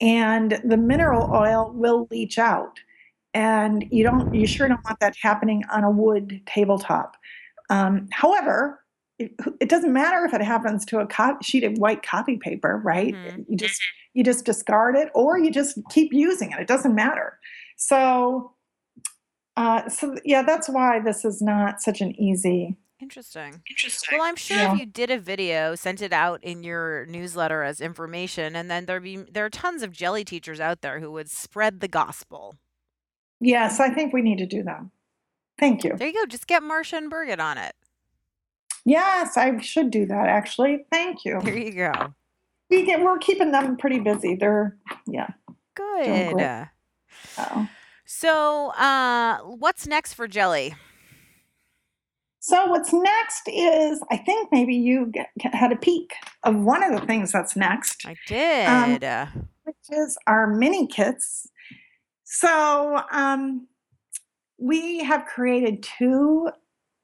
and 0.00 0.60
the 0.64 0.76
mineral 0.76 1.30
oil 1.32 1.70
will 1.74 2.08
leach 2.10 2.38
out. 2.38 2.80
And 3.34 3.84
you 3.90 4.02
don't 4.02 4.34
you 4.34 4.46
sure 4.46 4.66
don't 4.66 4.84
want 4.84 4.98
that 5.00 5.14
happening 5.22 5.62
on 5.70 5.84
a 5.84 5.90
wood 5.90 6.40
tabletop. 6.46 7.16
Um, 7.70 8.08
however, 8.12 8.80
it, 9.18 9.32
it 9.60 9.68
doesn't 9.68 9.92
matter 9.92 10.24
if 10.24 10.34
it 10.34 10.42
happens 10.42 10.84
to 10.86 10.98
a 11.00 11.06
co- 11.06 11.38
sheet 11.42 11.64
of 11.64 11.78
white 11.78 12.02
copy 12.02 12.36
paper, 12.36 12.80
right? 12.84 13.14
hmm 13.14 13.42
You 13.48 13.56
just 13.56 13.80
you 14.14 14.24
just 14.24 14.44
discard 14.44 14.96
it 14.96 15.10
or 15.14 15.38
you 15.38 15.50
just 15.50 15.78
keep 15.90 16.12
using 16.12 16.50
it. 16.52 16.60
It 16.60 16.68
doesn't 16.68 16.94
matter. 16.94 17.38
So 17.76 18.52
uh, 19.56 19.88
so 19.88 20.16
yeah, 20.24 20.42
that's 20.42 20.68
why 20.68 21.00
this 21.00 21.24
is 21.24 21.40
not 21.40 21.80
such 21.80 22.00
an 22.00 22.18
easy. 22.20 22.76
Interesting. 23.00 23.62
Interesting. 23.68 24.18
Well, 24.18 24.26
I'm 24.26 24.36
sure 24.36 24.72
if 24.72 24.78
you 24.78 24.86
did 24.86 25.10
a 25.10 25.18
video, 25.18 25.74
sent 25.74 26.00
it 26.00 26.14
out 26.14 26.42
in 26.42 26.62
your 26.62 27.04
newsletter 27.06 27.62
as 27.62 27.80
information, 27.80 28.56
and 28.56 28.70
then 28.70 28.86
there'd 28.86 29.02
be 29.02 29.16
there 29.16 29.44
are 29.44 29.50
tons 29.50 29.82
of 29.82 29.92
Gelli 29.92 30.24
teachers 30.24 30.60
out 30.60 30.80
there 30.80 31.00
who 31.00 31.10
would 31.12 31.30
spread 31.30 31.80
the 31.80 31.88
gospel. 31.88 32.54
Yes, 33.40 33.80
I 33.80 33.90
think 33.90 34.14
we 34.14 34.22
need 34.22 34.38
to 34.38 34.46
do 34.46 34.62
that. 34.62 34.80
Thank 35.58 35.84
you. 35.84 35.94
There 35.96 36.08
you 36.08 36.14
go. 36.14 36.26
Just 36.26 36.46
get 36.46 36.62
Marcia 36.62 36.96
and 36.96 37.10
Birgit 37.10 37.38
on 37.38 37.58
it. 37.58 37.74
Yes, 38.86 39.36
I 39.36 39.58
should 39.58 39.90
do 39.90 40.06
that 40.06 40.28
actually. 40.28 40.86
Thank 40.92 41.24
you. 41.24 41.40
Here 41.40 41.56
you. 41.56 41.72
go. 41.72 42.14
We 42.70 42.86
get, 42.86 43.02
we're 43.02 43.18
keeping 43.18 43.50
them 43.50 43.76
pretty 43.76 43.98
busy. 43.98 44.36
They're 44.36 44.76
yeah. 45.06 45.28
Good. 45.74 46.68
Oh. 47.36 47.68
So, 48.06 48.68
uh, 48.70 49.38
what's 49.40 49.86
next 49.86 50.14
for 50.14 50.28
Gelli? 50.28 50.74
So 52.38 52.66
what's 52.66 52.92
next 52.92 53.48
is 53.48 54.00
I 54.12 54.16
think 54.18 54.50
maybe 54.52 54.76
you 54.76 55.06
get, 55.06 55.30
had 55.52 55.72
a 55.72 55.76
peek 55.76 56.12
of 56.44 56.54
one 56.54 56.84
of 56.84 56.98
the 56.98 57.04
things 57.04 57.32
that's 57.32 57.56
next, 57.56 58.06
I 58.06 58.14
um, 58.66 58.92
did. 58.92 59.04
Uh, 59.04 59.26
which 59.64 59.74
is 59.90 60.16
our 60.28 60.46
mini 60.46 60.86
kits. 60.86 61.48
So 62.22 63.02
um, 63.10 63.66
we 64.58 65.02
have 65.02 65.26
created 65.26 65.82
two 65.82 66.50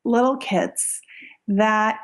little 0.04 0.36
kits 0.36 1.00
that 1.48 1.98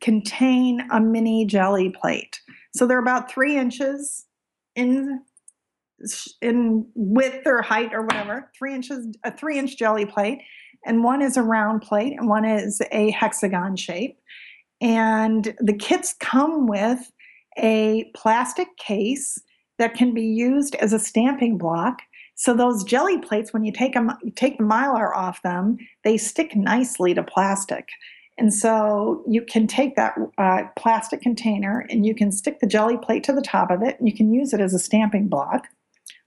contain 0.00 0.82
a 0.90 1.00
mini 1.00 1.44
Gelli 1.44 1.90
plate. 1.90 2.40
So 2.74 2.86
they're 2.86 2.98
about 2.98 3.30
three 3.30 3.56
inches 3.56 4.26
in 4.74 5.20
in 6.40 6.84
width 6.94 7.46
or 7.46 7.62
height 7.62 7.92
or 7.92 8.02
whatever. 8.02 8.50
Three 8.58 8.74
inches, 8.74 9.06
a 9.24 9.30
three 9.30 9.58
inch 9.58 9.78
Gelli 9.78 10.06
plate, 10.06 10.40
and 10.84 11.04
one 11.04 11.22
is 11.22 11.36
a 11.36 11.42
round 11.42 11.82
plate, 11.82 12.14
and 12.18 12.28
one 12.28 12.44
is 12.44 12.82
a 12.90 13.10
hexagon 13.10 13.76
shape. 13.76 14.18
And 14.80 15.54
the 15.60 15.74
kits 15.74 16.14
come 16.18 16.66
with 16.66 17.12
a 17.58 18.10
plastic 18.14 18.76
case 18.78 19.38
that 19.78 19.94
can 19.94 20.12
be 20.12 20.26
used 20.26 20.74
as 20.76 20.92
a 20.92 20.98
stamping 20.98 21.56
block. 21.56 22.00
So 22.34 22.54
those 22.54 22.82
Gelli 22.82 23.18
plates, 23.18 23.52
when 23.52 23.64
you 23.64 23.72
take 23.72 23.94
them, 23.94 24.10
you 24.22 24.32
take 24.32 24.58
the 24.58 24.64
mylar 24.64 25.14
off 25.14 25.42
them, 25.42 25.76
they 26.02 26.16
stick 26.16 26.56
nicely 26.56 27.14
to 27.14 27.22
plastic. 27.22 27.88
And 28.38 28.52
so 28.52 29.22
you 29.28 29.42
can 29.42 29.66
take 29.66 29.94
that 29.96 30.14
uh, 30.38 30.62
plastic 30.76 31.20
container 31.20 31.86
and 31.90 32.06
you 32.06 32.14
can 32.14 32.32
stick 32.32 32.60
the 32.60 32.66
Gelli 32.66 32.96
plate 32.96 33.24
to 33.24 33.32
the 33.32 33.42
top 33.42 33.70
of 33.70 33.82
it. 33.82 33.98
And 33.98 34.08
you 34.08 34.14
can 34.14 34.32
use 34.32 34.52
it 34.52 34.60
as 34.60 34.72
a 34.72 34.78
stamping 34.78 35.28
block. 35.28 35.66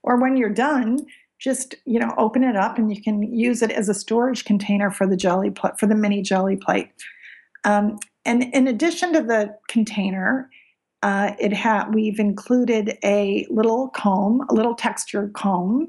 Or 0.02 0.20
when 0.20 0.36
you're 0.36 0.50
done, 0.50 0.98
just 1.38 1.74
you 1.84 1.98
know 1.98 2.14
open 2.16 2.42
it 2.42 2.56
up 2.56 2.78
and 2.78 2.94
you 2.94 3.02
can 3.02 3.22
use 3.22 3.60
it 3.60 3.70
as 3.70 3.88
a 3.88 3.94
storage 3.94 4.44
container 4.44 4.90
for 4.90 5.06
the 5.06 5.16
Gelli 5.16 5.50
pl- 5.50 5.74
for 5.78 5.86
the 5.86 5.94
mini 5.94 6.22
Gelli 6.22 6.56
plate. 6.56 6.90
Um, 7.64 7.98
and 8.24 8.44
in 8.54 8.68
addition 8.68 9.12
to 9.12 9.22
the 9.22 9.54
container, 9.68 10.48
uh, 11.02 11.32
it 11.38 11.52
ha- 11.52 11.88
we've 11.92 12.18
included 12.18 12.96
a 13.04 13.46
little 13.50 13.88
comb, 13.88 14.46
a 14.48 14.54
little 14.54 14.74
textured 14.74 15.34
comb, 15.34 15.88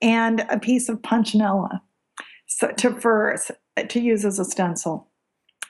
and 0.00 0.44
a 0.48 0.58
piece 0.58 0.88
of 0.88 1.00
punchinella 1.02 1.80
so 2.50 2.68
to 2.72 2.92
for 3.00 3.36
to 3.88 4.00
use 4.00 4.24
as 4.24 4.38
a 4.38 4.44
stencil. 4.44 5.09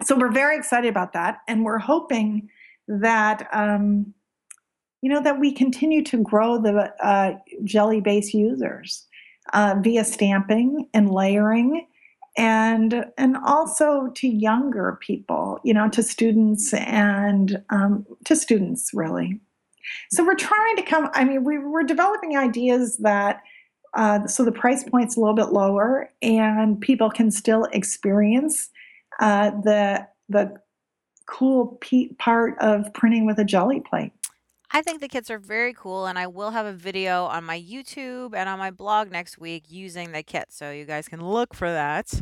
So 0.03 0.16
we're 0.16 0.32
very 0.32 0.57
excited 0.57 0.88
about 0.88 1.12
that, 1.12 1.38
and 1.46 1.64
we're 1.64 1.78
hoping 1.78 2.48
that 2.88 3.48
um, 3.53 4.14
you 5.03 5.11
know 5.11 5.22
that 5.22 5.38
we 5.38 5.53
continue 5.53 6.03
to 6.05 6.22
grow 6.22 6.61
the 6.61 6.92
uh, 7.03 7.34
Gelli 7.64 8.01
base 8.01 8.34
users 8.34 9.07
uh, 9.53 9.76
via 9.80 10.05
stamping 10.05 10.88
and 10.94 11.11
layering 11.11 11.86
and 12.36 13.07
and 13.18 13.36
also 13.44 14.11
to 14.14 14.28
younger 14.28 14.98
people 15.01 15.59
you 15.64 15.74
know 15.74 15.88
to 15.90 16.03
students 16.03 16.72
and 16.74 17.62
um, 17.70 18.07
to 18.24 18.36
students 18.36 18.90
really. 18.94 19.40
So 20.11 20.24
we're 20.24 20.36
trying 20.36 20.76
to 20.76 20.82
come 20.82 21.11
i 21.14 21.24
mean 21.24 21.44
we, 21.44 21.59
we're 21.59 21.82
developing 21.82 22.36
ideas 22.36 22.98
that 22.98 23.42
uh, 23.94 24.26
so 24.26 24.44
the 24.44 24.53
price 24.53 24.84
point's 24.84 25.16
a 25.16 25.20
little 25.20 25.34
bit 25.34 25.48
lower 25.48 26.09
and 26.22 26.80
people 26.80 27.11
can 27.11 27.30
still 27.30 27.64
experience 27.72 28.70
uh, 29.19 29.51
the 29.63 30.07
the 30.29 30.55
cool 31.27 31.79
pe- 31.81 32.09
part 32.19 32.57
of 32.61 32.93
printing 32.95 33.27
with 33.27 33.39
a 33.39 33.45
Gelli 33.45 33.81
plate 33.81 34.13
I 34.73 34.83
think 34.83 35.01
the 35.01 35.09
kits 35.09 35.31
are 35.31 35.39
very 35.39 35.75
cool, 35.75 36.07
and 36.07 36.17
I 36.17 36.29
will 36.29 36.53
have 36.53 36.65
a 36.65 36.73
video 36.73 37.25
on 37.25 37.43
my 37.43 37.61
YouTube 37.61 38.37
and 38.37 38.49
on 38.49 38.59
my 38.59 38.71
blog 38.71 39.11
next 39.11 39.37
week 39.37 39.65
using 39.69 40.13
the 40.13 40.23
kit, 40.23 40.47
so 40.51 40.71
you 40.71 40.85
guys 40.85 41.09
can 41.09 41.21
look 41.25 41.55
for 41.55 41.69
that 41.71 42.13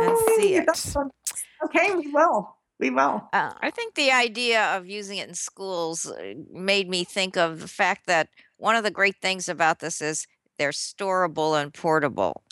and 0.00 0.18
see 0.36 0.52
Yay! 0.54 0.58
It. 0.58 0.76
so 0.76 1.02
nice. 1.02 1.44
okay 1.64 1.94
we 1.96 2.06
will 2.12 2.56
we 2.78 2.90
will 2.90 3.28
Uh, 3.32 3.52
I 3.60 3.70
think 3.70 3.94
the 3.94 4.12
idea 4.12 4.62
of 4.76 4.86
using 4.86 5.18
it 5.18 5.28
in 5.28 5.34
schools 5.34 6.06
uh, 6.06 6.34
made 6.52 6.88
me 6.88 7.02
think 7.02 7.36
of 7.36 7.60
the 7.60 7.68
fact 7.68 8.06
that 8.06 8.28
one 8.58 8.76
of 8.76 8.84
the 8.84 8.90
great 8.90 9.16
things 9.20 9.48
about 9.48 9.80
this 9.80 10.00
is 10.00 10.26
they're 10.58 10.70
storable 10.70 11.60
and 11.60 11.72
portable. 11.74 12.42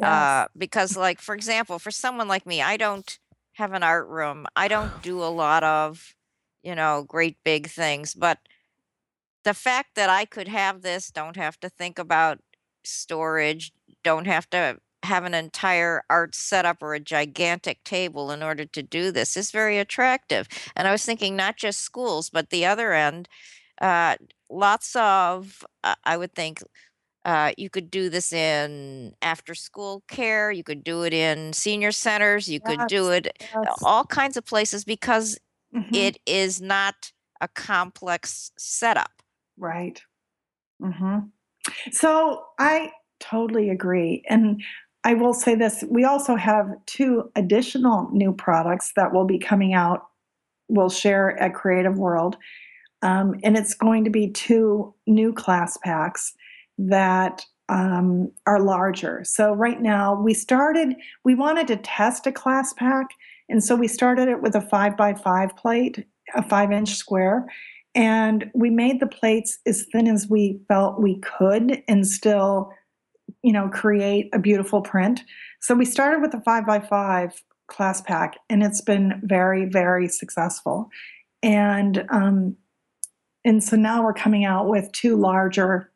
Yes 0.00 0.26
Uh, 0.26 0.46
because, 0.56 0.96
like, 0.96 1.20
for 1.20 1.34
example, 1.34 1.78
for 1.78 1.90
someone 1.90 2.28
like 2.28 2.46
me, 2.46 2.62
I 2.62 2.76
don't 2.76 3.18
have 3.54 3.72
an 3.72 3.82
art 3.82 4.08
room. 4.08 4.46
I 4.56 4.68
don't 4.68 5.00
do 5.00 5.22
a 5.22 5.26
lot 5.32 5.64
of, 5.64 6.14
you 6.62 6.74
know, 6.74 7.04
great 7.08 7.38
big 7.44 7.68
things. 7.68 8.14
But 8.14 8.38
the 9.44 9.54
fact 9.54 9.94
that 9.94 10.10
I 10.10 10.24
could 10.24 10.48
have 10.48 10.82
this, 10.82 11.10
don't 11.10 11.36
have 11.36 11.58
to 11.60 11.68
think 11.68 11.98
about 11.98 12.40
storage, 12.84 13.72
don't 14.02 14.26
have 14.26 14.48
to 14.50 14.78
have 15.02 15.24
an 15.24 15.34
entire 15.34 16.02
art 16.10 16.34
setup 16.34 16.82
or 16.82 16.94
a 16.94 17.00
gigantic 17.00 17.84
table 17.84 18.30
in 18.32 18.42
order 18.42 18.64
to 18.64 18.82
do 18.82 19.12
this 19.12 19.36
is 19.36 19.50
very 19.52 19.78
attractive. 19.78 20.48
And 20.74 20.88
I 20.88 20.92
was 20.92 21.04
thinking 21.04 21.36
not 21.36 21.56
just 21.56 21.80
schools, 21.80 22.28
but 22.30 22.50
the 22.50 22.66
other 22.66 22.92
end, 22.92 23.28
uh, 23.80 24.16
lots 24.50 24.96
of, 24.96 25.64
uh, 25.84 25.94
I 26.04 26.16
would 26.16 26.34
think, 26.34 26.60
Uh, 27.26 27.50
you 27.58 27.68
could 27.68 27.90
do 27.90 28.08
this 28.08 28.32
in 28.32 29.12
after 29.20 29.52
school 29.52 30.04
care, 30.06 30.52
you 30.52 30.62
could 30.62 30.84
do 30.84 31.02
it 31.02 31.12
in 31.12 31.52
senior 31.52 31.90
centers, 31.90 32.48
you 32.48 32.60
could 32.60 32.86
do 32.86 33.10
it 33.10 33.36
yes. 33.40 33.82
all 33.82 34.04
kinds 34.04 34.36
of 34.36 34.44
places 34.44 34.84
because 34.84 35.36
Mhm. 35.74 35.92
it 35.92 36.18
is 36.24 36.62
not 36.62 37.10
a 37.40 37.48
complex 37.48 38.52
setup. 38.56 39.10
Right. 39.58 40.00
Mhm. 40.80 41.32
So 41.90 42.46
I 42.60 42.92
totally 43.18 43.70
agree. 43.70 44.22
And 44.28 44.62
I 45.02 45.14
will 45.14 45.34
say 45.34 45.56
this 45.56 45.82
we 45.90 46.04
also 46.04 46.36
have 46.36 46.68
two 46.86 47.28
additional 47.34 48.08
new 48.12 48.32
products 48.32 48.92
that 48.94 49.12
will 49.12 49.24
be 49.24 49.40
coming 49.40 49.74
out, 49.74 50.06
we'll 50.68 50.90
share 50.90 51.36
at 51.40 51.54
Creative 51.54 51.98
World. 51.98 52.36
Um, 53.02 53.34
and 53.42 53.56
it's 53.56 53.74
going 53.74 54.04
to 54.04 54.10
be 54.10 54.30
two 54.30 54.94
new 55.08 55.32
class 55.32 55.76
packs 55.78 56.32
that 56.78 57.44
um, 57.68 58.30
are 58.46 58.60
larger. 58.60 59.22
So 59.24 59.52
right 59.52 59.80
now 59.80 60.20
we 60.20 60.34
started, 60.34 60.94
we 61.24 61.34
wanted 61.34 61.66
to 61.68 61.76
test 61.76 62.26
a 62.26 62.32
class 62.32 62.72
pack. 62.72 63.08
And 63.48 63.62
so 63.62 63.74
we 63.74 63.88
started 63.88 64.28
it 64.28 64.42
with 64.42 64.54
a 64.54 64.60
five 64.60 64.96
by 64.96 65.14
five 65.14 65.56
plate, 65.56 66.06
a 66.34 66.42
five 66.42 66.72
inch 66.72 66.94
square. 66.94 67.46
And 67.94 68.50
we 68.54 68.70
made 68.70 69.00
the 69.00 69.06
plates 69.06 69.58
as 69.66 69.86
thin 69.90 70.06
as 70.06 70.28
we 70.28 70.60
felt 70.68 71.00
we 71.00 71.18
could 71.20 71.82
and 71.88 72.06
still, 72.06 72.70
you 73.42 73.52
know, 73.52 73.68
create 73.68 74.28
a 74.32 74.38
beautiful 74.38 74.82
print. 74.82 75.22
So 75.60 75.74
we 75.74 75.86
started 75.86 76.20
with 76.20 76.34
a 76.34 76.42
five 76.42 76.66
by 76.66 76.80
five 76.80 77.42
class 77.68 78.00
pack 78.00 78.36
and 78.48 78.62
it's 78.62 78.80
been 78.80 79.20
very, 79.24 79.64
very 79.64 80.08
successful. 80.08 80.88
And 81.42 82.04
um, 82.10 82.56
and 83.44 83.62
so 83.62 83.76
now 83.76 84.02
we're 84.02 84.12
coming 84.12 84.44
out 84.44 84.68
with 84.68 84.90
two 84.92 85.16
larger 85.16 85.92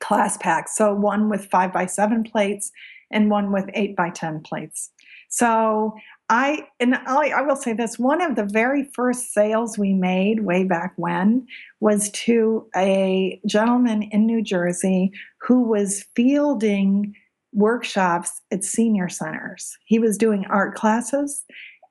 class 0.00 0.36
packs. 0.38 0.76
So 0.76 0.94
one 0.94 1.28
with 1.28 1.46
five 1.46 1.72
by 1.72 1.86
seven 1.86 2.22
plates 2.22 2.70
and 3.10 3.30
one 3.30 3.52
with 3.52 3.68
eight 3.74 3.94
by 3.94 4.10
10 4.10 4.40
plates. 4.40 4.90
So 5.28 5.94
I, 6.28 6.66
and 6.80 6.94
I, 6.94 7.28
I 7.28 7.42
will 7.42 7.56
say 7.56 7.72
this 7.72 7.98
one 7.98 8.20
of 8.20 8.36
the 8.36 8.44
very 8.44 8.84
first 8.94 9.32
sales 9.32 9.78
we 9.78 9.94
made 9.94 10.44
way 10.44 10.64
back 10.64 10.92
when 10.96 11.46
was 11.80 12.10
to 12.10 12.66
a 12.76 13.40
gentleman 13.46 14.02
in 14.04 14.26
New 14.26 14.42
Jersey 14.42 15.12
who 15.40 15.62
was 15.62 16.04
fielding 16.14 17.14
workshops 17.52 18.40
at 18.50 18.64
senior 18.64 19.08
centers. 19.08 19.76
He 19.84 19.98
was 19.98 20.18
doing 20.18 20.46
art 20.46 20.74
classes 20.74 21.44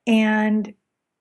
and 0.08 0.74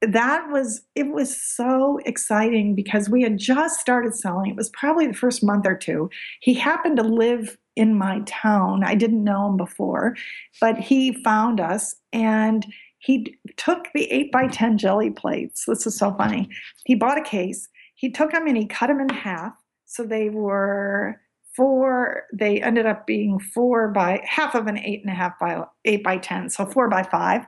that 0.02 0.48
was 0.50 0.82
it 0.94 1.08
was 1.08 1.36
so 1.36 1.98
exciting 2.06 2.74
because 2.74 3.10
we 3.10 3.22
had 3.22 3.38
just 3.38 3.80
started 3.80 4.14
selling. 4.14 4.50
It 4.50 4.56
was 4.56 4.70
probably 4.70 5.06
the 5.06 5.14
first 5.14 5.44
month 5.44 5.66
or 5.66 5.76
two. 5.76 6.08
He 6.40 6.54
happened 6.54 6.96
to 6.96 7.02
live 7.02 7.58
in 7.76 7.94
my 7.96 8.20
town. 8.26 8.82
I 8.84 8.94
didn't 8.94 9.24
know 9.24 9.48
him 9.48 9.56
before 9.56 10.16
but 10.60 10.78
he 10.78 11.12
found 11.22 11.60
us 11.60 11.94
and 12.12 12.66
he 12.98 13.36
took 13.56 13.86
the 13.94 14.10
8 14.10 14.30
by 14.30 14.46
10 14.46 14.76
Gelli 14.76 15.10
plates. 15.10 15.64
This 15.66 15.86
is 15.86 15.96
so 15.96 16.12
funny. 16.14 16.50
He 16.84 16.94
bought 16.94 17.18
a 17.18 17.22
case. 17.22 17.68
He 17.94 18.10
took 18.10 18.32
them 18.32 18.46
and 18.46 18.56
he 18.56 18.66
cut 18.66 18.88
them 18.88 19.00
in 19.00 19.08
half. 19.08 19.54
So 19.86 20.04
they 20.04 20.28
were 20.28 21.20
four 21.56 22.24
they 22.32 22.62
ended 22.62 22.86
up 22.86 23.06
being 23.06 23.38
four 23.38 23.88
by 23.88 24.22
half 24.24 24.54
of 24.54 24.68
an 24.68 24.78
eight 24.78 25.00
and 25.02 25.10
a 25.10 25.14
half 25.14 25.38
by 25.40 25.62
eight 25.84 26.04
by 26.04 26.16
ten. 26.16 26.48
So 26.48 26.64
four 26.64 26.88
by 26.88 27.02
five 27.02 27.44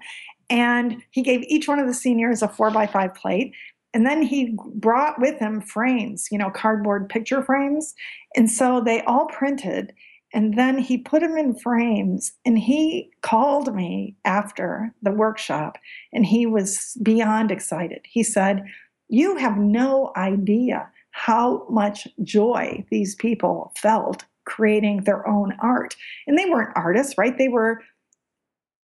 and 0.52 1.02
he 1.10 1.22
gave 1.22 1.42
each 1.48 1.66
one 1.66 1.78
of 1.78 1.86
the 1.86 1.94
seniors 1.94 2.42
a 2.42 2.48
four 2.48 2.70
by 2.70 2.86
five 2.86 3.14
plate. 3.14 3.54
And 3.94 4.06
then 4.06 4.20
he 4.20 4.54
brought 4.74 5.18
with 5.18 5.38
him 5.38 5.62
frames, 5.62 6.28
you 6.30 6.36
know, 6.36 6.50
cardboard 6.50 7.08
picture 7.08 7.42
frames. 7.42 7.94
And 8.36 8.50
so 8.50 8.82
they 8.84 9.00
all 9.02 9.26
printed. 9.26 9.94
And 10.34 10.58
then 10.58 10.78
he 10.78 10.98
put 10.98 11.22
them 11.22 11.38
in 11.38 11.58
frames. 11.58 12.32
And 12.44 12.58
he 12.58 13.10
called 13.22 13.74
me 13.74 14.14
after 14.26 14.94
the 15.00 15.10
workshop 15.10 15.78
and 16.12 16.26
he 16.26 16.44
was 16.44 16.98
beyond 17.02 17.50
excited. 17.50 18.02
He 18.04 18.22
said, 18.22 18.62
You 19.08 19.36
have 19.38 19.56
no 19.56 20.12
idea 20.16 20.90
how 21.12 21.66
much 21.70 22.06
joy 22.22 22.84
these 22.90 23.14
people 23.14 23.72
felt 23.76 24.26
creating 24.44 25.04
their 25.04 25.26
own 25.26 25.54
art. 25.60 25.96
And 26.26 26.36
they 26.36 26.46
weren't 26.46 26.76
artists, 26.76 27.16
right? 27.16 27.36
They 27.38 27.48
were 27.48 27.82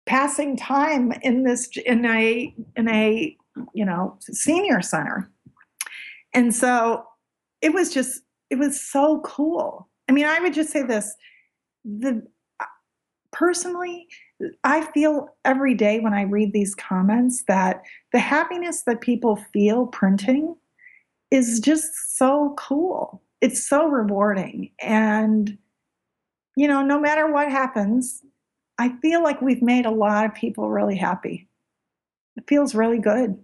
passing 0.06 0.56
time 0.56 1.12
in 1.22 1.44
this 1.44 1.70
in 1.86 2.06
a 2.06 2.54
in 2.76 2.88
a 2.88 3.36
you 3.74 3.86
know 3.86 4.18
senior 4.22 4.82
center. 4.82 5.30
And 6.34 6.54
so 6.54 7.06
it 7.62 7.74
was 7.74 7.94
just 7.94 8.22
it 8.50 8.60
was 8.60 8.80
so 8.80 9.22
cool. 9.22 9.90
I 10.08 10.12
mean 10.12 10.26
i 10.26 10.40
would 10.40 10.54
just 10.54 10.72
say 10.72 10.84
this 10.84 11.16
the 11.84 12.22
personally 13.32 14.08
i 14.64 14.82
feel 14.94 15.28
every 15.44 15.74
day 15.74 16.00
when 16.00 16.14
i 16.14 16.22
read 16.22 16.54
these 16.54 16.74
comments 16.74 17.44
that 17.48 17.82
the 18.14 18.20
happiness 18.20 18.84
that 18.84 19.02
people 19.02 19.36
feel 19.52 19.88
printing 19.88 20.56
is 21.32 21.60
just 21.60 22.18
so 22.18 22.54
cool. 22.58 23.22
It's 23.42 23.68
so 23.68 23.88
rewarding. 23.88 24.72
And 24.80 25.58
you 26.56 26.68
know 26.68 26.82
no 26.82 27.00
matter 27.00 27.32
what 27.32 27.52
happens 27.52 28.22
I 28.78 28.90
feel 29.02 29.24
like 29.24 29.42
we've 29.42 29.62
made 29.62 29.86
a 29.86 29.92
lot 29.92 30.26
of 30.26 30.34
people 30.34 30.70
really 30.70 30.96
happy. 30.98 31.48
It 32.38 32.46
feels 32.48 32.76
really 32.76 33.00
good. 33.00 33.44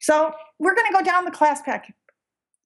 So 0.00 0.32
we're 0.58 0.74
going 0.74 0.86
to 0.88 0.92
go 0.92 1.02
down 1.02 1.24
the 1.24 1.30
class 1.30 1.62
pack. 1.62 1.94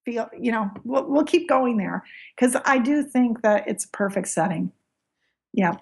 Feel 0.04 0.28
you 0.38 0.52
know 0.52 0.70
we'll, 0.84 1.04
we'll 1.10 1.24
keep 1.24 1.48
going 1.48 1.78
there 1.78 2.04
because 2.36 2.56
I 2.64 2.78
do 2.78 3.02
think 3.02 3.42
that 3.42 3.66
it's 3.68 3.84
a 3.84 3.88
perfect 3.90 4.28
setting. 4.28 4.72
Yeah. 5.52 5.76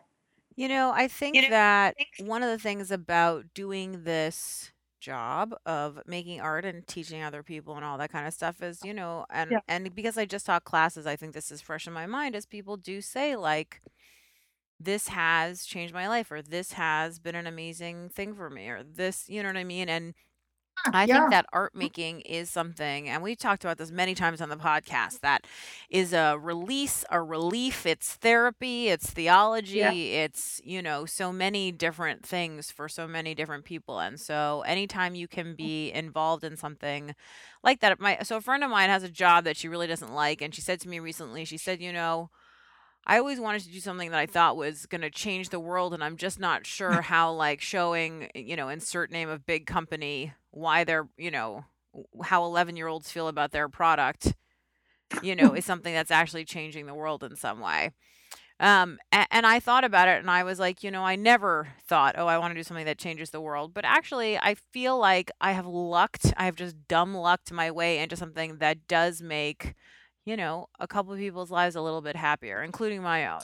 You 0.56 0.68
know, 0.68 0.92
I 0.94 1.08
think 1.08 1.34
You 1.34 1.42
know, 1.42 1.48
that 1.50 1.96
one 2.18 2.42
of 2.42 2.50
the 2.50 2.58
things 2.58 2.90
about 2.90 3.46
doing 3.54 4.04
this 4.04 4.72
job 5.00 5.54
of 5.66 6.00
making 6.06 6.40
art 6.40 6.64
and 6.64 6.86
teaching 6.86 7.22
other 7.22 7.42
people 7.42 7.76
and 7.76 7.84
all 7.84 7.98
that 7.98 8.10
kind 8.12 8.26
of 8.26 8.32
stuff 8.32 8.62
is, 8.62 8.84
you 8.84 8.94
know, 8.94 9.26
and 9.30 9.50
Yeah. 9.50 9.60
and 9.68 9.94
because 9.94 10.16
I 10.16 10.26
just 10.26 10.46
taught 10.46 10.64
classes, 10.64 11.06
I 11.06 11.16
think 11.16 11.34
this 11.34 11.50
is 11.50 11.60
fresh 11.60 11.86
in 11.86 11.92
my 11.92 12.06
mind 12.06 12.36
as 12.36 12.46
people 12.46 12.76
do 12.76 13.00
say 13.00 13.36
like 13.36 13.82
this 14.80 15.08
has 15.08 15.64
changed 15.64 15.94
my 15.94 16.08
life 16.08 16.30
or 16.30 16.42
this 16.42 16.72
has 16.72 17.18
been 17.18 17.34
an 17.34 17.46
amazing 17.46 18.10
thing 18.10 18.34
for 18.34 18.50
me 18.50 18.68
or 18.68 18.82
this, 18.84 19.28
you 19.28 19.42
know 19.42 19.48
what 19.48 19.56
I 19.56 19.64
mean? 19.64 19.88
And 19.88 20.14
ah, 20.78 20.92
I 20.92 21.06
think 21.06 21.28
Yeah. 21.28 21.30
that 21.30 21.46
art 21.52 21.74
mm. 21.82 21.90
making 21.90 22.20
is 22.22 22.50
something, 22.50 23.08
and 23.08 23.22
we've 23.22 23.38
talked 23.38 23.64
about 23.64 23.78
this 23.78 23.90
many 23.90 24.14
times 24.14 24.40
on 24.40 24.48
the 24.50 24.56
podcast, 24.56 25.20
that 25.20 25.46
is 25.90 26.12
a 26.12 26.38
release, 26.38 27.04
a 27.10 27.20
relief. 27.22 27.86
It's 27.86 28.14
therapy, 28.16 28.88
it's 28.88 29.10
Yeah. 29.72 29.92
theology, 29.92 30.14
it's, 30.14 30.60
you 30.64 30.82
know, 30.82 31.06
so 31.06 31.32
many 31.32 31.72
different 31.72 32.24
things 32.24 32.70
for 32.70 32.88
so 32.88 33.06
many 33.08 33.34
different 33.34 33.64
people. 33.64 33.98
And 34.00 34.20
so 34.20 34.62
anytime 34.66 35.14
you 35.14 35.28
can 35.28 35.54
mm. 35.56 35.56
be 35.56 35.90
involved 35.92 36.44
in 36.44 36.56
something 36.56 37.14
like 37.62 37.80
that, 37.80 38.00
my 38.00 38.18
so 38.22 38.36
a 38.36 38.40
friend 38.40 38.64
of 38.64 38.70
mine 38.70 38.90
has 38.90 39.02
a 39.02 39.08
job 39.10 39.44
that 39.44 39.56
she 39.56 39.68
really 39.68 39.86
doesn't 39.86 40.12
like, 40.14 40.42
and 40.42 40.54
she 40.54 40.60
said 40.60 40.80
to 40.80 40.88
me 40.88 41.00
recently, 41.00 41.44
she 41.44 41.58
said, 41.58 41.80
you 41.80 41.92
know, 41.92 42.30
I 43.06 43.18
always 43.18 43.40
wanted 43.40 43.62
to 43.62 43.70
do 43.70 43.80
something 43.80 44.10
that 44.10 44.18
I 44.20 44.26
thought 44.26 44.56
was 44.56 44.86
gonna 44.86 45.10
change 45.10 45.50
the 45.50 45.60
world, 45.60 45.94
and 45.94 46.02
I'm 46.02 46.16
just 46.16 46.38
not 46.40 46.66
sure 46.66 47.02
how, 47.02 47.32
like, 47.32 47.60
showing, 47.60 48.30
you 48.34 48.56
know, 48.56 48.68
insert 48.68 49.10
name 49.10 49.28
of 49.28 49.46
big 49.46 49.66
company, 49.66 50.32
why 50.50 50.84
they're, 50.84 51.08
you 51.16 51.30
know, 51.30 51.64
w- 51.92 52.06
how 52.24 52.44
11 52.44 52.76
year 52.76 52.88
olds 52.88 53.10
feel 53.10 53.28
about 53.28 53.52
their 53.52 53.68
product, 53.68 54.34
you 55.20 55.36
know, 55.36 55.54
is 55.54 55.64
something 55.64 55.94
that's 55.94 56.10
actually 56.10 56.44
changing 56.44 56.86
the 56.86 56.94
world 56.94 57.22
in 57.24 57.36
some 57.36 57.60
way. 57.60 57.92
Um, 58.60 58.98
a- 59.12 59.26
and 59.32 59.46
I 59.46 59.60
thought 59.60 59.84
about 59.84 60.08
it 60.08 60.20
and 60.20 60.30
I 60.30 60.44
was 60.44 60.58
like, 60.60 60.82
you 60.84 60.90
know, 60.90 61.04
I 61.04 61.16
never 61.16 61.68
thought, 61.86 62.14
oh, 62.18 62.26
I 62.26 62.38
want 62.38 62.52
to 62.52 62.60
do 62.60 62.64
something 62.64 62.86
that 62.86 62.98
changes 62.98 63.30
the 63.30 63.40
world. 63.40 63.74
But 63.74 63.84
actually, 63.84 64.38
I 64.38 64.54
feel 64.54 64.98
like 64.98 65.30
I 65.40 65.52
have 65.52 65.66
lucked, 65.66 66.32
I 66.36 66.44
have 66.46 66.56
just 66.56 66.76
dumb 66.88 67.14
lucked 67.14 67.52
my 67.52 67.70
way 67.70 67.98
into 67.98 68.16
something 68.16 68.58
that 68.58 68.86
does 68.88 69.22
make, 69.22 69.74
you 70.24 70.36
know, 70.36 70.68
a 70.80 70.86
couple 70.86 71.12
of 71.12 71.18
people's 71.18 71.50
lives 71.50 71.76
a 71.76 71.82
little 71.82 72.02
bit 72.02 72.16
happier, 72.16 72.62
including 72.62 73.02
my 73.02 73.26
own. 73.28 73.40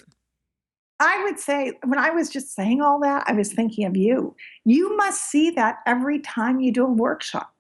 I 0.99 1.24
would 1.24 1.41
say 1.41 1.72
when 1.85 1.99
I 1.99 2.11
was 2.11 2.28
just 2.28 2.55
saying 2.55 2.83
all 2.83 3.01
that, 3.01 3.24
I 3.26 3.33
was 3.33 3.53
thinking 3.53 3.87
of 3.87 3.97
you. 3.97 4.37
You 4.64 4.97
must 4.97 5.31
see 5.31 5.51
that 5.53 5.78
every 5.87 6.20
time 6.20 6.61
you 6.61 6.72
do 6.72 6.85
a 6.85 6.93
workshop. 6.93 7.55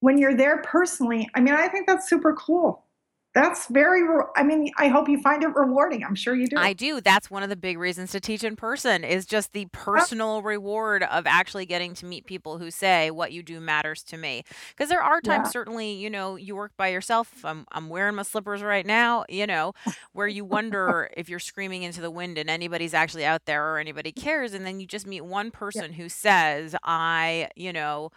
When 0.00 0.16
you're 0.18 0.36
there 0.36 0.62
personally, 0.62 1.28
I 1.34 1.40
mean, 1.40 1.54
I 1.54 1.68
think 1.68 1.86
that's 1.86 2.08
super 2.08 2.34
cool. 2.34 2.85
That's 3.36 3.68
very, 3.68 4.02
I 4.36 4.42
mean, 4.42 4.72
I 4.78 4.88
hope 4.88 5.08
you 5.08 5.20
find 5.22 5.44
it 5.44 5.54
rewarding. 5.54 6.04
I'm 6.04 6.16
sure 6.16 6.34
you 6.34 6.48
do. 6.48 6.58
I 6.58 6.72
do. 6.72 7.02
That's 7.02 7.30
one 7.30 7.42
of 7.42 7.50
the 7.50 7.56
big 7.56 7.76
reasons 7.76 8.12
to 8.12 8.20
teach 8.20 8.42
in 8.42 8.56
person 8.56 9.04
is 9.04 9.26
just 9.26 9.52
the 9.52 9.66
personal 9.72 10.40
reward 10.40 11.02
of 11.02 11.26
actually 11.26 11.66
getting 11.66 11.92
to 11.96 12.06
meet 12.06 12.24
people 12.24 12.56
who 12.58 12.70
say 12.70 13.10
what 13.10 13.32
you 13.32 13.42
do 13.42 13.60
matters 13.60 14.02
to 14.04 14.16
me. 14.16 14.42
Because 14.70 14.88
there 14.88 15.02
are 15.02 15.20
times 15.20 15.50
Yeah. 15.50 15.52
certainly, 15.52 15.92
you 15.92 16.08
know, 16.08 16.36
you 16.36 16.56
work 16.56 16.72
by 16.78 16.88
yourself. 16.88 17.44
I'm 17.44 17.66
I'm 17.72 17.90
wearing 17.90 18.14
my 18.14 18.22
slippers 18.22 18.62
right 18.62 18.86
now, 18.86 19.26
you 19.28 19.46
know, 19.46 19.74
where 20.12 20.28
you 20.28 20.46
wonder 20.46 21.10
if 21.16 21.28
you're 21.28 21.40
screaming 21.40 21.82
into 21.82 22.00
the 22.00 22.10
wind 22.10 22.38
and 22.38 22.48
anybody's 22.48 22.94
actually 22.94 23.26
out 23.26 23.44
there 23.44 23.74
or 23.74 23.78
anybody 23.78 24.10
cares 24.12 24.54
and 24.54 24.64
then 24.64 24.80
you 24.80 24.86
just 24.86 25.06
meet 25.06 25.26
one 25.26 25.50
Yeah. 25.74 25.82
person 25.82 25.92
who 25.92 26.08
says, 26.08 26.74
"I, 26.84 27.50
you 27.54 27.72
know, 27.74 28.10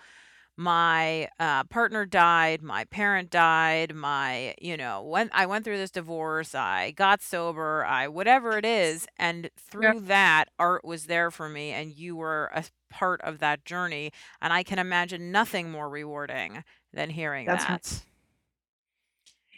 my 0.60 1.30
uh, 1.40 1.64
partner 1.64 2.06
died, 2.06 2.62
my 2.62 2.84
parent 2.84 3.30
died, 3.30 3.96
my, 3.96 4.54
you 4.62 4.76
know, 4.76 5.02
when 5.02 5.30
I 5.32 5.46
went 5.46 5.64
through 5.64 5.78
this 5.78 5.90
divorce, 5.90 6.54
I 6.54 6.92
got 6.92 7.22
sober, 7.22 7.86
I 7.86 8.10
whatever 8.10 8.58
it 8.58 8.66
is, 8.66 9.08
and 9.18 9.46
Yeah. 9.80 9.94
through 9.94 10.02
that, 10.02 10.50
art 10.60 10.84
was 10.84 11.06
there 11.06 11.32
for 11.32 11.48
me, 11.48 11.72
and 11.72 11.94
you 11.94 12.18
were 12.18 12.52
a 12.54 12.66
part 12.90 13.22
of 13.22 13.40
that 13.40 13.64
journey, 13.64 14.12
and 14.42 14.52
I 14.52 14.64
can 14.64 14.80
imagine 14.80 15.32
nothing 15.32 15.72
more 15.72 15.88
rewarding 15.88 16.66
than 16.92 17.12
hearing 17.12 17.46
That's 17.46 17.70
right. 17.70 17.82
that. 17.82 18.04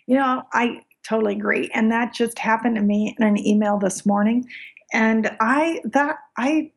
You 0.05 0.17
know, 0.17 0.43
I 0.53 0.81
totally 1.03 1.33
agree. 1.35 1.71
And 1.73 1.91
that 1.91 2.13
just 2.13 2.37
happened 2.37 2.75
to 2.75 2.81
me 2.83 3.15
in 3.17 3.25
an 3.25 3.39
email 3.39 3.79
this 3.79 4.05
morning. 4.05 4.47
And 4.93 5.35
I, 5.39 5.81
that, 5.85 6.17
I, 6.37 6.71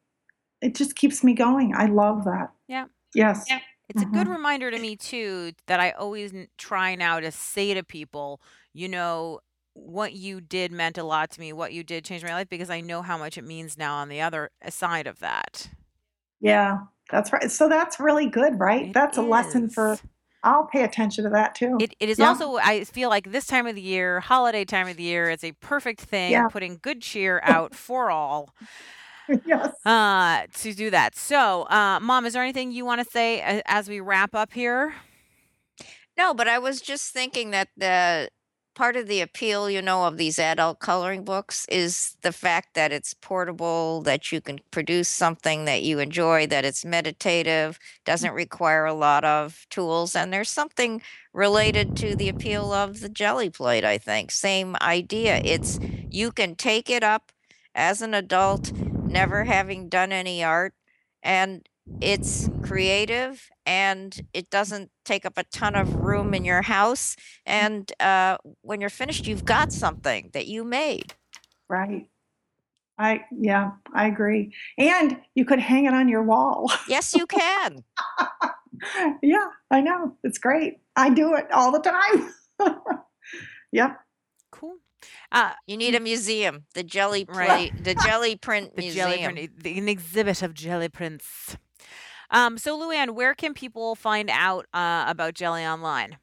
it 0.62 0.74
just 0.74 0.96
keeps 0.96 1.22
me 1.22 1.34
going. 1.34 1.74
I 1.76 1.86
love 1.86 2.24
that. 2.24 2.52
Yeah. 2.68 2.86
Yes. 3.14 3.44
Yeah. 3.50 3.58
It's 3.88 4.02
a 4.02 4.06
good 4.06 4.26
Mhm. 4.26 4.28
reminder 4.28 4.70
to 4.70 4.78
me 4.78 4.96
too 4.96 5.52
that 5.66 5.80
I 5.80 5.90
always 5.92 6.32
n- 6.32 6.48
try 6.56 6.94
now 6.94 7.20
to 7.20 7.30
say 7.30 7.74
to 7.74 7.82
people, 7.82 8.40
you 8.72 8.88
know, 8.88 9.40
what 9.74 10.12
you 10.14 10.40
did 10.40 10.72
meant 10.72 10.96
a 10.98 11.04
lot 11.04 11.30
to 11.32 11.40
me. 11.40 11.52
What 11.52 11.72
you 11.72 11.84
did 11.84 12.04
changed 12.04 12.24
my 12.24 12.32
life 12.32 12.48
because 12.48 12.70
I 12.70 12.80
know 12.80 13.02
how 13.02 13.18
much 13.18 13.36
it 13.36 13.44
means 13.44 13.76
now 13.76 13.96
on 13.96 14.08
the 14.08 14.20
other 14.20 14.50
uh, 14.64 14.70
side 14.70 15.06
of 15.06 15.18
that. 15.20 15.68
Yeah, 16.40 16.78
that's 17.10 17.32
right. 17.32 17.50
So 17.50 17.68
that's 17.68 17.98
really 18.00 18.28
good, 18.28 18.58
right? 18.58 18.92
It 18.92 18.92
That's 18.92 19.16
a 19.18 19.22
lesson 19.22 19.68
for, 19.70 19.98
is. 19.98 20.02
I'll 20.42 20.66
pay 20.66 20.84
attention 20.84 21.24
to 21.24 21.30
that 21.30 21.54
too. 21.54 21.80
It, 21.80 21.94
it 21.98 22.08
is 22.08 22.20
Yeah. 22.20 22.20
also, 22.20 22.56
I 22.56 22.84
feel 22.84 23.08
like 23.08 23.32
this 23.32 23.46
time 23.46 23.66
of 23.66 23.74
the 23.74 23.82
year, 23.82 24.20
holiday 24.20 24.64
time 24.64 24.86
of 24.86 24.96
the 24.96 25.02
year, 25.02 25.28
it's 25.28 25.42
a 25.42 25.52
perfect 25.52 26.00
thing, 26.02 26.44
Yeah. 26.44 26.46
putting 26.46 26.78
good 26.80 27.02
cheer 27.02 27.40
out 27.42 27.74
for 27.74 28.10
all 28.12 28.54
yes. 29.46 29.70
uh, 29.84 30.42
to 30.54 30.74
do 30.74 30.90
that. 30.90 31.16
So, 31.16 31.62
uh, 31.68 31.98
Mom, 32.00 32.26
is 32.26 32.32
there 32.34 32.42
anything 32.42 32.72
you 32.72 32.84
want 32.84 33.02
to 33.04 33.10
say 33.10 33.40
a- 33.40 33.62
as 33.70 33.88
we 33.88 34.00
wrap 34.00 34.34
up 34.34 34.52
here? 34.52 34.94
No, 36.16 36.34
but 36.34 36.48
I 36.48 36.58
was 36.58 36.80
just 36.80 37.12
thinking 37.12 37.50
that 37.50 37.68
the 37.76 38.28
part 38.74 38.96
of 38.96 39.06
the 39.06 39.20
appeal, 39.20 39.70
you 39.70 39.80
know, 39.80 40.04
of 40.04 40.16
these 40.16 40.38
adult 40.38 40.80
coloring 40.80 41.24
books 41.24 41.64
is 41.68 42.16
the 42.22 42.32
fact 42.32 42.74
that 42.74 42.92
it's 42.92 43.14
portable, 43.14 44.02
that 44.02 44.32
you 44.32 44.40
can 44.40 44.58
produce 44.72 45.08
something 45.08 45.64
that 45.64 45.82
you 45.82 46.00
enjoy, 46.00 46.46
that 46.48 46.64
it's 46.64 46.84
meditative, 46.84 47.78
doesn't 48.04 48.32
require 48.32 48.84
a 48.84 48.94
lot 48.94 49.24
of 49.24 49.66
tools. 49.70 50.16
And 50.16 50.32
there's 50.32 50.50
something 50.50 51.02
related 51.32 51.96
to 51.96 52.16
the 52.16 52.28
appeal 52.28 52.72
of 52.72 53.00
the 53.00 53.08
Gelli 53.08 53.50
plate, 53.50 53.84
I 53.84 53.98
think. 53.98 54.30
Same 54.30 54.76
idea. 54.82 55.40
It's 55.44 55.78
you 56.10 56.32
can 56.32 56.54
take 56.56 56.90
it 56.90 57.02
up 57.04 57.32
as 57.74 58.02
an 58.02 58.14
adult, 58.14 58.72
never 59.06 59.44
having 59.44 59.88
done 59.88 60.12
any 60.12 60.42
art, 60.42 60.74
and 61.22 61.68
it's 62.00 62.48
creative 62.62 63.48
and 63.66 64.26
it 64.32 64.50
doesn't 64.50 64.90
take 65.04 65.24
up 65.24 65.38
a 65.38 65.44
ton 65.44 65.74
of 65.74 65.94
room 65.94 66.34
in 66.34 66.44
your 66.44 66.62
house. 66.62 67.16
And 67.46 67.90
uh, 68.00 68.38
when 68.62 68.80
you're 68.80 68.90
finished, 68.90 69.26
you've 69.26 69.44
got 69.44 69.72
something 69.72 70.30
that 70.32 70.46
you 70.46 70.64
made. 70.64 71.14
Right. 71.68 72.08
I, 72.98 73.24
yeah, 73.36 73.72
I 73.92 74.06
agree. 74.06 74.54
And 74.78 75.18
you 75.34 75.44
could 75.44 75.58
hang 75.58 75.86
it 75.86 75.94
on 75.94 76.08
your 76.08 76.22
wall. 76.22 76.70
Yes, 76.88 77.14
you 77.14 77.26
can. 77.26 77.84
yeah, 79.22 79.48
I 79.70 79.80
know. 79.80 80.16
It's 80.22 80.38
great. 80.38 80.78
I 80.94 81.10
do 81.10 81.34
it 81.34 81.50
all 81.52 81.72
the 81.72 81.80
time. 81.80 82.32
yep. 83.72 83.98
Cool. 85.32 85.42
Uh, 85.42 85.52
You 85.66 85.76
need 85.76 85.94
a 85.94 86.00
museum, 86.00 86.64
the 86.74 86.82
Gelli 86.82 87.24
Right. 87.28 87.72
the 87.82 87.94
Gelli 87.94 88.36
print 88.36 88.74
the 88.76 88.82
museum. 88.82 89.10
Gelli 89.10 89.24
print, 89.32 89.62
the, 89.62 89.78
an 89.78 89.88
exhibit 89.88 90.42
of 90.42 90.54
Gelli 90.54 90.88
prints. 90.88 91.56
Um, 92.30 92.58
so, 92.58 92.78
Luann, 92.78 93.10
where 93.10 93.34
can 93.34 93.54
people 93.54 93.94
find 93.94 94.28
out 94.30 94.66
uh, 94.74 95.04
about 95.06 95.34
Gelli 95.34 95.64
online? 95.64 96.16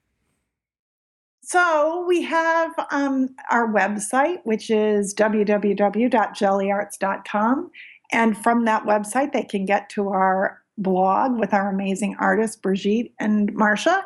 So 1.44 2.06
we 2.08 2.22
have 2.24 2.72
um, 2.92 3.30
our 3.50 3.68
website, 3.68 4.40
which 4.44 4.70
is 4.70 5.14
www.gelliarts.com. 5.16 7.72
And 8.14 8.38
from 8.38 8.66
that 8.66 8.84
website, 8.84 9.32
they 9.34 9.44
can 9.44 9.66
get 9.66 9.90
to 9.90 10.10
our 10.10 10.62
blog 10.78 11.40
with 11.40 11.54
our 11.54 11.70
amazing 11.70 12.16
artists, 12.20 12.56
Brigitte 12.58 13.14
and 13.20 13.52
Marcia. 13.54 14.04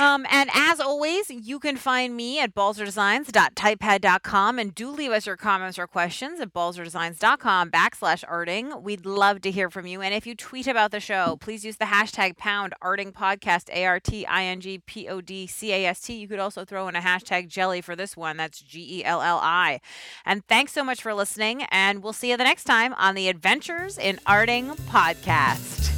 Um, 0.00 0.26
and 0.28 0.50
as 0.52 0.80
always, 0.80 1.30
you 1.30 1.60
can 1.60 1.76
find 1.76 2.16
me 2.16 2.40
at 2.40 2.52
balzerdesigns.typepad.com 2.52 4.58
and 4.58 4.74
do 4.74 4.90
leave 4.90 5.12
us 5.12 5.24
your 5.24 5.36
comments 5.36 5.78
or 5.78 5.86
questions 5.86 6.40
at 6.40 6.52
balzerdesigns.com 6.52 7.70
backslash 7.70 8.24
arting. 8.24 8.82
We'd 8.82 9.06
love 9.06 9.40
to 9.42 9.52
hear 9.52 9.70
from 9.70 9.86
you. 9.86 10.00
And 10.00 10.12
if 10.12 10.26
you 10.26 10.34
tweet 10.34 10.66
about 10.66 10.90
the 10.90 10.98
show, 10.98 11.36
please 11.40 11.64
use 11.64 11.76
the 11.76 11.84
hashtag 11.84 12.36
pound 12.36 12.74
arting 12.82 13.12
podcast, 13.12 13.70
A 13.72 13.86
R 13.86 14.00
T 14.00 14.26
I 14.26 14.42
N 14.46 14.60
G 14.60 14.78
P 14.84 15.06
O 15.06 15.20
D 15.20 15.46
C 15.46 15.72
A 15.72 15.86
S 15.86 16.00
T. 16.00 16.16
You 16.16 16.26
could 16.26 16.40
also 16.40 16.64
throw 16.64 16.88
in 16.88 16.96
a 16.96 17.00
hashtag 17.00 17.46
gelli 17.46 17.80
for 17.80 17.94
this 17.94 18.16
one. 18.16 18.36
That's 18.36 18.60
G 18.60 18.98
E 18.98 19.04
L 19.04 19.22
L 19.22 19.38
I. 19.40 19.80
And 20.24 20.44
thanks 20.48 20.72
so 20.72 20.82
much 20.82 21.00
for 21.00 21.14
listening. 21.14 21.62
And 21.70 22.02
we'll 22.02 22.12
see 22.12 22.30
you 22.30 22.36
the 22.36 22.42
next 22.42 22.64
time 22.64 22.94
on 22.94 23.14
the 23.14 23.28
Adventures 23.28 23.96
in 23.96 24.16
Arting 24.26 24.76
podcast. 24.88 25.97